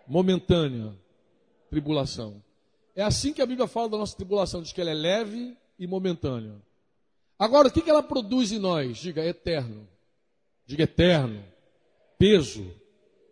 momentânea 0.07 0.95
tribulação. 1.68 2.43
É 2.95 3.03
assim 3.03 3.32
que 3.32 3.43
a 3.43 3.47
Bíblia 3.47 3.68
fala 3.68 3.89
da 3.89 3.99
nossa 3.99 4.16
tribulação, 4.16 4.62
diz 4.62 4.72
que 4.72 4.80
ela 4.80 4.91
é 4.91 4.95
leve 4.95 5.57
e 5.78 5.86
momentânea. 5.86 6.55
Agora, 7.39 7.68
o 7.68 7.70
que 7.70 7.89
ela 7.89 8.03
produz 8.03 8.51
em 8.51 8.59
nós? 8.59 8.99
Diga 8.99 9.24
eterno. 9.24 9.89
Diga 10.66 10.82
eterno. 10.82 11.45
Peso. 12.18 12.74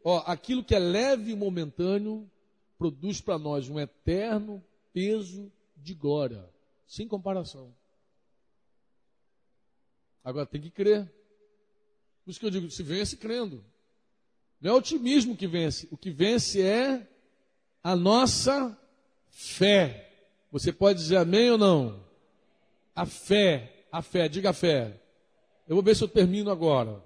Ó, 0.04 0.22
aquilo 0.26 0.62
que 0.62 0.74
é 0.74 0.78
leve 0.78 1.32
e 1.32 1.36
momentâneo 1.36 2.30
produz 2.78 3.20
para 3.20 3.38
nós 3.38 3.68
um 3.68 3.80
eterno 3.80 4.62
peso 4.92 5.50
de 5.76 5.94
glória, 5.94 6.48
sem 6.86 7.08
comparação. 7.08 7.74
Agora 10.22 10.46
tem 10.46 10.60
que 10.60 10.70
crer. 10.70 11.04
Por 12.24 12.30
isso 12.30 12.40
que 12.40 12.46
eu 12.46 12.50
digo, 12.50 12.70
se 12.70 12.82
vence 12.82 13.16
crendo. 13.16 13.64
Não 14.60 14.72
é 14.72 14.74
otimismo 14.74 15.36
que 15.36 15.46
vence. 15.46 15.88
O 15.90 15.96
que 15.96 16.10
vence 16.10 16.62
é 16.62 17.06
a 17.82 17.94
nossa 17.94 18.76
fé. 19.28 20.10
Você 20.50 20.72
pode 20.72 20.98
dizer 20.98 21.18
amém 21.18 21.50
ou 21.50 21.58
não? 21.58 22.04
A 22.94 23.04
fé, 23.04 23.75
a 23.98 24.02
fé, 24.02 24.28
diga 24.28 24.50
a 24.50 24.52
fé. 24.52 25.00
Eu 25.66 25.74
vou 25.76 25.82
ver 25.82 25.96
se 25.96 26.04
eu 26.04 26.08
termino 26.08 26.50
agora. 26.50 27.02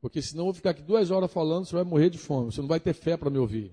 Porque 0.00 0.20
senão 0.20 0.42
eu 0.42 0.46
vou 0.46 0.54
ficar 0.54 0.70
aqui 0.70 0.82
duas 0.82 1.10
horas 1.10 1.32
falando, 1.32 1.64
você 1.64 1.74
vai 1.74 1.84
morrer 1.84 2.10
de 2.10 2.18
fome. 2.18 2.52
Você 2.52 2.60
não 2.60 2.68
vai 2.68 2.80
ter 2.80 2.92
fé 2.92 3.16
para 3.16 3.30
me 3.30 3.38
ouvir. 3.38 3.66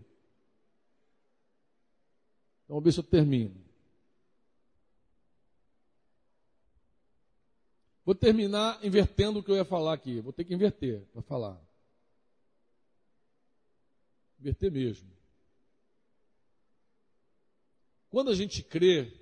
Então 2.64 2.76
vamos 2.76 2.84
ver 2.84 2.92
se 2.92 3.00
eu 3.00 3.04
termino. 3.04 3.56
Vou 8.06 8.16
terminar 8.16 8.80
invertendo 8.84 9.40
o 9.40 9.44
que 9.44 9.52
eu 9.52 9.56
ia 9.56 9.66
falar 9.66 9.94
aqui. 9.94 10.22
Vou 10.22 10.34
ter 10.34 10.44
que 10.44 10.54
inverter 10.54 11.02
para 11.14 11.22
falar. 11.22 11.62
Inverter 14.40 14.72
mesmo. 14.72 15.10
Quando 18.10 18.32
a 18.32 18.36
gente 18.36 18.64
crê, 18.64 19.19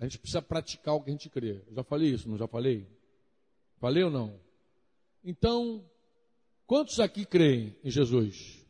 a 0.00 0.04
gente 0.04 0.18
precisa 0.18 0.42
praticar 0.42 0.94
o 0.94 1.02
que 1.02 1.10
a 1.10 1.12
gente 1.12 1.28
crê. 1.28 1.62
Eu 1.68 1.74
já 1.74 1.84
falei 1.84 2.10
isso, 2.10 2.28
não 2.28 2.36
já 2.36 2.48
falei? 2.48 2.86
Falei 3.78 4.02
ou 4.02 4.10
não? 4.10 4.40
Então, 5.22 5.84
quantos 6.66 6.98
aqui 6.98 7.24
creem 7.24 7.76
em 7.84 7.90
Jesus? 7.90 8.66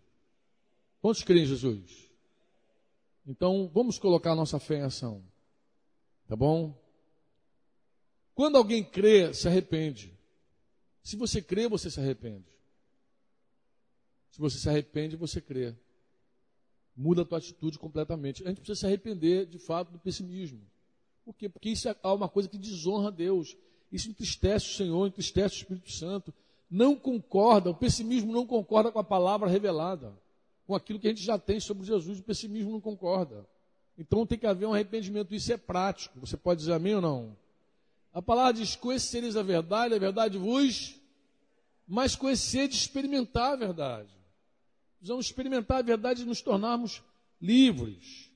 Quantos 1.01 1.23
creem 1.23 1.45
em 1.45 1.47
Jesus? 1.47 2.11
Então, 3.27 3.71
vamos 3.73 3.99
colocar 3.99 4.33
a 4.33 4.37
nossa 4.37 4.59
fé 4.59 4.79
em 4.79 4.83
ação. 4.83 5.25
Tá 6.27 6.35
bom? 6.35 6.77
Quando 8.35 8.57
alguém 8.57 8.85
crê, 8.85 9.33
se 9.33 9.47
arrepende. 9.47 10.13
Se 11.03 11.17
você 11.17 11.41
crê, 11.41 11.69
você 11.69 11.91
se 11.91 12.01
arrepende. 12.01 12.51
Se 14.31 14.41
você 14.41 14.59
se 14.59 14.69
arrepende, 14.69 15.17
você 15.17 15.41
crê 15.41 15.75
muda 17.01 17.23
a 17.23 17.25
tua 17.25 17.39
atitude 17.39 17.79
completamente. 17.79 18.43
A 18.45 18.49
gente 18.49 18.59
precisa 18.59 18.81
se 18.81 18.87
arrepender, 18.87 19.47
de 19.47 19.59
fato, 19.59 19.91
do 19.91 19.99
pessimismo. 19.99 20.61
Por 21.25 21.35
quê? 21.35 21.49
Porque 21.49 21.71
isso 21.71 21.89
é 21.89 21.97
uma 22.05 22.29
coisa 22.29 22.49
que 22.49 22.59
desonra 22.59 23.09
a 23.09 23.11
Deus. 23.11 23.57
Isso 23.93 24.09
entristece 24.09 24.67
o 24.67 24.75
Senhor, 24.75 25.07
entristece 25.07 25.57
o 25.57 25.59
Espírito 25.59 25.91
Santo. 25.91 26.33
Não 26.71 26.95
concorda, 26.95 27.71
o 27.71 27.75
pessimismo 27.75 28.33
não 28.33 28.47
concorda 28.47 28.93
com 28.93 28.99
a 28.99 29.05
palavra 29.05 29.49
revelada, 29.49 30.13
com 30.67 30.75
aquilo 30.75 31.01
que 31.01 31.09
a 31.09 31.11
gente 31.11 31.23
já 31.23 31.39
tem 31.39 31.59
sobre 31.59 31.85
Jesus. 31.85 32.21
O 32.21 32.23
pessimismo 32.23 32.71
não 32.71 32.81
concorda. 32.81 33.47
Então 33.99 34.25
tem 34.25 34.39
que 34.39 34.47
haver 34.47 34.67
um 34.67 34.73
arrependimento. 34.73 35.35
Isso 35.35 35.53
é 35.53 35.57
prático. 35.57 36.21
Você 36.21 36.37
pode 36.37 36.61
dizer 36.61 36.73
amém 36.73 36.95
ou 36.95 37.01
não? 37.01 37.37
A 38.15 38.23
palavra 38.23 38.55
diz: 38.55 38.77
conhecereis 38.77 39.37
a 39.37 39.43
verdade, 39.43 39.95
a 39.95 39.99
verdade 39.99 40.39
vos, 40.39 40.95
mas 41.87 42.15
conhecer 42.15 42.69
de 42.69 42.77
experimentar 42.77 43.53
a 43.53 43.57
verdade. 43.57 44.15
Precisamos 44.99 45.27
experimentar 45.27 45.79
a 45.79 45.83
verdade 45.83 46.23
e 46.23 46.25
nos 46.25 46.41
tornarmos 46.41 47.03
livres. 47.41 48.30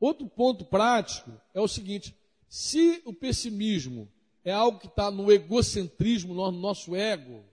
Outro 0.00 0.26
ponto 0.26 0.64
prático 0.64 1.30
é 1.52 1.60
o 1.60 1.68
seguinte: 1.68 2.16
se 2.48 3.02
o 3.04 3.12
pessimismo 3.12 4.10
é 4.42 4.50
algo 4.50 4.78
que 4.78 4.86
está 4.86 5.10
no 5.10 5.30
egocentrismo, 5.30 6.32
no 6.32 6.50
nosso 6.50 6.96
ego, 6.96 7.44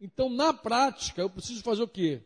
então 0.00 0.30
na 0.30 0.54
prática 0.54 1.20
eu 1.20 1.28
preciso 1.28 1.62
fazer 1.62 1.82
o 1.82 1.88
quê? 1.88 2.22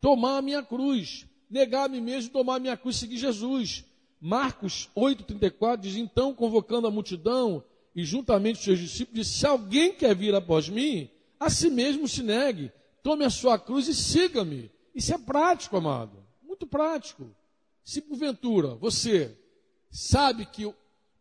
Tomar 0.00 0.38
a 0.38 0.42
minha 0.42 0.62
cruz, 0.62 1.26
negar 1.50 1.86
a 1.86 1.88
mim 1.88 2.00
mesmo, 2.00 2.30
tomar 2.30 2.56
a 2.56 2.60
minha 2.60 2.76
cruz 2.76 2.96
e 2.96 3.00
seguir 3.00 3.18
Jesus. 3.18 3.84
Marcos 4.20 4.88
8,34 4.96 5.78
diz: 5.78 5.96
Então, 5.96 6.32
convocando 6.32 6.86
a 6.86 6.90
multidão 6.90 7.64
e 7.94 8.04
juntamente 8.04 8.58
os 8.58 8.64
seus 8.64 8.78
discípulos, 8.78 9.26
disse: 9.26 9.38
Se 9.40 9.46
alguém 9.46 9.92
quer 9.92 10.14
vir 10.14 10.34
após 10.34 10.68
mim, 10.68 11.10
a 11.38 11.50
si 11.50 11.68
mesmo 11.68 12.06
se 12.06 12.22
negue, 12.22 12.70
tome 13.02 13.24
a 13.24 13.30
sua 13.30 13.58
cruz 13.58 13.88
e 13.88 13.94
siga-me. 13.94 14.70
Isso 14.94 15.12
é 15.12 15.18
prático, 15.18 15.76
amado. 15.76 16.24
Muito 16.42 16.66
prático. 16.66 17.34
Se 17.84 18.00
porventura 18.00 18.74
você 18.74 19.36
sabe 19.90 20.46
que, 20.46 20.72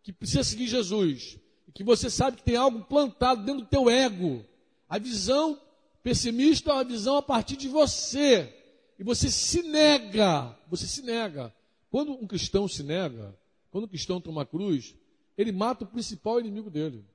que 0.04 0.14
precisa 0.14 0.44
seguir 0.44 0.68
Jesus, 0.68 1.40
que 1.80 1.84
você 1.86 2.10
sabe 2.10 2.36
que 2.36 2.44
tem 2.44 2.58
algo 2.58 2.84
plantado 2.84 3.46
dentro 3.46 3.62
do 3.62 3.70
teu 3.70 3.90
ego, 3.90 4.46
a 4.90 4.98
visão 4.98 5.58
pessimista 6.04 6.72
é 6.72 6.74
uma 6.74 6.84
visão 6.84 7.16
a 7.16 7.22
partir 7.22 7.56
de 7.56 7.70
você, 7.70 8.54
e 9.00 9.04
você 9.06 9.32
se 9.32 9.64
nega, 9.64 10.54
você 10.70 10.86
se 10.86 11.02
nega. 11.02 11.56
Quando 11.90 12.12
um 12.12 12.28
cristão 12.28 12.68
se 12.68 12.84
nega, 12.84 13.34
quando 13.72 13.86
um 13.86 13.88
cristão 13.88 14.20
toma 14.20 14.46
cruz, 14.46 14.94
ele 15.38 15.54
mata 15.54 15.86
o 15.86 15.88
principal 15.88 16.38
inimigo 16.38 16.70
dele, 16.70 17.06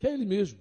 que 0.00 0.08
é 0.08 0.12
ele 0.12 0.24
mesmo. 0.24 0.58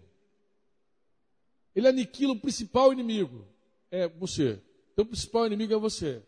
Ele 1.76 1.88
aniquila 1.88 2.34
o 2.34 2.40
principal 2.40 2.94
inimigo, 2.94 3.44
é 3.90 4.08
você. 4.08 4.62
Então 4.94 5.04
o 5.04 5.08
principal 5.08 5.48
inimigo 5.48 5.74
é 5.74 5.78
você. 5.78 6.22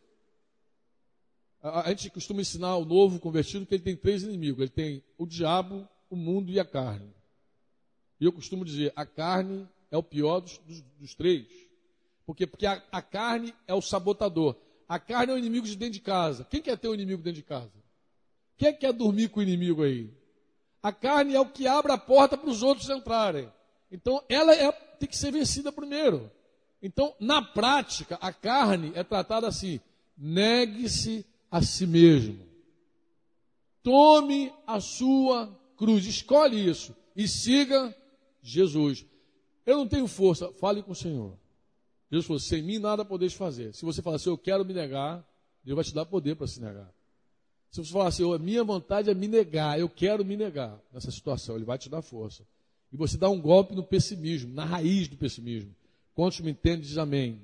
A, 1.62 1.89
gente 1.89 2.10
costuma 2.10 2.41
ensinar 2.41 2.78
o 2.78 2.86
novo 2.86 3.20
convertido 3.20 3.66
que 3.66 3.76
ele 3.76 3.84
tem 3.84 3.95
três 3.95 4.24
inimigos. 4.24 4.62
Ele 4.62 4.70
tem 4.70 5.03
o 5.18 5.26
diabo, 5.26 5.88
o 6.10 6.16
mundo 6.16 6.51
e 6.51 6.60
a 6.60 6.66
carne. 6.66 7.14
E 8.20 8.26
eu 8.26 8.32
costumo 8.32 8.64
dizer, 8.64 8.93
a 8.95 9.05
carne 9.05 9.68
é 9.91 9.97
o 9.97 10.03
pior 10.03 10.39
dos, 10.39 10.57
dos, 10.60 10.82
dos 10.99 11.16
três. 11.16 11.47
Por 12.26 12.36
quê? 12.36 12.47
Porque 12.47 12.66
a, 12.66 12.82
a, 12.91 13.01
carne 13.01 13.53
é 13.68 13.74
o 13.74 13.82
sabotador. 13.82 14.55
A 14.88 14.99
carne 14.99 15.34
é 15.34 15.36
o 15.36 15.38
inimigo 15.38 15.66
de 15.66 15.76
dentro 15.76 15.93
de 15.93 16.01
casa. 16.01 16.45
Quem 16.45 16.62
quer 16.62 16.78
ter 16.78 16.88
o 16.88 16.91
um 16.91 16.93
inimigo 16.93 17.22
dentro 17.22 17.41
de 17.41 17.47
casa? 17.47 17.72
Quem 18.57 18.74
quer 18.74 18.93
dormir 18.93 19.30
com 19.30 19.39
o 19.39 19.43
inimigo 19.43 19.84
aí? 19.84 20.14
A 20.82 20.93
carne 20.93 21.36
é 21.36 21.39
o 21.39 21.49
que 21.49 21.68
abre 21.68 21.91
a 21.91 21.97
porta 21.97 22.38
para 22.38 22.49
os 22.49 22.64
outros 22.64 22.89
entrarem. 22.89 23.51
Então, 23.91 24.24
ela 24.30 24.53
é, 24.55 24.72
tem 24.72 25.10
que 25.10 25.18
ser 25.18 25.32
vencida 25.32 25.72
primeiro. 25.72 26.32
Então, 26.82 27.14
na 27.20 27.41
prática, 27.41 28.18
a 28.22 28.32
carne 28.32 28.91
é 28.95 29.03
tratada 29.03 29.47
assim: 29.47 29.80
negue-se 30.18 31.26
a 31.49 31.61
si 31.61 31.85
mesmo. 31.87 32.39
Tome 33.81 34.51
a 34.67 34.79
sua 34.79 35.49
cruz, 35.77 36.05
escolhe 36.05 36.69
isso 36.69 36.95
e 37.15 37.27
siga 37.27 37.95
Jesus. 38.41 39.05
Eu 39.65 39.77
não 39.77 39.87
tenho 39.87 40.07
força, 40.07 40.51
fale 40.53 40.83
com 40.83 40.91
o 40.91 40.95
Senhor. 40.95 41.37
Jesus 42.11 42.25
falou: 42.25 42.39
sem 42.39 42.61
mim 42.61 42.79
nada 42.79 43.05
podeis 43.05 43.33
fazer. 43.33 43.73
Se 43.73 43.85
você 43.85 44.01
falar 44.01 44.17
assim, 44.17 44.29
eu 44.29 44.37
quero 44.37 44.65
me 44.65 44.73
negar, 44.73 45.25
Deus 45.63 45.75
vai 45.75 45.85
te 45.85 45.93
dar 45.93 46.05
poder 46.05 46.35
para 46.35 46.47
se 46.47 46.59
negar. 46.59 46.91
Se 47.71 47.83
você 47.83 47.91
falar 47.91 48.07
assim, 48.07 48.23
oh, 48.23 48.37
minha 48.39 48.63
vontade 48.63 49.09
é 49.09 49.13
me 49.13 49.27
negar, 49.27 49.79
eu 49.79 49.87
quero 49.87 50.25
me 50.25 50.35
negar 50.35 50.79
nessa 50.91 51.11
situação, 51.11 51.55
Ele 51.55 51.65
vai 51.65 51.77
te 51.77 51.87
dar 51.87 52.01
força. 52.01 52.43
E 52.91 52.97
você 52.97 53.15
dá 53.15 53.29
um 53.29 53.39
golpe 53.39 53.75
no 53.75 53.83
pessimismo, 53.83 54.51
na 54.53 54.65
raiz 54.65 55.07
do 55.07 55.15
pessimismo. 55.15 55.75
Quantos 56.15 56.39
me 56.39 56.51
entendem, 56.51 56.81
diz 56.81 56.97
amém. 56.97 57.39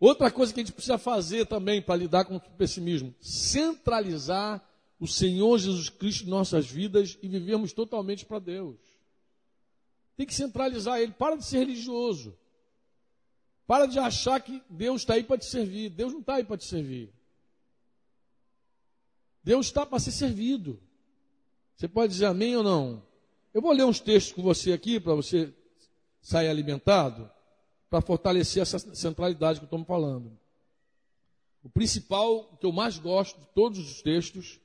Outra 0.00 0.30
coisa 0.30 0.52
que 0.54 0.60
a 0.60 0.62
gente 0.62 0.72
precisa 0.72 0.96
fazer 0.96 1.46
também 1.46 1.82
para 1.82 1.96
lidar 1.96 2.24
com 2.24 2.36
o 2.36 2.40
pessimismo: 2.40 3.14
centralizar 3.20 4.62
o 5.00 5.06
Senhor 5.06 5.58
Jesus 5.58 5.88
Cristo 5.88 6.24
em 6.26 6.30
nossas 6.30 6.66
vidas 6.66 7.18
e 7.22 7.28
vivermos 7.28 7.72
totalmente 7.72 8.24
para 8.24 8.38
Deus. 8.38 8.76
Tem 10.16 10.26
que 10.26 10.34
centralizar 10.34 11.00
Ele. 11.00 11.12
Para 11.12 11.36
de 11.36 11.44
ser 11.44 11.58
religioso. 11.58 12.36
Para 13.66 13.86
de 13.86 13.98
achar 13.98 14.40
que 14.40 14.62
Deus 14.68 15.02
está 15.02 15.14
aí 15.14 15.22
para 15.22 15.38
te 15.38 15.46
servir. 15.46 15.90
Deus 15.90 16.12
não 16.12 16.20
está 16.20 16.36
aí 16.36 16.44
para 16.44 16.56
te 16.56 16.64
servir. 16.64 17.12
Deus 19.44 19.66
está 19.66 19.84
para 19.84 19.98
ser 19.98 20.12
servido. 20.12 20.80
Você 21.76 21.86
pode 21.86 22.12
dizer 22.12 22.26
amém 22.26 22.56
ou 22.56 22.62
não? 22.62 23.02
Eu 23.54 23.62
vou 23.62 23.72
ler 23.72 23.84
uns 23.84 24.00
textos 24.00 24.32
com 24.32 24.42
você 24.42 24.72
aqui 24.72 24.98
para 24.98 25.14
você 25.14 25.52
sair 26.20 26.48
alimentado. 26.48 27.30
Para 27.88 28.00
fortalecer 28.00 28.62
essa 28.62 28.78
centralidade 28.94 29.60
que 29.60 29.66
estamos 29.66 29.86
falando. 29.86 30.30
O 31.62 31.68
principal, 31.68 32.56
que 32.60 32.66
eu 32.66 32.72
mais 32.72 32.98
gosto 32.98 33.38
de 33.40 33.46
todos 33.54 33.78
os 33.78 34.02
textos, 34.02 34.60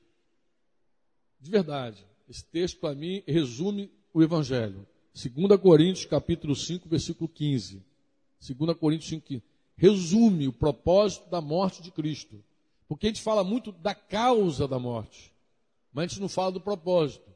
de 1.40 1.50
verdade, 1.50 2.04
esse 2.28 2.44
texto 2.44 2.78
para 2.78 2.94
mim 2.94 3.22
resume 3.26 3.90
o 4.12 4.22
Evangelho. 4.22 4.86
2 5.14 5.60
Coríntios 5.60 6.06
capítulo 6.06 6.54
5, 6.56 6.88
versículo 6.88 7.28
15. 7.28 7.82
2 8.40 8.78
Coríntios 8.78 9.10
5, 9.10 9.26
15. 9.26 9.42
Resume 9.76 10.48
o 10.48 10.52
propósito 10.52 11.28
da 11.28 11.40
morte 11.40 11.82
de 11.82 11.90
Cristo. 11.90 12.42
Porque 12.88 13.06
a 13.06 13.10
gente 13.10 13.22
fala 13.22 13.42
muito 13.42 13.72
da 13.72 13.94
causa 13.94 14.68
da 14.68 14.78
morte, 14.78 15.32
mas 15.92 16.04
a 16.04 16.06
gente 16.08 16.20
não 16.20 16.28
fala 16.28 16.52
do 16.52 16.60
propósito. 16.60 17.28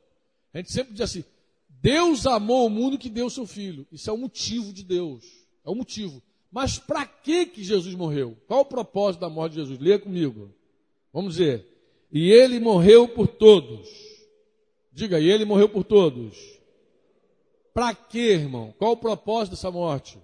A 0.53 0.59
gente 0.59 0.73
sempre 0.73 0.93
diz 0.93 1.01
assim: 1.01 1.25
Deus 1.69 2.27
amou 2.27 2.67
o 2.67 2.71
mundo 2.71 2.99
que 2.99 3.09
deu 3.09 3.27
o 3.27 3.31
seu 3.31 3.47
filho. 3.47 3.87
Isso 3.91 4.11
é 4.11 4.13
o 4.13 4.19
motivo 4.19 4.73
de 4.73 4.83
Deus. 4.83 5.48
É 5.69 5.71
o 5.71 5.75
motivo. 5.75 6.23
Mas 6.51 6.79
para 6.79 7.05
que 7.05 7.45
que 7.45 7.63
Jesus 7.63 7.95
morreu? 7.95 8.35
Qual 8.47 8.61
o 8.61 8.65
propósito 8.65 9.21
da 9.21 9.29
morte 9.29 9.53
de 9.53 9.61
Jesus? 9.61 9.79
Leia 9.79 9.99
comigo. 9.99 10.51
Vamos 11.13 11.35
dizer. 11.35 11.67
E 12.11 12.31
ele 12.31 12.59
morreu 12.59 13.07
por 13.07 13.29
todos. 13.29 13.87
Diga, 14.91 15.21
e 15.21 15.31
ele 15.31 15.45
morreu 15.45 15.69
por 15.69 15.85
todos. 15.85 16.39
Para 17.75 17.95
quê, 17.95 18.33
irmão? 18.33 18.75
Qual 18.79 18.93
o 18.93 18.97
propósito 18.97 19.51
dessa 19.55 19.71
morte? 19.71 20.19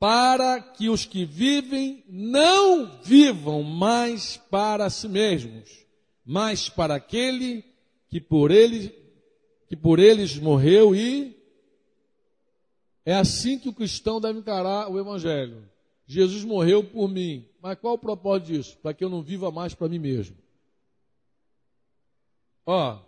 Para 0.00 0.60
que 0.60 0.88
os 0.88 1.06
que 1.06 1.24
vivem 1.24 2.02
não 2.08 3.00
vivam 3.04 3.62
mais 3.62 4.36
para 4.50 4.90
si 4.90 5.08
mesmos, 5.08 5.86
mas 6.26 6.68
para 6.68 6.96
aquele 6.96 7.64
que 8.08 8.20
por 8.20 8.50
que 9.68 9.76
por 9.76 10.00
eles 10.00 10.36
morreu 10.38 10.92
e 10.92 11.40
é 13.04 13.14
assim 13.14 13.58
que 13.58 13.68
o 13.68 13.72
cristão 13.72 14.20
deve 14.20 14.38
encarar 14.38 14.90
o 14.90 14.98
evangelho. 14.98 15.68
Jesus 16.06 16.44
morreu 16.44 16.84
por 16.84 17.08
mim, 17.08 17.48
mas 17.60 17.78
qual 17.78 17.94
o 17.94 17.98
propósito 17.98 18.52
disso? 18.52 18.76
Para 18.78 18.94
que 18.94 19.02
eu 19.02 19.08
não 19.08 19.22
viva 19.22 19.50
mais 19.50 19.74
para 19.74 19.88
mim 19.88 19.98
mesmo. 19.98 20.36
Ó, 22.66 23.00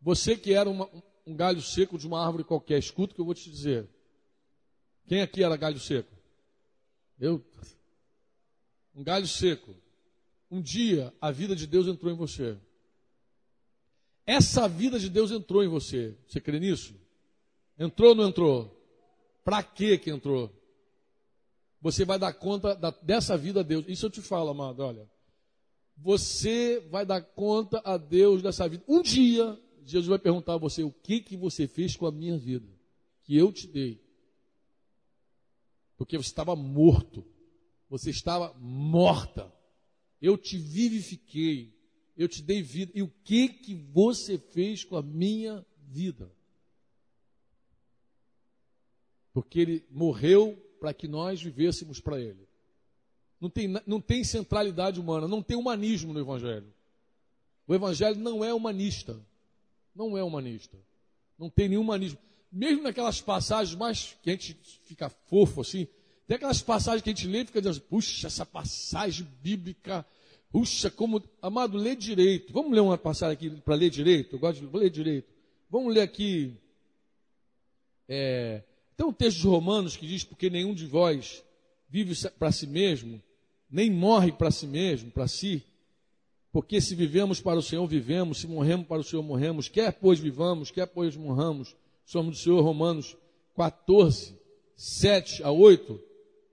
você 0.00 0.36
que 0.36 0.52
era 0.52 0.68
uma, 0.68 0.88
um 1.26 1.34
galho 1.34 1.60
seco 1.60 1.98
de 1.98 2.06
uma 2.06 2.24
árvore 2.24 2.44
qualquer, 2.44 2.78
escuta 2.78 3.12
o 3.12 3.14
que 3.14 3.20
eu 3.20 3.24
vou 3.24 3.34
te 3.34 3.50
dizer. 3.50 3.88
Quem 5.06 5.20
aqui 5.22 5.42
era 5.42 5.56
galho 5.56 5.80
seco? 5.80 6.12
Eu. 7.18 7.44
Um 8.94 9.02
galho 9.02 9.26
seco. 9.26 9.74
Um 10.50 10.60
dia 10.60 11.12
a 11.20 11.30
vida 11.30 11.56
de 11.56 11.66
Deus 11.66 11.86
entrou 11.86 12.12
em 12.12 12.16
você. 12.16 12.56
Essa 14.26 14.68
vida 14.68 14.98
de 14.98 15.08
Deus 15.08 15.30
entrou 15.30 15.64
em 15.64 15.68
você. 15.68 16.14
Você 16.26 16.40
crê 16.40 16.60
nisso? 16.60 16.94
Entrou 17.78 18.10
ou 18.10 18.14
não 18.14 18.28
entrou? 18.28 18.77
Para 19.48 19.62
que 19.62 19.96
que 19.96 20.10
entrou? 20.10 20.52
Você 21.80 22.04
vai 22.04 22.18
dar 22.18 22.34
conta 22.34 22.74
da, 22.74 22.90
dessa 22.90 23.34
vida 23.34 23.60
a 23.60 23.62
Deus. 23.62 23.86
Isso 23.88 24.04
eu 24.04 24.10
te 24.10 24.20
falo, 24.20 24.50
amado, 24.50 24.80
olha. 24.80 25.08
Você 25.96 26.80
vai 26.90 27.06
dar 27.06 27.22
conta 27.22 27.80
a 27.82 27.96
Deus 27.96 28.42
dessa 28.42 28.68
vida. 28.68 28.84
Um 28.86 29.00
dia, 29.00 29.58
Jesus 29.86 30.06
vai 30.06 30.18
perguntar 30.18 30.52
a 30.52 30.58
você: 30.58 30.82
o 30.82 30.92
que 30.92 31.22
que 31.22 31.34
você 31.34 31.66
fez 31.66 31.96
com 31.96 32.04
a 32.04 32.12
minha 32.12 32.36
vida? 32.36 32.68
Que 33.22 33.38
eu 33.38 33.50
te 33.50 33.66
dei. 33.66 33.98
Porque 35.96 36.18
você 36.18 36.28
estava 36.28 36.54
morto. 36.54 37.24
Você 37.88 38.10
estava 38.10 38.54
morta. 38.58 39.50
Eu 40.20 40.36
te 40.36 40.58
vivifiquei 40.58 41.78
eu 42.18 42.28
te 42.28 42.42
dei 42.42 42.60
vida. 42.60 42.90
E 42.94 43.00
o 43.00 43.08
que 43.08 43.48
que 43.48 43.74
você 43.76 44.36
fez 44.36 44.82
com 44.82 44.96
a 44.96 45.02
minha 45.02 45.64
vida? 45.86 46.30
Porque 49.38 49.60
ele 49.60 49.84
morreu 49.88 50.58
para 50.80 50.92
que 50.92 51.06
nós 51.06 51.40
vivêssemos 51.40 52.00
para 52.00 52.20
ele. 52.20 52.48
Não 53.40 53.48
tem, 53.48 53.72
não 53.86 54.00
tem 54.00 54.24
centralidade 54.24 54.98
humana, 54.98 55.28
não 55.28 55.40
tem 55.40 55.56
humanismo 55.56 56.12
no 56.12 56.18
Evangelho. 56.18 56.66
O 57.64 57.72
Evangelho 57.72 58.18
não 58.18 58.44
é 58.44 58.52
humanista. 58.52 59.16
Não 59.94 60.18
é 60.18 60.24
humanista. 60.24 60.76
Não 61.38 61.48
tem 61.48 61.68
nenhum 61.68 61.82
humanismo. 61.82 62.18
Mesmo 62.50 62.82
naquelas 62.82 63.20
passagens 63.20 63.78
mais 63.78 64.16
que 64.24 64.30
a 64.30 64.32
gente 64.32 64.58
fica 64.86 65.08
fofo 65.08 65.60
assim, 65.60 65.86
tem 66.26 66.34
aquelas 66.34 66.60
passagens 66.60 67.00
que 67.00 67.10
a 67.10 67.14
gente 67.14 67.28
lê 67.28 67.42
e 67.42 67.46
fica 67.46 67.62
dizendo, 67.62 67.82
puxa, 67.82 68.26
essa 68.26 68.44
passagem 68.44 69.24
bíblica 69.40 70.04
Puxa, 70.50 70.90
como. 70.90 71.22
Amado, 71.42 71.76
lê 71.76 71.94
direito. 71.94 72.52
Vamos 72.52 72.72
ler 72.72 72.80
uma 72.80 72.96
passagem 72.96 73.34
aqui 73.34 73.50
para 73.60 73.74
ler 73.74 73.90
direito? 73.90 74.34
Eu 74.34 74.40
gosto 74.40 74.66
de 74.66 74.76
ler 74.76 74.88
direito. 74.88 75.28
Vamos 75.68 75.94
ler 75.94 76.00
aqui. 76.00 76.56
É, 78.08 78.62
tem 78.98 79.06
um 79.06 79.12
texto 79.12 79.38
de 79.38 79.46
Romanos 79.46 79.96
que 79.96 80.04
diz: 80.04 80.24
Porque 80.24 80.50
nenhum 80.50 80.74
de 80.74 80.84
vós 80.84 81.44
vive 81.88 82.12
para 82.36 82.50
si 82.50 82.66
mesmo, 82.66 83.22
nem 83.70 83.88
morre 83.88 84.32
para 84.32 84.50
si 84.50 84.66
mesmo, 84.66 85.08
para 85.12 85.28
si. 85.28 85.62
Porque 86.50 86.80
se 86.80 86.96
vivemos 86.96 87.40
para 87.40 87.60
o 87.60 87.62
Senhor, 87.62 87.86
vivemos, 87.86 88.40
se 88.40 88.48
morremos 88.48 88.88
para 88.88 88.98
o 88.98 89.04
Senhor, 89.04 89.22
morremos. 89.22 89.68
Quer 89.68 89.92
pois 89.92 90.18
vivamos, 90.18 90.72
quer 90.72 90.86
pois 90.88 91.14
morramos, 91.14 91.76
somos 92.04 92.36
do 92.36 92.42
Senhor. 92.42 92.60
Romanos 92.60 93.16
14, 93.54 94.36
7 94.74 95.44
a 95.44 95.52
8. 95.52 96.00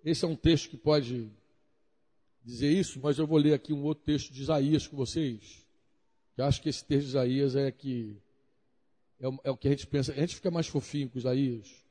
Esse 0.04 0.24
é 0.24 0.28
um 0.28 0.36
texto 0.36 0.70
que 0.70 0.78
pode 0.78 1.28
dizer 2.44 2.72
isso, 2.72 3.00
mas 3.02 3.18
eu 3.18 3.26
vou 3.26 3.40
ler 3.40 3.56
aqui 3.56 3.74
um 3.74 3.82
outro 3.82 4.04
texto 4.06 4.32
de 4.32 4.44
Isaías 4.44 4.86
com 4.86 4.96
vocês. 4.96 5.66
Eu 6.38 6.46
acho 6.46 6.62
que 6.62 6.70
esse 6.70 6.86
texto 6.86 7.06
de 7.06 7.10
Isaías 7.10 7.56
é 7.56 7.72
que 7.72 8.16
é 9.20 9.28
o, 9.28 9.40
é 9.46 9.50
o 9.50 9.58
que 9.58 9.68
a 9.68 9.72
gente 9.72 9.88
pensa. 9.88 10.12
A 10.12 10.16
gente 10.16 10.36
fica 10.36 10.52
mais 10.52 10.68
fofinho 10.68 11.10
com 11.10 11.18
Isaías. 11.18 11.85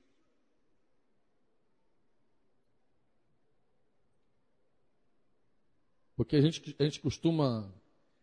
Porque 6.17 6.37
a 6.37 6.41
gente, 6.41 6.75
a 6.79 6.85
gente 6.85 7.01
costuma. 7.01 7.73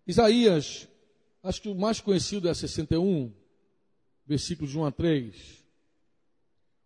Isaías, 0.08 0.88
acho 1.44 1.62
que 1.62 1.70
o 1.70 1.76
mais 1.76 2.00
conhecido 2.00 2.48
é 2.48 2.54
61, 2.54 3.32
versículos 4.26 4.72
de 4.72 4.78
1 4.78 4.86
a 4.86 4.92
3. 4.92 5.62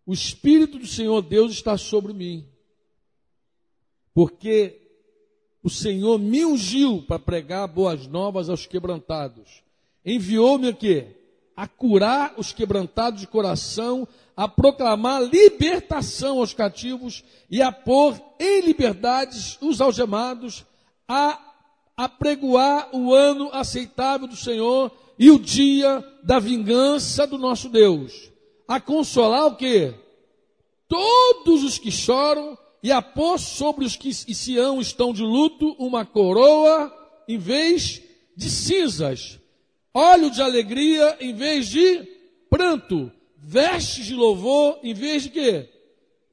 O 0.04 0.12
Espírito 0.12 0.78
do 0.78 0.86
Senhor 0.86 1.20
Deus 1.22 1.52
está 1.52 1.76
sobre 1.76 2.12
mim, 2.12 2.46
porque 4.14 4.80
o 5.62 5.68
Senhor 5.68 6.16
me 6.18 6.44
ungiu 6.44 7.02
para 7.02 7.18
pregar 7.18 7.66
boas 7.66 8.06
novas 8.06 8.48
aos 8.48 8.66
quebrantados. 8.66 9.64
Enviou-me 10.04 10.68
aqui 10.68 11.04
a 11.56 11.66
curar 11.66 12.34
os 12.36 12.52
quebrantados 12.52 13.20
de 13.20 13.26
coração, 13.26 14.06
a 14.36 14.46
proclamar 14.46 15.22
libertação 15.22 16.38
aos 16.38 16.54
cativos 16.54 17.24
e 17.50 17.62
a 17.62 17.72
pôr 17.72 18.14
em 18.38 18.60
liberdades 18.60 19.58
os 19.60 19.80
algemados, 19.80 20.64
a 21.08 21.38
apregoar 21.96 22.94
o 22.94 23.14
ano 23.14 23.48
aceitável 23.52 24.26
do 24.26 24.36
Senhor 24.36 24.92
e 25.18 25.30
o 25.30 25.38
dia 25.38 26.04
da 26.22 26.38
vingança 26.38 27.26
do 27.26 27.38
nosso 27.38 27.68
Deus. 27.68 28.30
A 28.68 28.80
consolar 28.80 29.46
o 29.46 29.56
quê? 29.56 29.94
Todos 30.88 31.64
os 31.64 31.78
que 31.78 31.90
choram 31.90 32.58
e 32.82 32.92
a 32.92 33.00
pôr 33.00 33.38
sobre 33.38 33.84
os 33.84 33.96
que 33.96 34.08
em 34.08 34.34
Sião 34.34 34.80
estão 34.80 35.12
de 35.12 35.22
luto 35.22 35.74
uma 35.78 36.04
coroa 36.04 36.92
em 37.26 37.38
vez 37.38 38.02
de 38.36 38.50
cinzas, 38.50 39.40
óleo 39.94 40.30
de 40.30 40.42
alegria 40.42 41.16
em 41.20 41.34
vez 41.34 41.68
de 41.68 42.06
pranto, 42.50 43.10
vestes 43.36 44.04
de 44.06 44.14
louvor 44.14 44.78
em 44.82 44.92
vez 44.92 45.22
de 45.24 45.30
quê? 45.30 45.68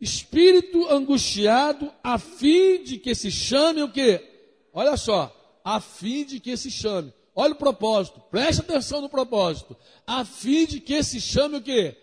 Espírito 0.02 0.86
angustiado, 0.90 1.92
a 2.04 2.20
fim 2.20 2.84
de 2.84 2.98
que 2.98 3.16
se 3.16 3.32
chame 3.32 3.82
o 3.82 3.90
quê? 3.90 4.33
Olha 4.74 4.98
só, 4.98 5.34
a 5.64 5.80
fim 5.80 6.26
de 6.26 6.40
que 6.40 6.58
se 6.58 6.72
chame. 6.72 7.14
Olha 7.36 7.54
o 7.54 7.58
propósito, 7.58 8.20
preste 8.32 8.62
atenção 8.62 9.02
no 9.02 9.10
propósito. 9.10 9.78
A 10.06 10.26
fim 10.26 10.66
de 10.66 10.80
que 10.80 11.02
se 11.04 11.22
chame 11.22 11.58
o 11.58 11.62
quê? 11.62 11.96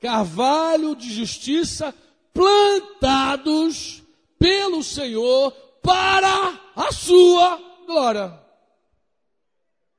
Carvalho 0.00 0.94
de 0.94 1.12
justiça 1.12 1.94
plantados 2.32 4.02
pelo 4.38 4.82
Senhor 4.82 5.50
para 5.82 6.60
a 6.76 6.92
sua 6.92 7.60
glória. 7.86 8.38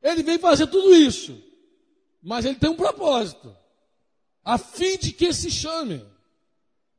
Ele 0.01 0.23
vem 0.23 0.39
fazer 0.39 0.67
tudo 0.67 0.95
isso, 0.95 1.37
mas 2.21 2.45
ele 2.45 2.55
tem 2.55 2.69
um 2.69 2.75
propósito, 2.75 3.55
a 4.45 4.57
fim 4.57 4.97
de 4.97 5.11
que 5.11 5.33
se 5.33 5.51
chame 5.51 6.05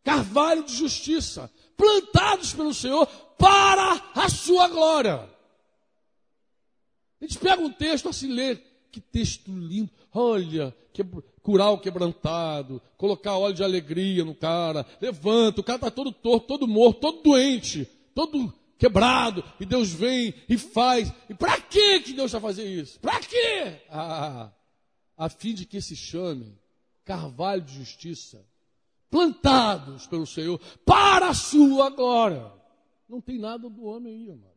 carvalho 0.02 0.64
de 0.64 0.74
justiça, 0.74 1.50
plantados 1.76 2.52
pelo 2.52 2.74
Senhor 2.74 3.06
para 3.40 4.12
a 4.14 4.28
sua 4.28 4.68
glória. 4.68 5.28
A 7.20 7.24
gente 7.24 7.38
pega 7.38 7.62
um 7.62 7.72
texto 7.72 8.08
assim, 8.08 8.32
lê, 8.32 8.56
que 8.92 9.00
texto 9.00 9.50
lindo, 9.50 9.90
olha, 10.12 10.74
que, 10.92 11.02
curar 11.42 11.70
o 11.70 11.78
quebrantado, 11.78 12.82
colocar 12.96 13.38
óleo 13.38 13.54
de 13.54 13.64
alegria 13.64 14.24
no 14.24 14.34
cara, 14.34 14.86
levanta, 15.00 15.60
o 15.60 15.64
cara 15.64 15.76
está 15.76 15.90
todo 15.90 16.12
torto, 16.12 16.46
todo 16.46 16.68
morto, 16.68 17.00
todo 17.00 17.22
doente, 17.22 17.88
todo 18.14 18.52
quebrado, 18.78 19.42
e 19.58 19.64
Deus 19.64 19.90
vem 19.90 20.34
e 20.48 20.58
faz. 20.58 21.12
E 21.28 21.34
para 21.34 21.60
que 21.60 22.00
que 22.00 22.12
Deus 22.12 22.32
vai 22.32 22.40
fazer 22.40 22.64
isso? 22.64 23.00
Para 23.00 23.20
quê? 23.20 23.80
Ah, 23.90 24.50
a 25.16 25.28
fim 25.28 25.54
de 25.54 25.66
que 25.66 25.80
se 25.80 25.96
chame 25.96 26.58
carvalho 27.04 27.62
de 27.62 27.74
justiça, 27.74 28.44
plantados 29.10 30.06
pelo 30.06 30.26
Senhor 30.26 30.60
para 30.84 31.28
a 31.28 31.34
sua 31.34 31.90
glória. 31.90 32.59
Não 33.10 33.20
tem 33.20 33.38
nada 33.38 33.68
do 33.68 33.84
homem 33.84 34.14
aí, 34.14 34.30
amado. 34.30 34.54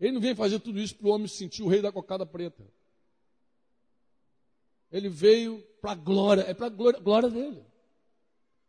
Ele 0.00 0.12
não 0.12 0.20
vem 0.20 0.34
fazer 0.34 0.58
tudo 0.58 0.80
isso 0.80 0.96
para 0.96 1.06
o 1.06 1.10
homem 1.10 1.28
sentir 1.28 1.62
o 1.62 1.68
rei 1.68 1.80
da 1.80 1.92
cocada 1.92 2.26
preta. 2.26 2.66
Ele 4.90 5.08
veio 5.08 5.62
para 5.80 5.92
a 5.92 5.94
glória, 5.94 6.42
é 6.42 6.52
para 6.52 6.66
a 6.66 6.70
glória, 6.70 6.98
glória 6.98 7.30
dele. 7.30 7.64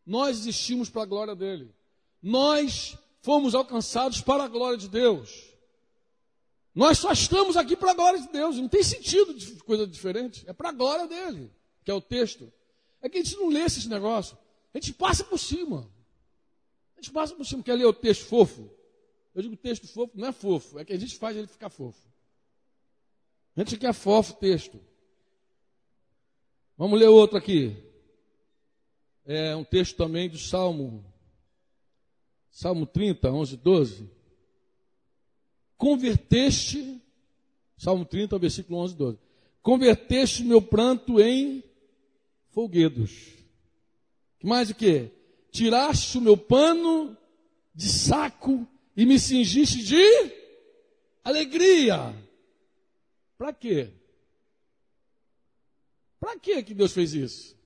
Nós 0.06 0.38
existimos 0.38 0.90
para 0.90 1.02
a 1.02 1.06
glória 1.06 1.36
dele. 1.36 1.74
Nós 2.22 2.96
fomos 3.22 3.56
alcançados 3.56 4.22
para 4.22 4.44
a 4.44 4.48
glória 4.48 4.78
de 4.78 4.88
Deus. 4.88 5.54
Nós 6.74 7.00
só 7.00 7.12
estamos 7.12 7.58
aqui 7.58 7.76
para 7.76 7.92
a 7.92 7.96
glória 7.96 8.22
de 8.22 8.28
Deus. 8.30 8.58
Não 8.58 8.70
tem 8.70 8.84
sentido 8.84 9.34
de 9.34 9.56
coisa 9.64 9.88
diferente. 9.88 10.44
É 10.48 10.54
para 10.54 10.70
a 10.70 10.74
glória 10.74 11.08
dele, 11.08 11.52
que 11.84 11.90
é 11.90 11.94
o 11.94 12.02
texto. 12.02 12.54
É 13.02 13.10
que 13.10 13.18
a 13.18 13.24
gente 13.24 13.36
não 13.38 13.50
lê 13.50 13.62
esses 13.62 13.88
negócios. 13.88 14.38
A 14.74 14.78
gente 14.78 14.94
passa 14.94 15.24
por 15.24 15.40
cima. 15.40 15.90
A 16.98 17.02
gente 17.02 17.12
passa 17.12 17.36
por 17.36 17.46
cima. 17.46 17.62
Quer 17.62 17.76
ler 17.76 17.86
o 17.86 17.94
texto 17.94 18.26
fofo? 18.26 18.70
Eu 19.36 19.44
digo 19.44 19.56
texto 19.56 19.88
fofo, 19.88 20.12
não 20.16 20.30
é 20.30 20.32
fofo. 20.32 20.80
É 20.80 20.86
que 20.86 20.94
a 20.94 20.98
gente 20.98 21.16
faz 21.16 21.38
ele 21.38 21.48
ficar 21.48 21.70
fofo. 21.70 22.02
A 23.56 23.60
gente 23.60 23.78
quer 23.78 23.94
fofo 23.94 24.34
o 24.34 24.38
texto. 24.38 24.80
Vamos 26.76 27.00
ler 27.00 27.08
outro 27.08 27.38
aqui. 27.38 27.76
É 29.26 29.56
um 29.56 29.64
texto 29.64 29.96
também 29.96 30.28
do 30.28 30.40
Salmo. 30.40 31.06
Salmo 32.50 32.88
30, 32.88 33.30
11, 33.32 33.58
12. 33.58 34.10
Converteste, 35.78 37.00
Salmo 37.78 38.06
30, 38.06 38.40
versículo 38.40 38.80
11, 38.80 38.96
12. 38.96 39.20
Converteste 39.62 40.44
meu 40.44 40.62
pranto 40.62 41.22
em 41.22 41.64
folguedos. 42.50 43.34
Que 44.40 44.48
mais 44.48 44.72
o 44.72 44.76
que? 44.76 45.12
Tiraste 45.58 46.20
o 46.20 46.22
meu 46.22 46.38
pano 46.38 47.18
de 47.74 47.90
saco 47.90 48.68
e 48.96 49.08
me 49.08 49.18
cingiste 49.18 49.84
de 49.84 50.04
alegria. 51.24 52.14
Para 53.40 53.52
quê? 53.52 53.90
Para 56.20 56.38
que 56.38 56.62
que 56.62 56.76
Deus 56.76 56.92
fez 56.92 57.16
isso? 57.16 57.58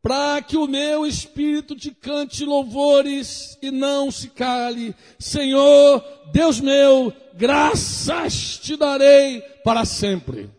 Para 0.00 0.40
que 0.40 0.56
o 0.56 0.66
meu 0.66 1.06
espírito 1.06 1.76
te 1.76 1.90
cante 1.90 2.42
louvores 2.42 3.58
e 3.60 3.70
não 3.70 4.10
se 4.10 4.30
cale. 4.30 4.94
Senhor, 5.18 6.02
Deus 6.32 6.58
meu, 6.58 7.12
graças 7.34 8.58
te 8.60 8.78
darei 8.78 9.42
para 9.62 9.84
sempre. 9.84 10.50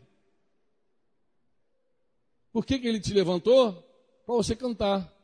Por 2.53 2.63
que, 2.63 2.77
que 2.77 2.87
ele 2.87 2.99
te 2.99 3.15
levantou? 3.15 3.73
Para 4.27 4.35
você 4.35 4.55
cantar. 4.55 5.16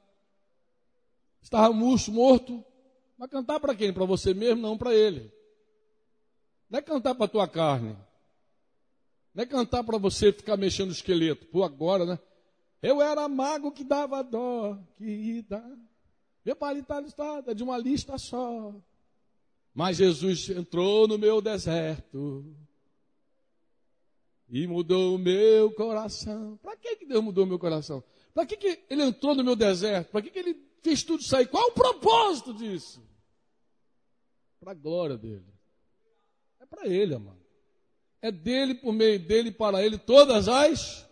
Estava 1.43 1.71
murcho, 1.73 2.11
morto. 2.11 2.63
Mas 3.17 3.29
cantar 3.29 3.59
para 3.59 3.75
quem? 3.75 3.93
Para 3.93 4.05
você 4.05 4.33
mesmo? 4.33 4.61
Não, 4.61 4.77
para 4.77 4.95
ele. 4.95 5.31
Não 6.69 6.79
é 6.79 6.81
cantar 6.81 7.13
para 7.13 7.25
a 7.25 7.29
tua 7.29 7.47
carne. 7.47 7.95
Não 9.35 9.43
é 9.43 9.45
cantar 9.45 9.83
para 9.83 9.97
você 9.97 10.31
ficar 10.31 10.57
mexendo 10.57 10.89
o 10.89 10.93
esqueleto. 10.93 11.45
Pô, 11.47 11.63
agora, 11.63 12.05
né? 12.05 12.19
Eu 12.81 13.01
era 13.01 13.27
mago 13.27 13.71
que 13.71 13.83
dava 13.83 14.23
dó, 14.23 14.77
que. 14.97 15.45
Meu 16.43 16.55
palito 16.55 16.83
está 16.83 16.99
listado, 16.99 17.51
é 17.51 17.53
de 17.53 17.63
uma 17.63 17.77
lista 17.77 18.17
só. 18.17 18.73
Mas 19.73 19.97
Jesus 19.97 20.49
entrou 20.49 21.07
no 21.07 21.17
meu 21.17 21.41
deserto 21.41 22.45
e 24.49 24.67
mudou 24.67 25.15
o 25.15 25.19
meu 25.19 25.71
coração. 25.71 26.59
Para 26.61 26.75
que, 26.75 26.97
que 26.97 27.05
Deus 27.05 27.23
mudou 27.23 27.45
o 27.45 27.47
meu 27.47 27.57
coração? 27.57 28.03
Para 28.33 28.45
que, 28.45 28.57
que 28.57 28.83
ele 28.89 29.03
entrou 29.03 29.33
no 29.33 29.43
meu 29.43 29.55
deserto? 29.55 30.11
Para 30.11 30.21
que, 30.21 30.29
que 30.29 30.39
ele 30.39 30.72
fez 30.83 31.01
tudo 31.01 31.23
sair? 31.23 31.47
Qual 31.47 31.69
o 31.69 31.73
propósito 31.73 32.53
disso? 32.53 33.01
Para 34.59 34.71
a 34.71 34.75
glória 34.75 35.17
dele. 35.17 35.45
É 36.59 36.65
para 36.65 36.87
ele, 36.87 37.15
amado. 37.15 37.41
É 38.21 38.31
dele, 38.31 38.75
por 38.75 38.93
meio 38.93 39.19
dele, 39.19 39.51
para 39.51 39.83
ele, 39.83 39.97
todas 39.97 40.47
as. 40.47 41.09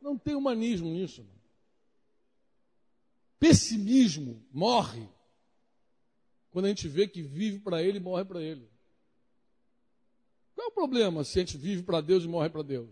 Não 0.00 0.16
tem 0.16 0.34
humanismo 0.34 0.88
nisso. 0.88 1.22
Mano. 1.22 1.38
Pessimismo 3.38 4.44
morre 4.52 5.08
quando 6.50 6.66
a 6.66 6.68
gente 6.68 6.88
vê 6.88 7.06
que 7.06 7.22
vive 7.22 7.60
para 7.60 7.82
ele 7.82 7.98
e 7.98 8.00
morre 8.00 8.24
para 8.24 8.42
ele. 8.42 8.68
Qual 10.54 10.66
é 10.66 10.70
o 10.70 10.74
problema 10.74 11.22
se 11.22 11.38
a 11.38 11.42
gente 11.42 11.56
vive 11.56 11.82
para 11.82 12.00
Deus 12.00 12.24
e 12.24 12.28
morre 12.28 12.50
para 12.50 12.62
Deus? 12.62 12.90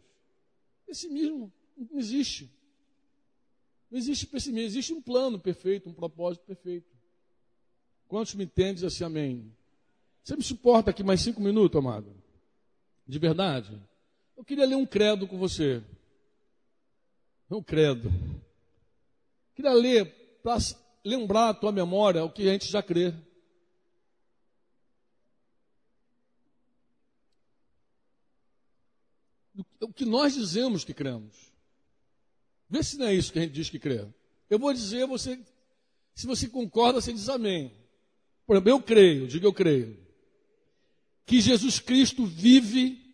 Pessimismo 0.86 1.52
não 1.76 1.98
existe. 1.98 2.55
Não 3.97 3.99
existe 3.99 4.26
pessimismo, 4.26 4.66
existe 4.66 4.92
um 4.92 5.01
plano 5.01 5.38
perfeito, 5.38 5.88
um 5.88 5.92
propósito 5.94 6.44
perfeito. 6.44 6.94
Quantos 8.07 8.34
me 8.34 8.44
entendem 8.44 8.86
assim, 8.86 9.03
amém? 9.05 9.51
Você 10.22 10.36
me 10.36 10.42
suporta 10.42 10.90
aqui 10.90 11.03
mais 11.03 11.22
cinco 11.22 11.40
minutos, 11.40 11.78
amado? 11.78 12.14
De 13.09 13.18
verdade? 13.18 13.72
Eu 14.36 14.44
queria 14.44 14.66
ler 14.66 14.74
um 14.74 14.84
credo 14.84 15.26
com 15.26 15.38
você. 15.38 15.82
Um 17.51 17.62
credo. 17.62 18.12
Queria 19.55 19.72
ler 19.72 20.05
para 20.42 20.59
lembrar 21.03 21.49
a 21.49 21.55
tua 21.55 21.72
memória 21.72 22.22
o 22.22 22.30
que 22.30 22.47
a 22.47 22.53
gente 22.53 22.70
já 22.70 22.82
crê. 22.82 23.14
O 29.80 29.90
que 29.90 30.05
nós 30.05 30.34
dizemos 30.34 30.84
que 30.84 30.92
cremos. 30.92 31.55
Vê 32.68 32.82
se 32.82 32.98
não 32.98 33.06
é 33.06 33.14
isso 33.14 33.32
que 33.32 33.38
a 33.38 33.42
gente 33.42 33.52
diz 33.52 33.70
que 33.70 33.78
crê. 33.78 34.04
Eu 34.50 34.58
vou 34.58 34.72
dizer, 34.72 35.06
você, 35.06 35.38
se 36.14 36.26
você 36.26 36.48
concorda, 36.48 37.00
você 37.00 37.12
diz 37.12 37.28
amém. 37.28 37.72
Por 38.46 38.54
exemplo, 38.54 38.70
eu 38.70 38.80
creio, 38.80 39.26
diga 39.26 39.46
eu 39.46 39.52
creio 39.52 40.06
que 41.26 41.40
Jesus 41.40 41.80
Cristo 41.80 42.24
vive, 42.24 43.04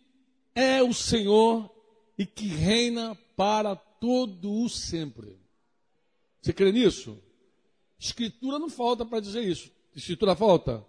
é 0.53 0.83
o 0.83 0.93
Senhor 0.93 1.69
e 2.15 2.25
que 2.27 2.47
reina 2.47 3.17
para 3.35 3.75
todo 3.75 4.53
o 4.53 4.69
sempre. 4.69 5.35
Você 6.39 6.53
crê 6.53 6.71
nisso? 6.71 7.17
Escritura 7.99 8.59
não 8.59 8.69
falta 8.69 9.03
para 9.03 9.19
dizer 9.19 9.41
isso. 9.43 9.71
Escritura 9.95 10.35
falta? 10.35 10.85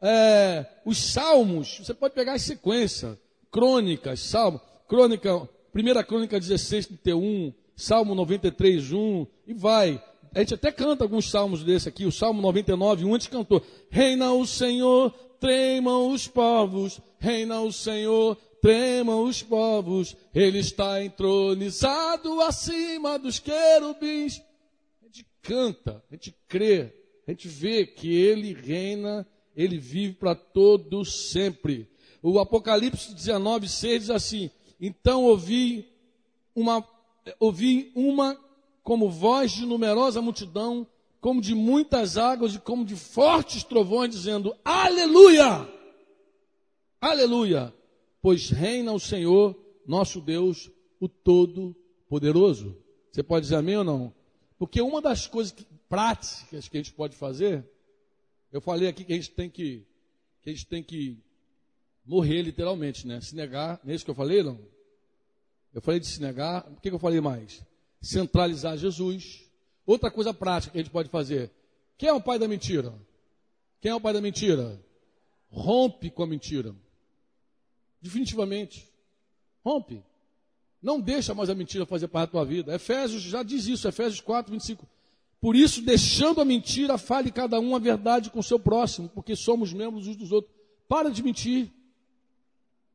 É, 0.00 0.64
os 0.84 0.98
salmos, 0.98 1.78
você 1.78 1.92
pode 1.92 2.14
pegar 2.14 2.34
a 2.34 2.38
sequência, 2.38 3.18
crônicas, 3.50 4.20
salmo, 4.20 4.60
crônica, 4.86 5.48
primeira 5.72 6.04
crônica 6.04 6.38
16, 6.38 6.86
31, 6.86 7.52
salmo 7.78 8.14
93, 8.14 8.92
1, 8.92 9.26
e 9.46 9.54
vai. 9.54 10.02
A 10.34 10.40
gente 10.40 10.52
até 10.52 10.70
canta 10.70 11.04
alguns 11.04 11.30
salmos 11.30 11.64
desse 11.64 11.88
aqui, 11.88 12.04
o 12.04 12.12
salmo 12.12 12.42
99, 12.42 13.04
1, 13.04 13.08
a 13.08 13.18
gente 13.18 13.30
cantou, 13.30 13.62
reina 13.88 14.30
o 14.32 14.46
Senhor 14.46 15.14
tremam 15.40 16.10
os 16.12 16.26
povos, 16.26 17.00
reina 17.18 17.60
o 17.60 17.72
Senhor, 17.72 18.36
tremam 18.60 19.24
os 19.24 19.42
povos, 19.42 20.16
ele 20.34 20.58
está 20.58 21.02
entronizado 21.02 22.40
acima 22.40 23.18
dos 23.18 23.38
querubins. 23.38 24.42
A 25.02 25.06
gente 25.06 25.26
canta, 25.42 26.02
a 26.10 26.14
gente 26.14 26.34
crê, 26.48 26.92
a 27.26 27.30
gente 27.30 27.48
vê 27.48 27.86
que 27.86 28.12
ele 28.12 28.52
reina, 28.52 29.26
ele 29.56 29.78
vive 29.78 30.14
para 30.14 30.34
todo 30.34 31.04
sempre. 31.04 31.88
O 32.22 32.38
Apocalipse 32.38 33.14
19, 33.14 33.68
6 33.68 34.00
diz 34.00 34.10
assim: 34.10 34.50
Então 34.80 35.24
ouvi 35.24 35.88
uma, 36.54 36.84
ouvi 37.38 37.92
uma 37.94 38.38
como 38.82 39.10
voz 39.10 39.52
de 39.52 39.66
numerosa 39.66 40.22
multidão 40.22 40.86
como 41.20 41.40
de 41.40 41.54
muitas 41.54 42.16
águas 42.16 42.54
e 42.54 42.58
como 42.58 42.84
de 42.84 42.96
fortes 42.96 43.62
trovões, 43.62 44.10
dizendo: 44.10 44.54
Aleluia! 44.64 45.68
Aleluia! 47.00 47.74
Pois 48.20 48.50
reina 48.50 48.92
o 48.92 49.00
Senhor, 49.00 49.56
nosso 49.86 50.20
Deus, 50.20 50.70
o 51.00 51.08
Todo-Poderoso. 51.08 52.76
Você 53.10 53.22
pode 53.22 53.44
dizer 53.44 53.56
amém 53.56 53.76
ou 53.76 53.84
não? 53.84 54.14
Porque 54.58 54.80
uma 54.80 55.00
das 55.00 55.26
coisas 55.26 55.52
que, 55.52 55.64
práticas 55.88 56.68
que 56.68 56.76
a 56.76 56.80
gente 56.80 56.92
pode 56.92 57.16
fazer, 57.16 57.64
eu 58.52 58.60
falei 58.60 58.88
aqui 58.88 59.04
que 59.04 59.12
a 59.12 59.16
gente 59.16 59.30
tem 59.30 59.48
que, 59.48 59.86
que 60.42 60.50
a 60.50 60.52
gente 60.52 60.66
tem 60.66 60.82
que 60.82 61.18
morrer 62.04 62.42
literalmente, 62.42 63.06
né? 63.06 63.20
Se 63.20 63.34
negar, 63.34 63.80
não 63.84 63.92
é 63.92 63.94
isso 63.94 64.04
que 64.04 64.10
eu 64.10 64.16
falei, 64.16 64.42
não? 64.42 64.58
Eu 65.74 65.80
falei 65.80 66.00
de 66.00 66.06
se 66.06 66.20
negar, 66.20 66.66
o 66.70 66.80
que, 66.80 66.90
eu 66.90 66.98
falei 66.98 67.20
mais? 67.20 67.62
Centralizar 68.00 68.76
Jesus 68.76 69.48
Outra 69.88 70.10
coisa 70.10 70.34
prática 70.34 70.72
que 70.72 70.78
a 70.78 70.82
gente 70.82 70.92
pode 70.92 71.08
fazer. 71.08 71.50
Quem 71.96 72.10
é 72.10 72.12
o 72.12 72.20
pai 72.20 72.38
da 72.38 72.46
mentira? 72.46 72.92
Quem 73.80 73.90
é 73.90 73.94
o 73.94 74.00
pai 74.00 74.12
da 74.12 74.20
mentira? 74.20 74.78
Rompe 75.50 76.10
com 76.10 76.22
a 76.22 76.26
mentira. 76.26 76.76
Definitivamente. 77.98 78.86
Rompe. 79.64 80.04
Não 80.82 81.00
deixa 81.00 81.32
mais 81.32 81.48
a 81.48 81.54
mentira 81.54 81.86
fazer 81.86 82.06
parte 82.08 82.28
da 82.28 82.32
tua 82.32 82.44
vida. 82.44 82.74
Efésios 82.74 83.22
já 83.22 83.42
diz 83.42 83.66
isso, 83.66 83.88
Efésios 83.88 84.20
4, 84.20 84.52
25. 84.52 84.86
Por 85.40 85.56
isso, 85.56 85.80
deixando 85.80 86.42
a 86.42 86.44
mentira, 86.44 86.98
fale 86.98 87.32
cada 87.32 87.58
um 87.58 87.74
a 87.74 87.78
verdade 87.78 88.28
com 88.28 88.40
o 88.40 88.44
seu 88.44 88.58
próximo, 88.58 89.08
porque 89.08 89.34
somos 89.34 89.72
membros 89.72 90.06
uns 90.06 90.16
dos 90.16 90.32
outros. 90.32 90.52
Para 90.86 91.10
de 91.10 91.22
mentir. 91.22 91.72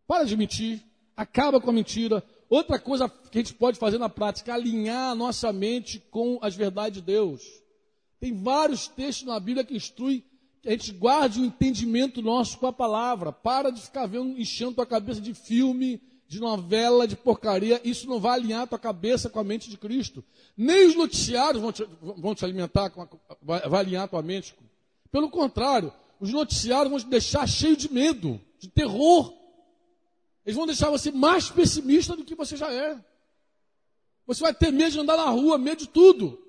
Para 0.05 0.25
de 0.25 0.37
mentir. 0.37 0.79
Acaba 1.17 1.59
com 1.59 1.71
a 1.71 1.73
mentira. 1.73 2.23
Outra 2.53 2.77
coisa 2.77 3.09
que 3.09 3.39
a 3.39 3.41
gente 3.41 3.55
pode 3.55 3.79
fazer 3.79 3.97
na 3.97 4.07
prática 4.07 4.53
alinhar 4.53 5.09
a 5.09 5.15
nossa 5.15 5.51
mente 5.51 5.99
com 6.11 6.37
as 6.39 6.53
verdades 6.53 6.99
de 6.99 7.01
Deus. 7.01 7.41
Tem 8.19 8.31
vários 8.31 8.87
textos 8.87 9.25
na 9.25 9.39
Bíblia 9.39 9.63
que 9.63 9.75
instruem 9.75 10.23
que 10.61 10.69
a 10.69 10.71
gente 10.73 10.91
guarde 10.91 11.41
o 11.41 11.45
entendimento 11.45 12.21
nosso 12.21 12.59
com 12.59 12.67
a 12.67 12.71
palavra. 12.71 13.31
Para 13.31 13.71
de 13.71 13.81
ficar 13.81 14.05
vendo, 14.05 14.39
enchendo 14.39 14.75
tua 14.75 14.85
cabeça 14.85 15.19
de 15.19 15.33
filme, 15.33 15.99
de 16.27 16.39
novela, 16.39 17.07
de 17.07 17.15
porcaria. 17.15 17.81
Isso 17.83 18.07
não 18.07 18.19
vai 18.19 18.37
alinhar 18.37 18.67
tua 18.67 18.77
cabeça 18.77 19.31
com 19.31 19.39
a 19.39 19.43
mente 19.43 19.67
de 19.67 19.75
Cristo. 19.75 20.23
Nem 20.55 20.85
os 20.85 20.95
noticiários 20.95 21.59
vão 21.59 21.71
te, 21.71 21.83
vão 22.03 22.35
te 22.35 22.45
alimentar, 22.45 22.91
com 22.91 23.01
a, 23.01 23.07
vai, 23.41 23.61
vai 23.61 23.79
alinhar 23.79 24.07
tua 24.07 24.21
mente. 24.21 24.53
Pelo 25.11 25.27
contrário, 25.27 25.91
os 26.19 26.31
noticiários 26.31 26.91
vão 26.91 26.99
te 26.99 27.07
deixar 27.07 27.47
cheio 27.47 27.75
de 27.75 27.91
medo, 27.91 28.39
de 28.59 28.67
terror. 28.67 29.33
Eles 30.45 30.57
vão 30.57 30.65
deixar 30.65 30.89
você 30.89 31.11
mais 31.11 31.49
pessimista 31.49 32.15
do 32.15 32.25
que 32.25 32.35
você 32.35 32.57
já 32.57 32.71
é. 32.71 33.03
Você 34.25 34.41
vai 34.41 34.53
ter 34.53 34.71
medo 34.71 34.91
de 34.91 34.99
andar 34.99 35.17
na 35.17 35.29
rua, 35.29 35.57
medo 35.57 35.79
de 35.79 35.87
tudo. 35.87 36.41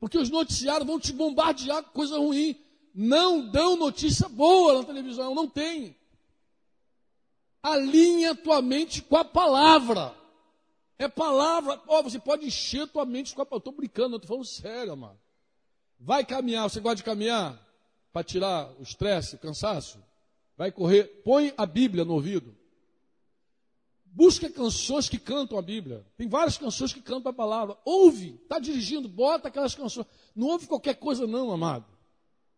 Porque 0.00 0.18
os 0.18 0.30
noticiários 0.30 0.86
vão 0.86 0.98
te 0.98 1.12
bombardear 1.12 1.82
com 1.82 1.90
coisa 1.90 2.18
ruim. 2.18 2.56
Não 2.94 3.50
dão 3.50 3.76
notícia 3.76 4.28
boa 4.28 4.78
na 4.78 4.84
televisão, 4.84 5.34
não 5.34 5.48
tem. 5.48 5.96
Alinha 7.62 8.34
tua 8.34 8.60
mente 8.60 9.02
com 9.02 9.16
a 9.16 9.24
palavra. 9.24 10.14
É 10.98 11.08
palavra. 11.08 11.80
Oh, 11.86 12.02
você 12.02 12.18
pode 12.18 12.46
encher 12.46 12.86
tua 12.88 13.04
mente 13.04 13.34
com 13.34 13.42
a 13.42 13.46
palavra. 13.46 13.60
Estou 13.60 13.72
brincando, 13.72 14.14
eu 14.14 14.18
estou 14.18 14.28
falando 14.28 14.44
sério, 14.44 14.92
amado. 14.92 15.18
Vai 15.98 16.24
caminhar, 16.24 16.68
você 16.68 16.80
gosta 16.80 16.96
de 16.96 17.04
caminhar? 17.04 17.60
Para 18.12 18.22
tirar 18.22 18.70
o 18.78 18.82
estresse, 18.82 19.36
o 19.36 19.38
cansaço? 19.38 19.98
Vai 20.56 20.70
correr, 20.70 21.22
põe 21.24 21.52
a 21.56 21.66
Bíblia 21.66 22.04
no 22.04 22.14
ouvido. 22.14 22.54
Busca 24.14 24.48
canções 24.48 25.08
que 25.08 25.18
cantam 25.18 25.58
a 25.58 25.62
Bíblia. 25.62 26.06
Tem 26.16 26.28
várias 26.28 26.56
canções 26.56 26.92
que 26.92 27.02
cantam 27.02 27.30
a 27.30 27.34
palavra. 27.34 27.76
Ouve, 27.84 28.38
está 28.40 28.60
dirigindo, 28.60 29.08
bota 29.08 29.48
aquelas 29.48 29.74
canções. 29.74 30.06
Não 30.36 30.46
ouve 30.46 30.68
qualquer 30.68 30.94
coisa, 30.94 31.26
não, 31.26 31.50
amado. 31.50 31.84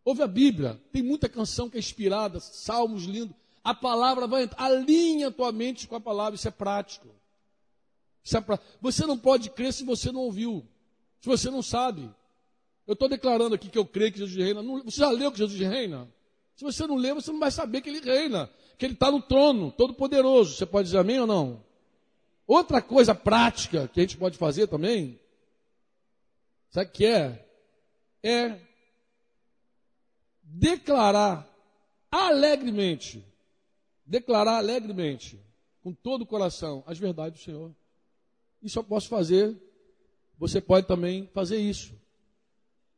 Ouve 0.04 0.22
a 0.22 0.26
Bíblia. 0.26 0.78
Tem 0.92 1.02
muita 1.02 1.30
canção 1.30 1.70
que 1.70 1.78
é 1.78 1.80
inspirada, 1.80 2.40
salmos 2.40 3.04
lindos. 3.04 3.34
A 3.64 3.72
palavra 3.72 4.26
vai 4.26 4.42
entrar. 4.42 4.62
Alinha 4.62 5.28
a 5.28 5.30
tua 5.30 5.50
mente 5.50 5.88
com 5.88 5.96
a 5.96 6.00
palavra. 6.00 6.34
Isso 6.34 6.46
é 6.46 6.50
prático. 6.50 7.08
Isso 8.22 8.36
é 8.36 8.40
prático. 8.42 8.68
Você 8.82 9.06
não 9.06 9.16
pode 9.16 9.48
crer 9.48 9.72
se 9.72 9.82
você 9.82 10.12
não 10.12 10.20
ouviu. 10.20 10.62
Se 11.22 11.26
você 11.26 11.50
não 11.50 11.62
sabe. 11.62 12.02
Eu 12.86 12.92
estou 12.92 13.08
declarando 13.08 13.54
aqui 13.54 13.70
que 13.70 13.78
eu 13.78 13.86
creio 13.86 14.12
que 14.12 14.18
Jesus 14.18 14.36
reina. 14.36 14.62
você 14.84 15.00
já 15.00 15.08
leu 15.08 15.32
que 15.32 15.38
Jesus 15.38 15.58
reina? 15.58 16.06
Se 16.54 16.62
você 16.62 16.86
não 16.86 16.96
lê, 16.96 17.14
você 17.14 17.32
não 17.32 17.40
vai 17.40 17.50
saber 17.50 17.80
que 17.80 17.88
ele 17.88 18.00
reina 18.00 18.50
que 18.78 18.84
ele 18.84 18.94
está 18.94 19.10
no 19.10 19.22
trono, 19.22 19.70
todo 19.70 19.94
poderoso. 19.94 20.56
Você 20.56 20.66
pode 20.66 20.86
dizer 20.86 20.98
amém 20.98 21.20
ou 21.20 21.26
não? 21.26 21.64
Outra 22.46 22.80
coisa 22.80 23.14
prática 23.14 23.88
que 23.88 24.00
a 24.00 24.02
gente 24.02 24.16
pode 24.16 24.38
fazer 24.38 24.66
também, 24.68 25.18
sabe 26.70 26.88
o 26.88 26.92
que 26.92 27.06
é? 27.06 27.44
É 28.22 28.60
declarar 30.42 31.48
alegremente, 32.10 33.24
declarar 34.04 34.58
alegremente, 34.58 35.40
com 35.82 35.92
todo 35.92 36.22
o 36.22 36.26
coração, 36.26 36.82
as 36.86 36.98
verdades 36.98 37.40
do 37.40 37.44
Senhor. 37.44 37.74
Isso 38.62 38.78
eu 38.78 38.84
posso 38.84 39.08
fazer, 39.08 39.56
você 40.38 40.60
pode 40.60 40.86
também 40.86 41.28
fazer 41.32 41.58
isso. 41.58 41.94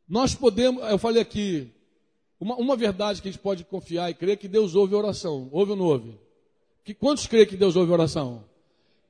Nós 0.06 0.34
podemos, 0.34 0.82
eu 0.84 0.98
falei 0.98 1.20
aqui, 1.20 1.72
uma, 2.40 2.54
uma 2.56 2.76
verdade 2.76 3.20
que 3.20 3.28
a 3.28 3.32
gente 3.32 3.40
pode 3.40 3.64
confiar 3.64 4.10
e 4.10 4.14
crer 4.14 4.32
é 4.32 4.36
que 4.36 4.48
Deus 4.48 4.74
ouve 4.74 4.94
a 4.94 4.98
oração. 4.98 5.48
Ouve 5.50 5.72
ou 5.72 5.76
não 5.76 5.84
ouve? 5.86 6.18
Que, 6.84 6.94
quantos 6.94 7.26
crê 7.26 7.44
que 7.44 7.56
Deus 7.56 7.74
ouve 7.74 7.90
a 7.90 7.94
oração? 7.94 8.44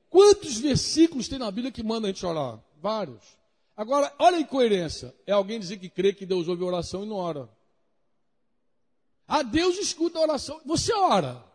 Quantos 0.09 0.57
versículos 0.57 1.27
tem 1.27 1.37
na 1.37 1.51
Bíblia 1.51 1.71
que 1.71 1.83
manda 1.83 2.07
a 2.07 2.11
gente 2.11 2.25
orar? 2.25 2.59
Vários. 2.81 3.37
Agora, 3.77 4.13
olha 4.17 4.37
a 4.37 4.41
incoerência. 4.41 5.15
É 5.27 5.31
alguém 5.31 5.59
dizer 5.59 5.77
que 5.77 5.89
crê 5.89 6.11
que 6.11 6.25
Deus 6.25 6.47
ouve 6.47 6.63
a 6.63 6.67
oração 6.67 7.03
e 7.03 7.07
não 7.07 7.17
ora. 7.17 7.47
Ah, 9.27 9.43
Deus 9.43 9.77
escuta 9.77 10.17
a 10.17 10.23
oração. 10.23 10.59
Você 10.65 10.91
ora. 10.91 11.45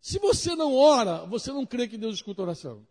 Se 0.00 0.18
você 0.18 0.56
não 0.56 0.74
ora, 0.74 1.26
você 1.26 1.52
não 1.52 1.66
crê 1.66 1.86
que 1.86 1.98
Deus 1.98 2.16
escuta 2.16 2.40
a 2.40 2.44
oração. 2.44 2.86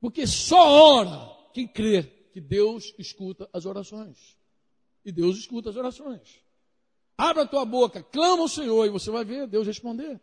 Porque 0.00 0.26
só 0.26 0.98
ora 0.98 1.34
quem 1.54 1.66
crê 1.66 2.13
que 2.34 2.40
Deus 2.40 2.92
escuta 2.98 3.48
as 3.52 3.64
orações. 3.64 4.36
E 5.04 5.12
Deus 5.12 5.38
escuta 5.38 5.70
as 5.70 5.76
orações. 5.76 6.42
Abra 7.16 7.44
a 7.44 7.46
tua 7.46 7.64
boca, 7.64 8.02
clama 8.02 8.42
ao 8.42 8.48
Senhor 8.48 8.84
e 8.84 8.90
você 8.90 9.08
vai 9.08 9.24
ver 9.24 9.46
Deus 9.46 9.68
responder. 9.68 10.20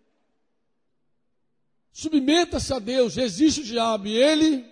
Submeta-se 1.94 2.74
a 2.74 2.80
Deus, 2.80 3.16
resiste 3.16 3.62
o 3.62 3.64
diabo 3.64 4.08
e 4.08 4.18
ele 4.18 4.66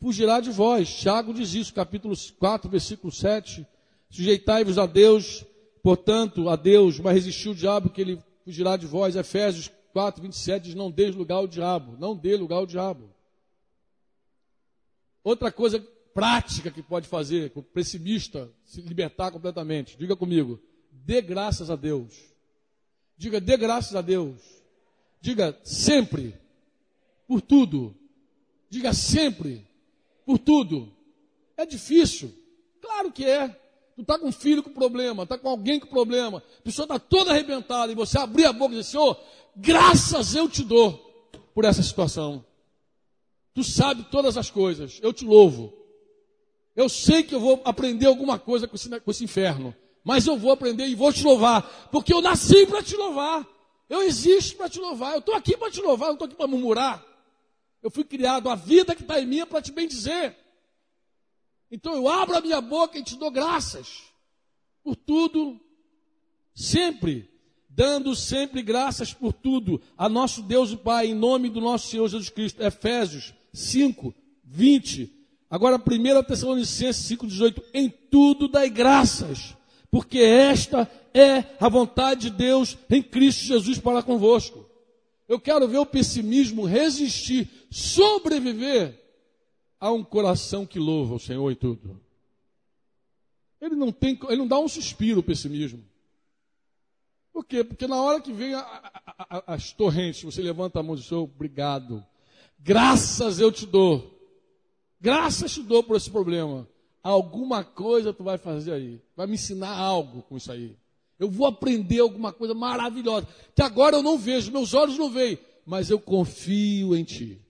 fugirá 0.00 0.40
de 0.40 0.50
vós. 0.50 0.88
Tiago 0.88 1.34
diz 1.34 1.52
isso, 1.52 1.74
capítulo 1.74 2.14
4, 2.38 2.70
versículo 2.70 3.12
7. 3.12 3.66
Sujeitai-vos 4.08 4.78
a 4.78 4.86
Deus, 4.86 5.44
portanto, 5.82 6.48
a 6.48 6.56
Deus, 6.56 6.98
mas 6.98 7.12
resistiu 7.12 7.52
o 7.52 7.54
diabo 7.54 7.90
que 7.90 8.00
ele 8.00 8.22
fugirá 8.46 8.78
de 8.78 8.86
vós. 8.86 9.14
Efésios 9.14 9.70
4, 9.92 10.22
27 10.22 10.62
diz: 10.64 10.74
Não 10.74 10.90
dê 10.90 11.10
lugar 11.10 11.36
ao 11.36 11.46
diabo, 11.46 11.98
não 11.98 12.16
dê 12.16 12.34
lugar 12.34 12.56
ao 12.56 12.66
diabo. 12.66 13.10
Outra 15.22 15.52
coisa 15.52 15.86
prática 16.16 16.70
que 16.70 16.82
pode 16.82 17.06
fazer 17.06 17.50
para 17.50 17.60
o 17.60 17.62
pessimista 17.62 18.50
se 18.64 18.80
libertar 18.80 19.30
completamente. 19.30 19.98
Diga 19.98 20.16
comigo, 20.16 20.58
dê 20.90 21.20
graças 21.20 21.70
a 21.70 21.76
Deus. 21.76 22.14
Diga, 23.18 23.38
dê 23.38 23.54
graças 23.54 23.94
a 23.94 24.00
Deus. 24.00 24.40
Diga 25.20 25.54
sempre, 25.62 26.34
por 27.28 27.42
tudo. 27.42 27.94
Diga 28.70 28.94
sempre, 28.94 29.68
por 30.24 30.38
tudo. 30.38 30.90
É 31.54 31.66
difícil? 31.66 32.32
Claro 32.80 33.12
que 33.12 33.26
é. 33.26 33.48
Tu 33.94 34.00
está 34.00 34.18
com 34.18 34.28
um 34.28 34.32
filho 34.32 34.62
com 34.62 34.70
problema, 34.70 35.24
está 35.24 35.36
com 35.36 35.50
alguém 35.50 35.78
com 35.78 35.86
problema, 35.86 36.38
a 36.38 36.62
pessoa 36.62 36.84
está 36.84 36.98
toda 36.98 37.30
arrebentada, 37.30 37.92
e 37.92 37.94
você 37.94 38.18
abrir 38.18 38.46
a 38.46 38.52
boca 38.54 38.74
e 38.74 38.78
dizer, 38.78 38.90
Senhor, 38.90 39.18
graças 39.54 40.34
eu 40.34 40.48
te 40.48 40.64
dou 40.64 41.30
por 41.54 41.66
essa 41.66 41.82
situação. 41.82 42.42
Tu 43.52 43.62
sabe 43.62 44.04
todas 44.10 44.38
as 44.38 44.50
coisas, 44.50 44.98
eu 45.02 45.12
te 45.12 45.24
louvo. 45.26 45.85
Eu 46.76 46.90
sei 46.90 47.22
que 47.22 47.34
eu 47.34 47.40
vou 47.40 47.62
aprender 47.64 48.04
alguma 48.04 48.38
coisa 48.38 48.68
com 48.68 48.76
esse, 48.76 49.00
com 49.00 49.10
esse 49.10 49.24
inferno, 49.24 49.74
mas 50.04 50.26
eu 50.26 50.36
vou 50.36 50.52
aprender 50.52 50.86
e 50.86 50.94
vou 50.94 51.10
te 51.10 51.24
louvar, 51.24 51.88
porque 51.90 52.12
eu 52.12 52.20
nasci 52.20 52.66
para 52.66 52.82
te 52.82 52.94
louvar. 52.94 53.48
Eu 53.88 54.02
existo 54.02 54.56
para 54.56 54.68
te 54.68 54.78
louvar. 54.78 55.14
Eu 55.14 55.20
estou 55.20 55.34
aqui 55.34 55.56
para 55.56 55.70
te 55.70 55.80
louvar, 55.80 56.08
não 56.08 56.14
estou 56.14 56.26
aqui 56.26 56.36
para 56.36 56.46
murmurar. 56.46 57.04
Eu 57.82 57.90
fui 57.90 58.04
criado, 58.04 58.50
a 58.50 58.54
vida 58.54 58.94
que 58.94 59.02
está 59.02 59.18
em 59.18 59.26
mim 59.26 59.40
é 59.40 59.46
para 59.46 59.62
te 59.62 59.72
bem 59.72 59.88
dizer. 59.88 60.36
Então 61.70 61.94
eu 61.94 62.08
abro 62.08 62.36
a 62.36 62.40
minha 62.42 62.60
boca 62.60 62.98
e 62.98 63.02
te 63.02 63.16
dou 63.16 63.30
graças 63.30 64.02
por 64.84 64.96
tudo, 64.96 65.58
sempre, 66.54 67.28
dando 67.70 68.14
sempre 68.14 68.60
graças 68.60 69.14
por 69.14 69.32
tudo 69.32 69.80
a 69.96 70.08
nosso 70.08 70.42
Deus 70.42 70.72
e 70.72 70.76
Pai, 70.76 71.06
em 71.06 71.14
nome 71.14 71.48
do 71.48 71.60
nosso 71.60 71.88
Senhor 71.88 72.06
Jesus 72.06 72.28
Cristo. 72.28 72.62
Efésios 72.62 73.32
5, 73.52 74.14
20 74.44 75.15
Agora, 75.50 75.76
1 75.76 76.22
Tessalonicenses 76.24 77.18
5,18: 77.18 77.62
Em 77.72 77.88
tudo 77.88 78.48
dai 78.48 78.68
graças, 78.68 79.56
porque 79.90 80.18
esta 80.18 80.90
é 81.14 81.44
a 81.60 81.68
vontade 81.68 82.30
de 82.30 82.36
Deus 82.36 82.76
em 82.90 83.02
Cristo 83.02 83.44
Jesus 83.44 83.78
para 83.78 84.02
convosco. 84.02 84.66
Eu 85.28 85.40
quero 85.40 85.66
ver 85.66 85.78
o 85.78 85.86
pessimismo 85.86 86.64
resistir, 86.64 87.48
sobreviver 87.70 89.02
a 89.80 89.90
um 89.90 90.04
coração 90.04 90.66
que 90.66 90.78
louva 90.78 91.14
o 91.14 91.20
Senhor 91.20 91.50
e 91.50 91.56
tudo. 91.56 92.00
Ele 93.60 93.74
não 93.74 93.90
tem, 93.90 94.18
ele 94.28 94.36
não 94.36 94.46
dá 94.46 94.58
um 94.58 94.68
suspiro 94.68 95.20
o 95.20 95.24
pessimismo. 95.24 95.82
Por 97.32 97.44
quê? 97.44 97.62
Porque 97.62 97.86
na 97.86 98.00
hora 98.00 98.20
que 98.20 98.32
vem 98.32 98.54
a, 98.54 98.60
a, 98.60 99.36
a, 99.36 99.54
as 99.54 99.72
torrentes, 99.72 100.22
você 100.22 100.40
levanta 100.40 100.80
a 100.80 100.82
mão 100.82 100.94
e 100.94 100.98
diz, 100.98 101.10
obrigado. 101.12 102.04
Graças 102.58 103.40
eu 103.40 103.52
te 103.52 103.66
dou 103.66 104.15
Graças 105.00 105.52
te 105.52 105.62
dou 105.62 105.82
por 105.82 105.96
esse 105.96 106.10
problema. 106.10 106.68
Alguma 107.02 107.62
coisa 107.62 108.12
tu 108.12 108.24
vai 108.24 108.38
fazer 108.38 108.72
aí. 108.72 109.00
Vai 109.16 109.26
me 109.26 109.34
ensinar 109.34 109.76
algo 109.76 110.22
com 110.22 110.36
isso 110.36 110.50
aí. 110.50 110.76
Eu 111.18 111.30
vou 111.30 111.46
aprender 111.46 112.00
alguma 112.00 112.32
coisa 112.32 112.54
maravilhosa. 112.54 113.26
Que 113.54 113.62
agora 113.62 113.96
eu 113.96 114.02
não 114.02 114.18
vejo, 114.18 114.52
meus 114.52 114.74
olhos 114.74 114.98
não 114.98 115.10
veem. 115.10 115.38
Mas 115.64 115.90
eu 115.90 116.00
confio 116.00 116.96
em 116.96 117.04
ti. 117.04 117.40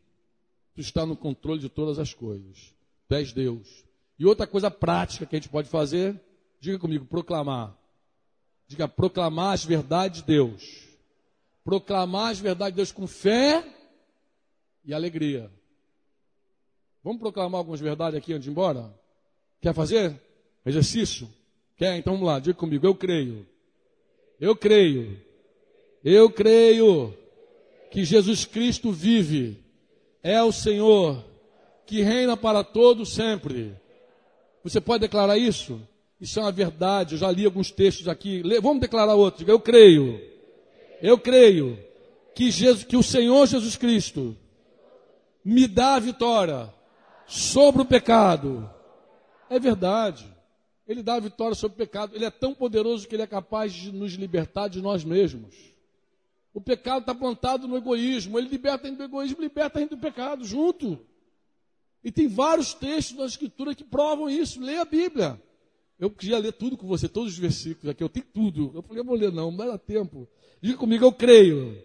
Tu 0.74 0.80
está 0.80 1.06
no 1.06 1.16
controle 1.16 1.60
de 1.60 1.68
todas 1.68 1.98
as 1.98 2.12
coisas. 2.12 2.74
Tu 3.08 3.14
és 3.14 3.32
Deus. 3.32 3.84
E 4.18 4.26
outra 4.26 4.46
coisa 4.46 4.70
prática 4.70 5.26
que 5.26 5.36
a 5.36 5.38
gente 5.38 5.48
pode 5.48 5.68
fazer, 5.68 6.20
diga 6.60 6.78
comigo, 6.78 7.04
proclamar. 7.04 7.76
Diga, 8.68 8.88
proclamar 8.88 9.54
as 9.54 9.64
verdades 9.64 10.20
de 10.20 10.26
Deus. 10.26 10.86
Proclamar 11.64 12.30
as 12.30 12.38
verdades 12.38 12.72
de 12.72 12.76
Deus 12.76 12.92
com 12.92 13.06
fé 13.06 13.66
e 14.84 14.92
alegria. 14.92 15.50
Vamos 17.06 17.20
proclamar 17.20 17.60
algumas 17.60 17.78
verdades 17.78 18.18
aqui 18.18 18.32
antes 18.32 18.42
de 18.42 18.50
ir 18.50 18.50
embora? 18.50 18.92
Quer 19.60 19.72
fazer? 19.72 20.20
Exercício? 20.66 21.28
Quer? 21.76 21.96
Então 21.98 22.14
vamos 22.14 22.26
lá, 22.26 22.40
diga 22.40 22.58
comigo. 22.58 22.84
Eu 22.84 22.96
creio. 22.96 23.46
Eu 24.40 24.56
creio. 24.56 25.16
Eu 26.04 26.28
creio 26.28 27.14
que 27.92 28.04
Jesus 28.04 28.44
Cristo 28.44 28.90
vive. 28.90 29.56
É 30.20 30.42
o 30.42 30.50
Senhor. 30.50 31.24
que 31.86 32.02
reina 32.02 32.36
para 32.36 32.64
todos 32.64 33.14
sempre. 33.14 33.72
Você 34.64 34.80
pode 34.80 35.02
declarar 35.02 35.38
isso? 35.38 35.80
Isso 36.20 36.40
é 36.40 36.42
uma 36.42 36.50
verdade. 36.50 37.14
Eu 37.14 37.18
já 37.20 37.30
li 37.30 37.44
alguns 37.44 37.70
textos 37.70 38.08
aqui. 38.08 38.42
Vamos 38.60 38.80
declarar 38.80 39.14
outro. 39.14 39.48
Eu 39.48 39.60
creio. 39.60 40.20
Eu 41.00 41.16
creio 41.16 41.78
que, 42.34 42.50
Jesus, 42.50 42.82
que 42.82 42.96
o 42.96 43.02
Senhor 43.04 43.46
Jesus 43.46 43.76
Cristo 43.76 44.36
me 45.44 45.68
dá 45.68 45.94
a 45.94 46.00
vitória 46.00 46.74
sobre 47.26 47.82
o 47.82 47.84
pecado. 47.84 48.68
É 49.50 49.58
verdade. 49.58 50.26
Ele 50.86 51.02
dá 51.02 51.14
a 51.14 51.20
vitória 51.20 51.54
sobre 51.54 51.74
o 51.74 51.78
pecado. 51.78 52.14
Ele 52.14 52.24
é 52.24 52.30
tão 52.30 52.54
poderoso 52.54 53.08
que 53.08 53.14
ele 53.14 53.22
é 53.22 53.26
capaz 53.26 53.72
de 53.72 53.92
nos 53.92 54.12
libertar 54.12 54.68
de 54.68 54.80
nós 54.80 55.04
mesmos. 55.04 55.54
O 56.54 56.60
pecado 56.60 57.00
está 57.00 57.14
plantado 57.14 57.66
no 57.66 57.76
egoísmo. 57.76 58.38
Ele 58.38 58.48
liberta 58.48 58.86
a 58.86 58.90
gente 58.90 58.98
do 58.98 59.04
egoísmo, 59.04 59.40
liberta 59.40 59.78
a 59.78 59.82
gente 59.82 59.90
do 59.90 59.98
pecado 59.98 60.44
junto. 60.44 60.98
E 62.02 62.12
tem 62.12 62.28
vários 62.28 62.72
textos 62.72 63.16
na 63.16 63.26
Escritura 63.26 63.74
que 63.74 63.82
provam 63.82 64.30
isso. 64.30 64.60
Leia 64.60 64.82
a 64.82 64.84
Bíblia. 64.84 65.42
Eu 65.98 66.10
queria 66.10 66.38
ler 66.38 66.52
tudo 66.52 66.76
com 66.76 66.86
você, 66.86 67.08
todos 67.08 67.32
os 67.32 67.38
versículos 67.38 67.88
aqui. 67.88 68.02
Eu 68.02 68.08
tenho 68.08 68.26
tudo. 68.32 68.70
Eu 68.74 68.82
falei, 68.82 69.00
eu 69.00 69.04
vou 69.04 69.16
ler, 69.16 69.32
não, 69.32 69.50
não 69.50 69.66
dá 69.66 69.76
tempo. 69.76 70.28
Diga 70.60 70.78
comigo, 70.78 71.04
eu 71.04 71.12
creio. 71.12 71.82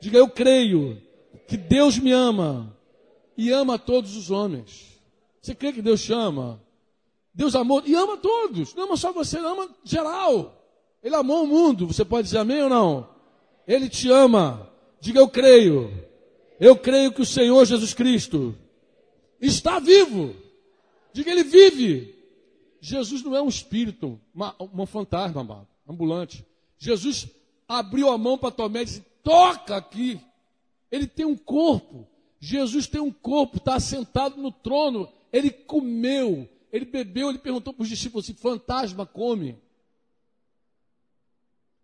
Diga, 0.00 0.18
eu 0.18 0.28
creio 0.28 1.00
que 1.48 1.56
Deus 1.56 1.98
me 1.98 2.12
ama 2.12 2.76
e 3.40 3.50
ama 3.50 3.78
todos 3.78 4.16
os 4.16 4.30
homens. 4.30 5.00
Você 5.40 5.54
crê 5.54 5.72
que 5.72 5.80
Deus 5.80 6.00
chama? 6.00 6.62
Deus 7.32 7.54
amou 7.54 7.82
e 7.86 7.94
ama 7.94 8.18
todos. 8.18 8.74
Não 8.74 8.84
ama 8.84 8.98
só 8.98 9.14
você, 9.14 9.38
ama 9.38 9.66
geral. 9.82 10.62
Ele 11.02 11.14
amou 11.14 11.44
o 11.44 11.46
mundo. 11.46 11.86
Você 11.86 12.04
pode 12.04 12.26
dizer 12.26 12.36
amém 12.36 12.62
ou 12.64 12.68
não? 12.68 13.08
Ele 13.66 13.88
te 13.88 14.10
ama. 14.10 14.70
Diga 15.00 15.20
eu 15.20 15.28
creio. 15.28 15.90
Eu 16.60 16.76
creio 16.76 17.12
que 17.12 17.22
o 17.22 17.26
Senhor 17.26 17.64
Jesus 17.64 17.94
Cristo 17.94 18.54
está 19.40 19.78
vivo. 19.78 20.36
Diga 21.10 21.30
ele 21.30 21.42
vive. 21.42 22.14
Jesus 22.78 23.22
não 23.22 23.34
é 23.34 23.40
um 23.40 23.48
espírito, 23.48 24.20
uma, 24.34 24.54
um 24.60 24.84
fantasma, 24.84 25.40
amado, 25.40 25.66
ambulante. 25.88 26.44
Jesus 26.76 27.26
abriu 27.66 28.10
a 28.10 28.18
mão 28.18 28.36
para 28.36 28.50
Tomé 28.50 28.82
e 28.82 28.84
disse: 28.84 29.04
toca 29.22 29.76
aqui. 29.76 30.20
Ele 30.92 31.06
tem 31.06 31.24
um 31.24 31.36
corpo. 31.36 32.06
Jesus 32.40 32.86
tem 32.86 33.00
um 33.00 33.12
corpo, 33.12 33.58
está 33.58 33.78
sentado 33.78 34.40
no 34.40 34.50
trono. 34.50 35.08
Ele 35.30 35.50
comeu, 35.50 36.48
ele 36.72 36.86
bebeu, 36.86 37.28
ele 37.28 37.38
perguntou 37.38 37.74
para 37.74 37.82
os 37.82 37.88
discípulos 37.88 38.24
se 38.24 38.32
fantasma 38.32 39.04
come. 39.04 39.58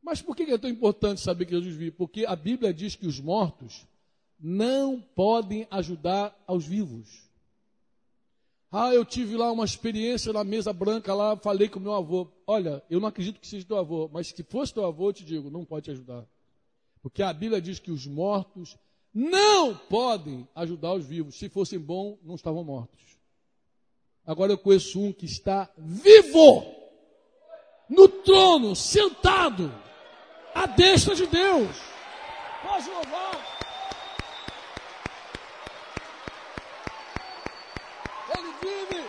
Mas 0.02 0.22
por 0.22 0.34
que 0.34 0.44
é 0.44 0.58
tão 0.58 0.70
importante 0.70 1.20
saber 1.20 1.44
que 1.44 1.52
Jesus 1.52 1.74
vive? 1.74 1.90
Porque 1.90 2.24
a 2.24 2.34
Bíblia 2.34 2.72
diz 2.72 2.96
que 2.96 3.06
os 3.06 3.20
mortos 3.20 3.86
não 4.40 5.00
podem 5.00 5.66
ajudar 5.70 6.34
aos 6.46 6.64
vivos. 6.64 7.26
Ah, 8.70 8.94
eu 8.94 9.04
tive 9.04 9.36
lá 9.36 9.50
uma 9.52 9.64
experiência 9.64 10.32
na 10.32 10.44
mesa 10.44 10.72
branca 10.72 11.14
lá, 11.14 11.36
falei 11.36 11.68
com 11.68 11.80
meu 11.80 11.92
avô. 11.92 12.28
Olha, 12.46 12.82
eu 12.88 13.00
não 13.00 13.08
acredito 13.08 13.40
que 13.40 13.46
seja 13.46 13.66
teu 13.66 13.78
avô, 13.78 14.08
mas 14.12 14.28
se 14.28 14.42
fosse 14.42 14.72
teu 14.72 14.84
avô, 14.84 15.08
eu 15.08 15.12
te 15.12 15.24
digo, 15.24 15.50
não 15.50 15.64
pode 15.64 15.84
te 15.84 15.90
ajudar. 15.90 16.24
Porque 17.02 17.22
a 17.22 17.32
Bíblia 17.32 17.60
diz 17.60 17.78
que 17.78 17.90
os 17.90 18.06
mortos 18.06 18.76
não 19.18 19.74
podem 19.74 20.46
ajudar 20.54 20.92
os 20.92 21.06
vivos. 21.06 21.38
Se 21.38 21.48
fossem 21.48 21.78
bons, 21.78 22.18
não 22.22 22.34
estavam 22.34 22.62
mortos. 22.62 23.00
Agora 24.26 24.52
eu 24.52 24.58
conheço 24.58 25.00
um 25.00 25.10
que 25.10 25.24
está 25.24 25.70
vivo, 25.78 26.66
no 27.88 28.08
trono, 28.08 28.76
sentado, 28.76 29.72
à 30.54 30.66
destra 30.66 31.14
de 31.14 31.26
Deus. 31.28 31.74
Pode 32.62 32.90
louvar. 32.90 33.56
Ele 38.36 38.52
vive. 38.60 39.08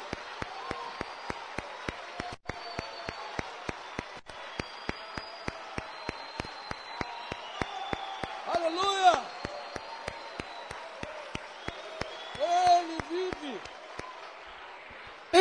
Aleluia. 8.54 9.38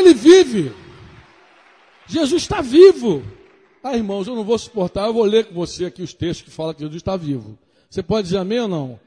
Ele 0.06 0.14
vive. 0.14 0.72
Jesus 2.06 2.42
está 2.42 2.60
vivo. 2.60 3.24
Ah, 3.82 3.96
irmãos, 3.96 4.28
eu 4.28 4.36
não 4.36 4.44
vou 4.44 4.56
suportar, 4.56 5.06
eu 5.06 5.12
vou 5.12 5.24
ler 5.24 5.46
com 5.46 5.54
você 5.54 5.86
aqui 5.86 6.00
os 6.00 6.14
textos 6.14 6.44
que 6.44 6.50
falam 6.50 6.74
que 6.74 6.80
Jesus 6.80 6.96
está 6.96 7.16
vivo. 7.16 7.58
Você 7.90 8.02
pode 8.04 8.28
dizer 8.28 8.38
amém 8.38 8.60
ou 8.60 8.68
não? 8.68 9.00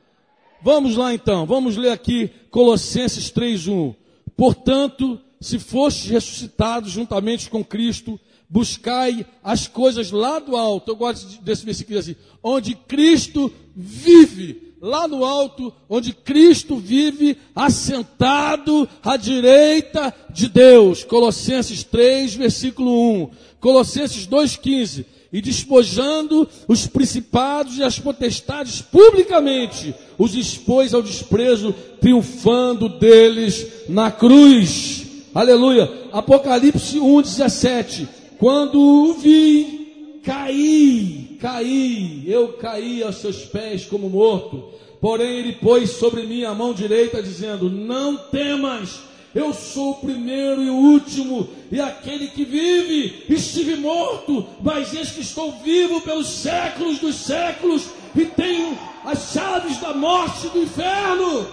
Vamos 0.62 0.98
lá 0.98 1.14
então, 1.14 1.46
vamos 1.46 1.78
ler 1.78 1.92
aqui 1.92 2.30
Colossenses 2.52 3.32
3:1. 3.32 3.96
Portanto, 4.36 5.20
se 5.40 5.58
fostes 5.58 6.10
ressuscitados 6.10 6.92
juntamente 6.92 7.50
com 7.50 7.64
Cristo, 7.64 8.20
buscai 8.50 9.26
as 9.42 9.68
coisas 9.68 10.12
lá 10.12 10.40
do 10.40 10.58
alto. 10.58 10.92
Eu 10.92 10.98
gosto 10.98 11.42
desse 11.42 11.64
versículo 11.64 11.98
assim, 11.98 12.16
onde 12.44 12.76
Cristo 12.76 13.52
vive 13.74 14.69
lá 14.82 15.08
no 15.08 15.26
alto, 15.26 15.74
onde 15.90 16.14
Cristo 16.14 16.78
vive 16.78 17.38
assentado 17.56 18.88
à 19.04 19.18
direita 19.18 20.14
de 20.30 20.48
Deus. 20.48 21.04
Colossenses 21.04 21.84
3, 21.84 22.36
versículo 22.36 23.24
1. 23.24 23.30
Colossenses 23.60 24.28
2,15. 24.28 25.06
E 25.32 25.42
despojando 25.42 26.50
os 26.68 26.88
principados 26.88 27.78
e 27.78 27.84
as 27.84 28.00
potestades 28.00 28.82
publicamente, 28.82 29.94
os 30.18 30.34
expôs 30.34 30.92
ao 30.92 31.04
desprezo, 31.04 31.72
triunfando 32.02 32.90
deles 32.90 33.68
na 33.88 34.12
cruz. 34.12 35.06
Aleluia. 35.36 36.10
Apocalipse 36.12 37.00
1, 37.00 37.22
17. 37.22 38.08
Quando 38.40 38.80
o 38.80 39.14
vi, 39.14 40.22
caí 40.24 41.29
caí, 41.40 42.24
eu 42.28 42.54
caí 42.54 43.02
aos 43.02 43.18
seus 43.18 43.46
pés 43.46 43.86
como 43.86 44.10
morto. 44.10 44.74
Porém, 45.02 45.38
ele 45.38 45.54
pôs 45.54 45.92
sobre 45.92 46.24
mim 46.24 46.44
a 46.44 46.54
mão 46.54 46.74
direita, 46.74 47.24
dizendo: 47.24 47.70
Não 47.70 48.18
temas, 48.18 49.00
eu 49.34 49.54
sou 49.54 49.92
o 49.92 49.96
primeiro 49.96 50.62
e 50.62 50.70
o 50.70 50.76
último, 50.76 51.48
e 51.72 51.80
aquele 51.80 52.28
que 52.28 52.44
vive. 52.44 53.26
Estive 53.30 53.76
morto, 53.76 54.46
mas 54.62 54.94
eis 54.94 55.12
que 55.12 55.22
estou 55.22 55.54
vivo 55.64 56.02
pelos 56.02 56.28
séculos 56.28 57.00
dos 57.00 57.16
séculos, 57.16 57.90
e 58.16 58.26
tenho 58.26 58.78
as 59.06 59.32
chaves 59.32 59.80
da 59.80 59.94
morte 59.94 60.48
e 60.48 60.50
do 60.50 60.64
inferno. 60.64 61.48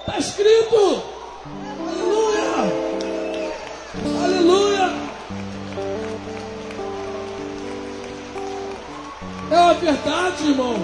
Está 0.00 0.18
escrito. 0.18 1.02
Aleluia! 1.88 3.12
Aleluia! 4.22 5.01
É 9.52 9.54
a 9.54 9.72
verdade, 9.74 10.48
irmão. 10.48 10.76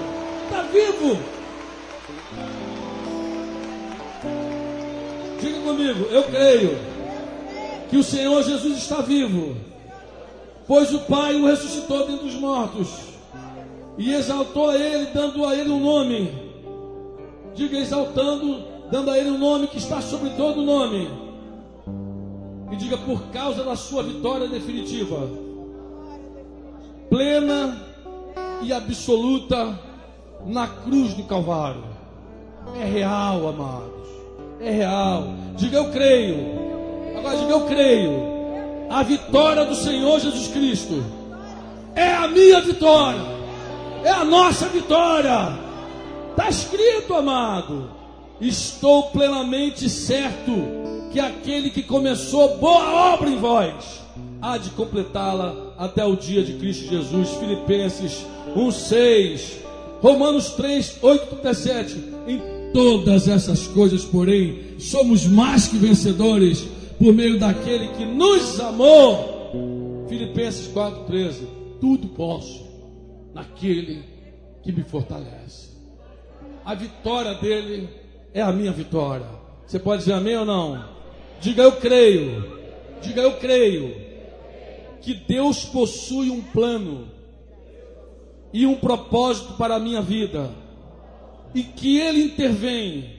Está 0.45 0.61
vivo. 0.65 1.19
Diga 5.41 5.61
comigo, 5.61 6.05
eu 6.11 6.23
creio 6.25 6.79
que 7.89 7.97
o 7.97 8.05
Senhor 8.05 8.43
Jesus 8.43 8.77
está 8.77 9.01
vivo, 9.01 9.57
pois 10.67 10.93
o 10.93 10.99
Pai 10.99 11.35
o 11.37 11.47
ressuscitou 11.47 12.07
dentre 12.07 12.29
os 12.29 12.35
mortos 12.35 12.89
e 13.97 14.13
exaltou 14.13 14.69
a 14.69 14.77
ele, 14.77 15.07
dando 15.15 15.47
a 15.47 15.57
ele 15.57 15.71
um 15.71 15.81
nome. 15.81 16.31
Diga 17.55 17.79
exaltando, 17.79 18.65
dando 18.91 19.11
a 19.11 19.19
ele 19.19 19.31
um 19.31 19.39
nome 19.39 19.69
que 19.69 19.79
está 19.79 20.03
sobre 20.03 20.29
todo 20.31 20.61
nome. 20.61 21.09
E 22.71 22.77
diga 22.77 22.99
por 22.99 23.23
causa 23.31 23.65
da 23.65 23.75
sua 23.75 24.03
vitória 24.03 24.47
definitiva, 24.47 25.27
plena 27.09 27.88
e 28.63 28.73
absoluta 28.73 29.79
na 30.47 30.67
cruz 30.67 31.15
do 31.15 31.25
Calvário. 31.25 31.85
É 32.81 32.85
real, 32.85 33.49
amados. 33.49 34.09
É 34.61 34.71
real. 34.71 35.29
Diga 35.57 35.79
eu 35.79 35.91
creio. 35.91 36.37
Agora 37.17 37.37
diga 37.37 37.53
eu 37.53 37.67
creio. 37.67 38.39
A 38.91 39.03
vitória 39.03 39.65
do 39.65 39.75
Senhor 39.75 40.19
Jesus 40.21 40.49
Cristo 40.49 41.03
é 41.95 42.15
a 42.15 42.29
minha 42.29 42.61
vitória. 42.61 43.21
É 44.05 44.11
a 44.11 44.25
nossa 44.25 44.67
vitória. 44.69 45.59
Está 46.31 46.49
escrito, 46.49 47.15
amado. 47.15 47.91
Estou 48.41 49.11
plenamente 49.11 49.89
certo 49.91 50.53
que 51.13 51.19
aquele 51.19 51.71
que 51.71 51.83
começou 51.83 52.59
boa 52.59 53.13
obra 53.15 53.29
em 53.29 53.37
vós 53.37 54.03
há 54.41 54.57
de 54.57 54.71
completá-la 54.71 55.68
até 55.79 56.05
o 56.05 56.17
dia 56.17 56.43
de 56.43 56.55
Cristo 56.55 56.91
Jesus. 56.91 57.31
Filipenses 57.37 58.27
1,6. 58.57 59.59
Romanos 60.03 60.51
3, 60.51 60.99
8 61.01 61.35
até 61.37 61.55
7. 61.55 61.97
Em 62.27 62.43
todas 62.73 63.29
essas 63.29 63.67
coisas, 63.69 64.05
porém, 64.05 64.75
somos 64.79 65.27
mais 65.27 65.69
que 65.69 65.79
vencedores 65.79 66.67
por 66.99 67.15
meio 67.15 67.39
daquele 67.39 67.89
que 67.89 68.05
nos 68.05 68.59
amou. 68.61 70.07
Filipenses 70.09 70.67
4, 70.69 71.05
13. 71.05 71.47
Tudo 71.81 72.09
posso 72.09 72.67
naquele 73.33 74.03
que 74.63 74.73
me 74.73 74.83
fortalece. 74.83 75.69
A 76.65 76.75
vitória 76.75 77.35
dele 77.35 77.89
é 78.35 78.43
a 78.43 78.53
minha 78.53 78.73
vitória. 78.73 79.27
Você 79.67 79.79
pode 79.79 80.01
dizer 80.01 80.15
amém 80.15 80.37
ou 80.37 80.45
não? 80.45 80.85
Diga 81.41 81.63
eu 81.63 81.73
creio. 81.73 82.59
Diga 83.01 83.23
eu 83.23 83.35
creio. 83.35 84.08
Que 85.01 85.15
Deus 85.15 85.65
possui 85.65 86.31
um 86.31 86.43
plano 86.43 87.09
e 88.53 88.67
um 88.67 88.77
propósito 88.77 89.55
para 89.55 89.77
a 89.77 89.81
minha 89.81 90.03
vida. 90.03 90.51
E 91.55 91.63
que 91.63 91.99
Ele 91.99 92.25
intervém 92.25 93.19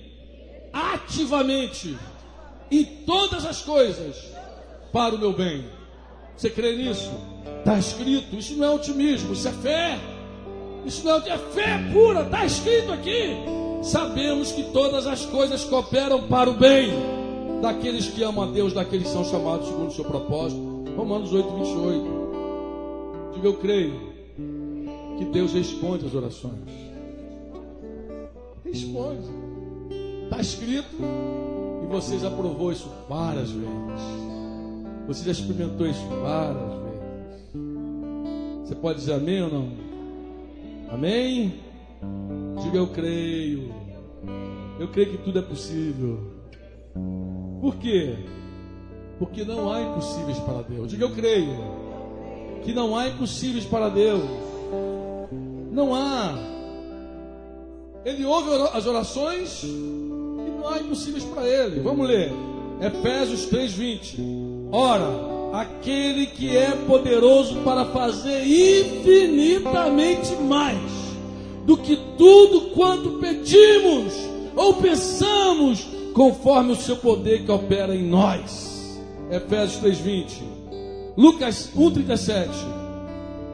ativamente 0.72 1.98
em 2.72 2.84
todas 2.84 3.46
as 3.46 3.62
coisas 3.62 4.16
para 4.92 5.16
o 5.16 5.18
meu 5.18 5.34
bem. 5.34 5.66
Você 6.36 6.50
crê 6.50 6.76
nisso? 6.76 7.12
Está 7.60 7.78
escrito. 7.78 8.36
Isso 8.36 8.56
não 8.56 8.66
é 8.66 8.70
otimismo, 8.70 9.34
isso 9.34 9.48
é 9.48 9.52
fé. 9.52 10.00
Isso 10.86 11.06
não 11.06 11.18
é, 11.18 11.30
é 11.30 11.38
fé 11.38 11.78
pura, 11.92 12.22
está 12.22 12.46
escrito 12.46 12.92
aqui. 12.92 13.36
Sabemos 13.84 14.52
que 14.52 14.64
todas 14.72 15.08
as 15.08 15.26
coisas 15.26 15.64
cooperam 15.66 16.28
para 16.28 16.50
o 16.50 16.54
bem 16.54 16.92
daqueles 17.62 18.08
que 18.08 18.24
amam 18.24 18.50
a 18.50 18.52
Deus, 18.52 18.74
daqueles 18.74 19.08
que 19.08 19.14
são 19.14 19.26
chamados 19.26 19.68
segundo 19.68 19.90
o 19.90 19.94
seu 19.94 20.06
propósito. 20.06 20.69
Romanos 20.96 21.34
8, 21.34 21.50
28. 21.50 22.30
Diga 23.34 23.48
eu 23.48 23.58
creio 23.58 24.10
que 25.18 25.26
Deus 25.26 25.54
responde 25.54 26.06
as 26.06 26.14
orações. 26.14 26.70
Responde. 28.64 29.28
Está 30.26 30.40
escrito 30.40 30.96
e 31.84 31.88
você 31.88 32.20
já 32.20 32.30
provou 32.30 32.72
isso 32.72 32.90
várias 33.08 33.52
vezes. 33.52 33.70
Você 35.08 35.26
já 35.26 35.32
experimentou 35.32 35.88
isso 35.88 36.06
várias 36.22 36.74
vezes. 36.74 36.90
Você 38.64 38.76
pode 38.76 39.00
dizer 39.00 39.14
amém 39.14 39.42
ou 39.42 39.50
não? 39.50 39.72
Amém? 40.92 41.56
Diga 42.64 42.78
eu 42.78 42.88
creio. 42.88 43.74
Eu 44.80 44.88
creio 44.90 45.12
que 45.12 45.18
tudo 45.18 45.40
é 45.40 45.42
possível. 45.42 46.20
Por 47.60 47.76
quê? 47.78 48.16
Porque 49.20 49.44
não 49.44 49.72
há 49.72 49.82
impossíveis 49.82 50.40
para 50.40 50.62
Deus. 50.62 50.90
Diga 50.90 51.04
eu 51.04 51.12
creio. 51.12 51.56
Que 52.64 52.74
não 52.74 52.96
há 52.96 53.10
impossíveis 53.10 53.66
para 53.66 53.90
Deus. 53.90 54.24
Não 55.72 55.94
há. 55.94 56.34
Ele 58.06 58.26
ouve 58.26 58.50
as 58.74 58.88
orações 58.88 59.62
e 59.64 59.68
não 60.58 60.68
há 60.70 60.80
impossíveis 60.80 61.26
para 61.26 61.48
ele. 61.48 61.82
Vamos 61.82 62.08
ler. 62.08 62.32
Efésios 62.82 63.46
3:20. 63.48 64.70
Ora, 64.72 65.08
aquele 65.54 66.26
que 66.26 66.56
é 66.56 66.72
poderoso 66.88 67.56
para 67.58 67.86
fazer 67.86 68.46
infinitamente 68.46 70.34
mais 70.36 70.80
do 71.66 71.76
que 71.76 71.98
tudo 72.18 72.70
quanto 72.74 73.20
pedimos 73.20 74.14
ou 74.56 74.76
pensamos, 74.76 75.88
conforme 76.14 76.72
o 76.72 76.76
seu 76.76 76.98
poder 76.98 77.46
que 77.46 77.52
opera 77.52 77.96
em 77.96 78.04
nós. 78.04 78.69
Efésios 79.30 79.82
3:20. 79.82 80.44
Lucas 81.18 81.70
1:37. 81.76 82.50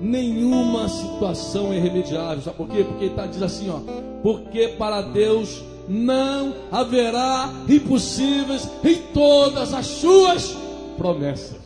Nenhuma 0.02 0.88
situação 0.90 1.72
é 1.72 1.78
irremediável. 1.78 2.42
Sabe 2.44 2.58
por 2.58 2.68
quê? 2.68 2.84
Porque 2.84 3.10
tá, 3.10 3.26
diz 3.26 3.42
assim, 3.42 3.70
ó. 3.70 3.80
Porque 4.22 4.70
para 4.70 5.02
Deus 5.02 5.64
não 5.88 6.54
haverá 6.72 7.50
impossíveis 7.68 8.70
em 8.84 8.96
todas 9.14 9.74
as 9.74 9.86
suas 9.86 10.56
promessas. 10.98 11.66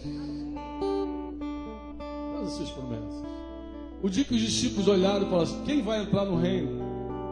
O 4.01 4.10
dia 4.10 4.24
que 4.24 4.34
os 4.34 4.41
discípulos 4.41 4.88
olharam 4.88 5.24
e 5.24 5.30
falaram 5.30 5.43
assim: 5.43 5.62
quem 5.66 5.82
vai 5.82 6.01
entrar 6.01 6.26
no 6.26 6.38
reino? 6.38 6.82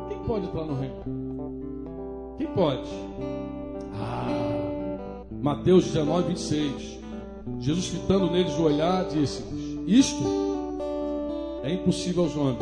Quem 0.10 0.18
pode 0.20 0.46
entrar 0.46 0.66
no 0.66 0.76
reino? 0.80 2.36
Quem 2.38 2.48
pode? 2.48 2.90
Mateus 5.48 5.86
19, 5.86 6.28
26. 6.28 7.00
Jesus, 7.60 7.88
fitando 7.88 8.30
neles 8.30 8.54
o 8.60 8.64
olhar, 8.64 9.06
disse-lhes: 9.06 9.80
Isto 9.88 10.24
é 11.64 11.74
impossível 11.74 12.24
aos 12.24 12.36
homens, 12.36 12.60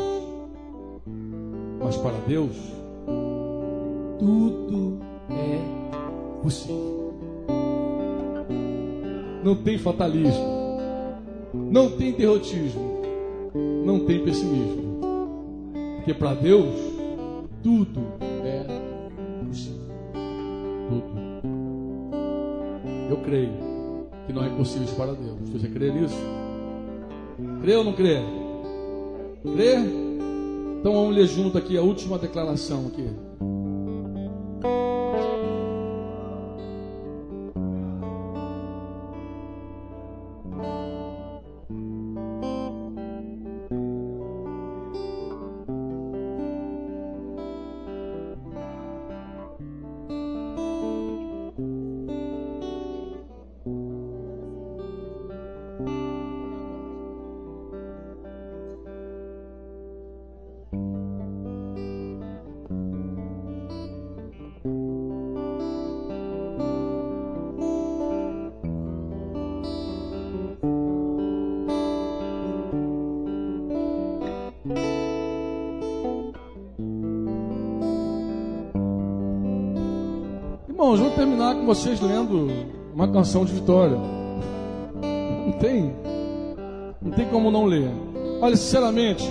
mas 1.83 1.97
para 1.97 2.17
Deus, 2.27 2.55
tudo 4.19 4.99
é 5.31 6.41
possível. 6.43 7.13
Não 9.43 9.55
tem 9.55 9.79
fatalismo, 9.79 10.45
não 11.53 11.89
tem 11.89 12.11
derrotismo 12.11 12.95
não 13.85 13.99
tem 13.99 14.23
pessimismo. 14.23 14.99
Porque 15.97 16.13
para 16.13 16.33
Deus, 16.33 16.75
tudo 17.63 18.01
é 18.19 18.34
creio 23.25 23.51
que 24.25 24.33
não 24.33 24.43
é 24.43 24.47
impossível 24.47 24.95
para 24.95 25.13
Deus. 25.13 25.37
Você 25.51 25.67
crê 25.67 25.91
nisso? 25.91 26.15
Crê 27.61 27.75
ou 27.75 27.83
não 27.83 27.93
crê? 27.93 28.19
Crê? 29.55 29.75
Então 30.79 30.93
vamos 30.93 31.15
ler 31.15 31.27
junto 31.27 31.57
aqui 31.57 31.77
a 31.77 31.81
última 31.81 32.17
declaração 32.17 32.87
aqui. 32.87 33.07
Com 81.65 81.73
vocês 81.73 81.99
lendo 81.99 82.47
uma 82.93 83.07
canção 83.07 83.43
de 83.43 83.51
vitória. 83.51 83.97
Não 85.45 85.51
tem, 85.53 85.95
não 87.01 87.11
tem 87.11 87.27
como 87.27 87.49
não 87.49 87.65
ler. 87.65 87.89
Olha, 88.39 88.55
sinceramente, 88.55 89.27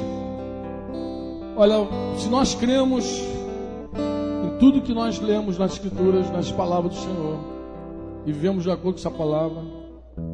olha, 1.57 1.87
se 2.19 2.29
nós 2.29 2.53
cremos 2.57 3.23
em 3.95 4.59
tudo 4.59 4.83
que 4.83 4.93
nós 4.93 5.21
lemos 5.21 5.57
nas 5.59 5.75
Escrituras, 5.75 6.29
nas 6.33 6.51
palavras 6.51 6.95
do 6.95 6.99
Senhor, 6.99 7.39
e 8.27 8.33
vivemos 8.33 8.65
de 8.65 8.71
acordo 8.71 8.95
com 8.95 8.99
essa 8.99 9.11
palavra, 9.11 9.63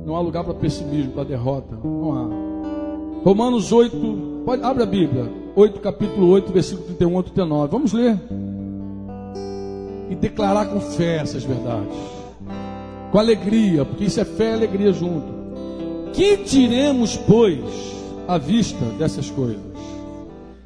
não 0.06 0.16
há 0.16 0.20
lugar 0.20 0.42
para 0.42 0.54
pessimismo, 0.54 1.12
para 1.12 1.24
derrota. 1.24 1.76
Não 1.84 2.12
há. 2.14 3.24
Romanos 3.24 3.70
8, 3.70 4.42
pode, 4.46 4.62
abre 4.62 4.82
a 4.82 4.86
Bíblia, 4.86 5.30
8, 5.54 5.80
capítulo 5.80 6.28
8, 6.30 6.50
versículo 6.50 6.86
31 6.86 7.18
a 7.18 7.22
39. 7.22 7.70
Vamos 7.70 7.92
ler 7.92 8.18
e 10.10 10.16
declarar 10.16 10.66
com 10.66 10.80
fé 10.80 11.18
essas 11.18 11.44
verdades. 11.44 11.96
Com 13.12 13.18
alegria, 13.18 13.84
porque 13.84 14.04
isso 14.04 14.20
é 14.20 14.24
fé 14.24 14.50
e 14.50 14.54
alegria 14.54 14.92
junto. 14.92 15.32
Que 16.12 16.36
diremos, 16.38 17.16
pois, 17.16 17.60
à 18.26 18.36
vista 18.36 18.84
dessas 18.98 19.30
coisas? 19.30 19.70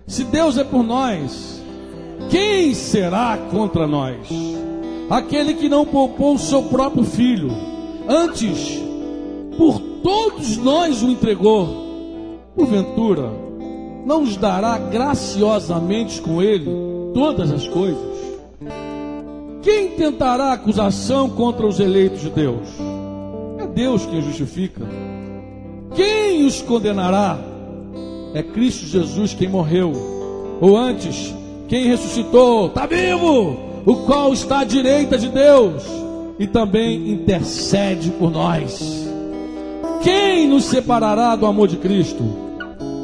Se 0.07 0.25
Deus 0.25 0.57
é 0.57 0.65
por 0.65 0.83
nós, 0.83 1.63
quem 2.31 2.75
será 2.75 3.39
contra 3.51 3.87
nós? 3.87 4.17
Aquele 5.11 5.55
que 5.55 5.69
não 5.69 5.85
poupou 5.85 6.35
o 6.35 6.39
seu 6.39 6.63
próprio 6.63 7.05
filho, 7.05 7.51
antes 8.09 8.83
por 9.57 9.79
todos 10.03 10.57
nós 10.57 11.03
o 11.03 11.11
entregou, 11.11 12.41
porventura, 12.57 13.31
não 14.07 14.21
nos 14.21 14.37
dará 14.37 14.79
graciosamente 14.79 16.21
com 16.21 16.43
ele 16.43 16.67
todas 17.15 17.51
as 17.51 17.67
coisas? 17.69 18.14
Quem 19.65 19.93
tentará 19.93 20.53
acusação 20.53 21.31
contra 21.31 21.67
os 21.67 21.81
eleitos 21.81 22.21
de 22.21 22.29
Deus? 22.29 22.69
É 23.59 23.67
Deus 23.67 24.05
quem 24.05 24.21
justifica. 24.21 24.83
Quem 25.95 26.45
os 26.45 26.61
condenará? 26.61 27.39
É 28.35 28.43
Cristo 28.43 28.85
Jesus 28.85 29.33
quem 29.33 29.49
morreu. 29.49 29.91
Ou 30.61 30.77
antes, 30.77 31.35
quem 31.67 31.87
ressuscitou? 31.87 32.67
Está 32.67 32.85
vivo! 32.85 33.57
O 33.87 33.97
qual 34.05 34.35
está 34.35 34.61
à 34.61 34.65
direita 34.65 35.17
de 35.17 35.31
Deus 35.31 35.83
e 36.39 36.47
também 36.47 37.13
intercede 37.13 38.11
por 38.11 38.31
nós. 38.31 39.09
Quem 40.03 40.47
nos 40.47 40.65
separará 40.65 41.35
do 41.37 41.47
amor 41.47 41.69
de 41.69 41.79
Cristo? 41.79 42.23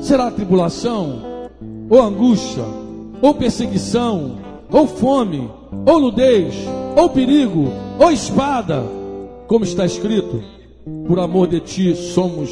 Será 0.03 0.31
tribulação, 0.31 1.49
ou 1.89 2.03
angústia, 2.03 2.65
ou 3.23 3.33
perseguição, 3.35 4.37
ou 4.71 4.87
fome, 4.87 5.51
ou 5.87 6.01
nudez, 6.01 6.55
ou 6.97 7.09
perigo, 7.09 7.69
ou 7.99 8.11
espada, 8.11 8.85
como 9.47 9.65
está 9.65 9.85
escrito, 9.85 10.43
por 11.07 11.19
amor 11.19 11.47
de 11.47 11.61
ti 11.61 11.95
somos 11.95 12.51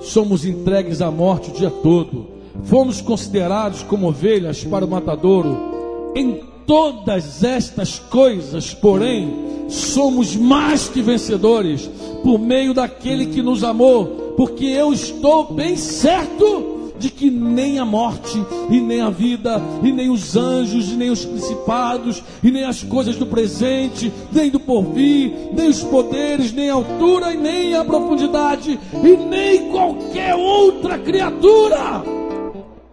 somos 0.00 0.46
entregues 0.46 1.02
à 1.02 1.10
morte 1.10 1.50
o 1.50 1.52
dia 1.52 1.70
todo. 1.70 2.26
Fomos 2.64 3.00
considerados 3.00 3.82
como 3.82 4.08
ovelhas 4.08 4.64
para 4.64 4.84
o 4.84 4.88
matadouro. 4.88 6.12
Em 6.14 6.40
todas 6.66 7.44
estas 7.44 7.98
coisas, 7.98 8.72
porém, 8.72 9.66
somos 9.68 10.34
mais 10.34 10.88
que 10.88 11.02
vencedores 11.02 11.88
por 12.22 12.38
meio 12.38 12.74
daquele 12.74 13.26
que 13.26 13.42
nos 13.42 13.62
amou, 13.62 14.34
porque 14.36 14.64
eu 14.64 14.92
estou 14.92 15.52
bem 15.52 15.76
certo 15.76 16.69
de 17.00 17.10
que 17.10 17.30
nem 17.30 17.78
a 17.78 17.84
morte, 17.84 18.38
e 18.68 18.78
nem 18.78 19.00
a 19.00 19.08
vida, 19.08 19.60
e 19.82 19.90
nem 19.90 20.10
os 20.10 20.36
anjos, 20.36 20.92
e 20.92 20.96
nem 20.96 21.10
os 21.10 21.24
principados, 21.24 22.22
e 22.44 22.50
nem 22.50 22.64
as 22.64 22.82
coisas 22.82 23.16
do 23.16 23.26
presente, 23.26 24.12
nem 24.30 24.50
do 24.50 24.60
porvir, 24.60 25.32
nem 25.52 25.68
os 25.68 25.82
poderes, 25.82 26.52
nem 26.52 26.68
a 26.68 26.74
altura, 26.74 27.32
e 27.32 27.38
nem 27.38 27.74
a 27.74 27.84
profundidade, 27.84 28.78
e 28.92 29.16
nem 29.16 29.70
qualquer 29.72 30.34
outra 30.34 30.98
criatura 30.98 32.04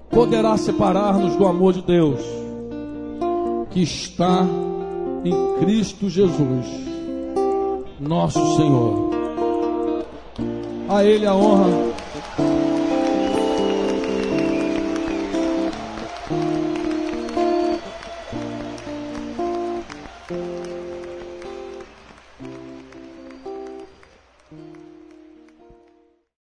poderá 0.09 0.55
separar-nos 0.57 1.35
do 1.35 1.45
amor 1.45 1.73
de 1.73 1.81
Deus 1.81 2.21
que 3.69 3.81
está 3.81 4.47
em 5.25 5.59
Cristo 5.59 6.09
Jesus, 6.09 6.65
nosso 7.99 8.55
Senhor. 8.55 9.11
A 10.88 11.03
Ele 11.03 11.25
a 11.25 11.35
honra 11.35 11.67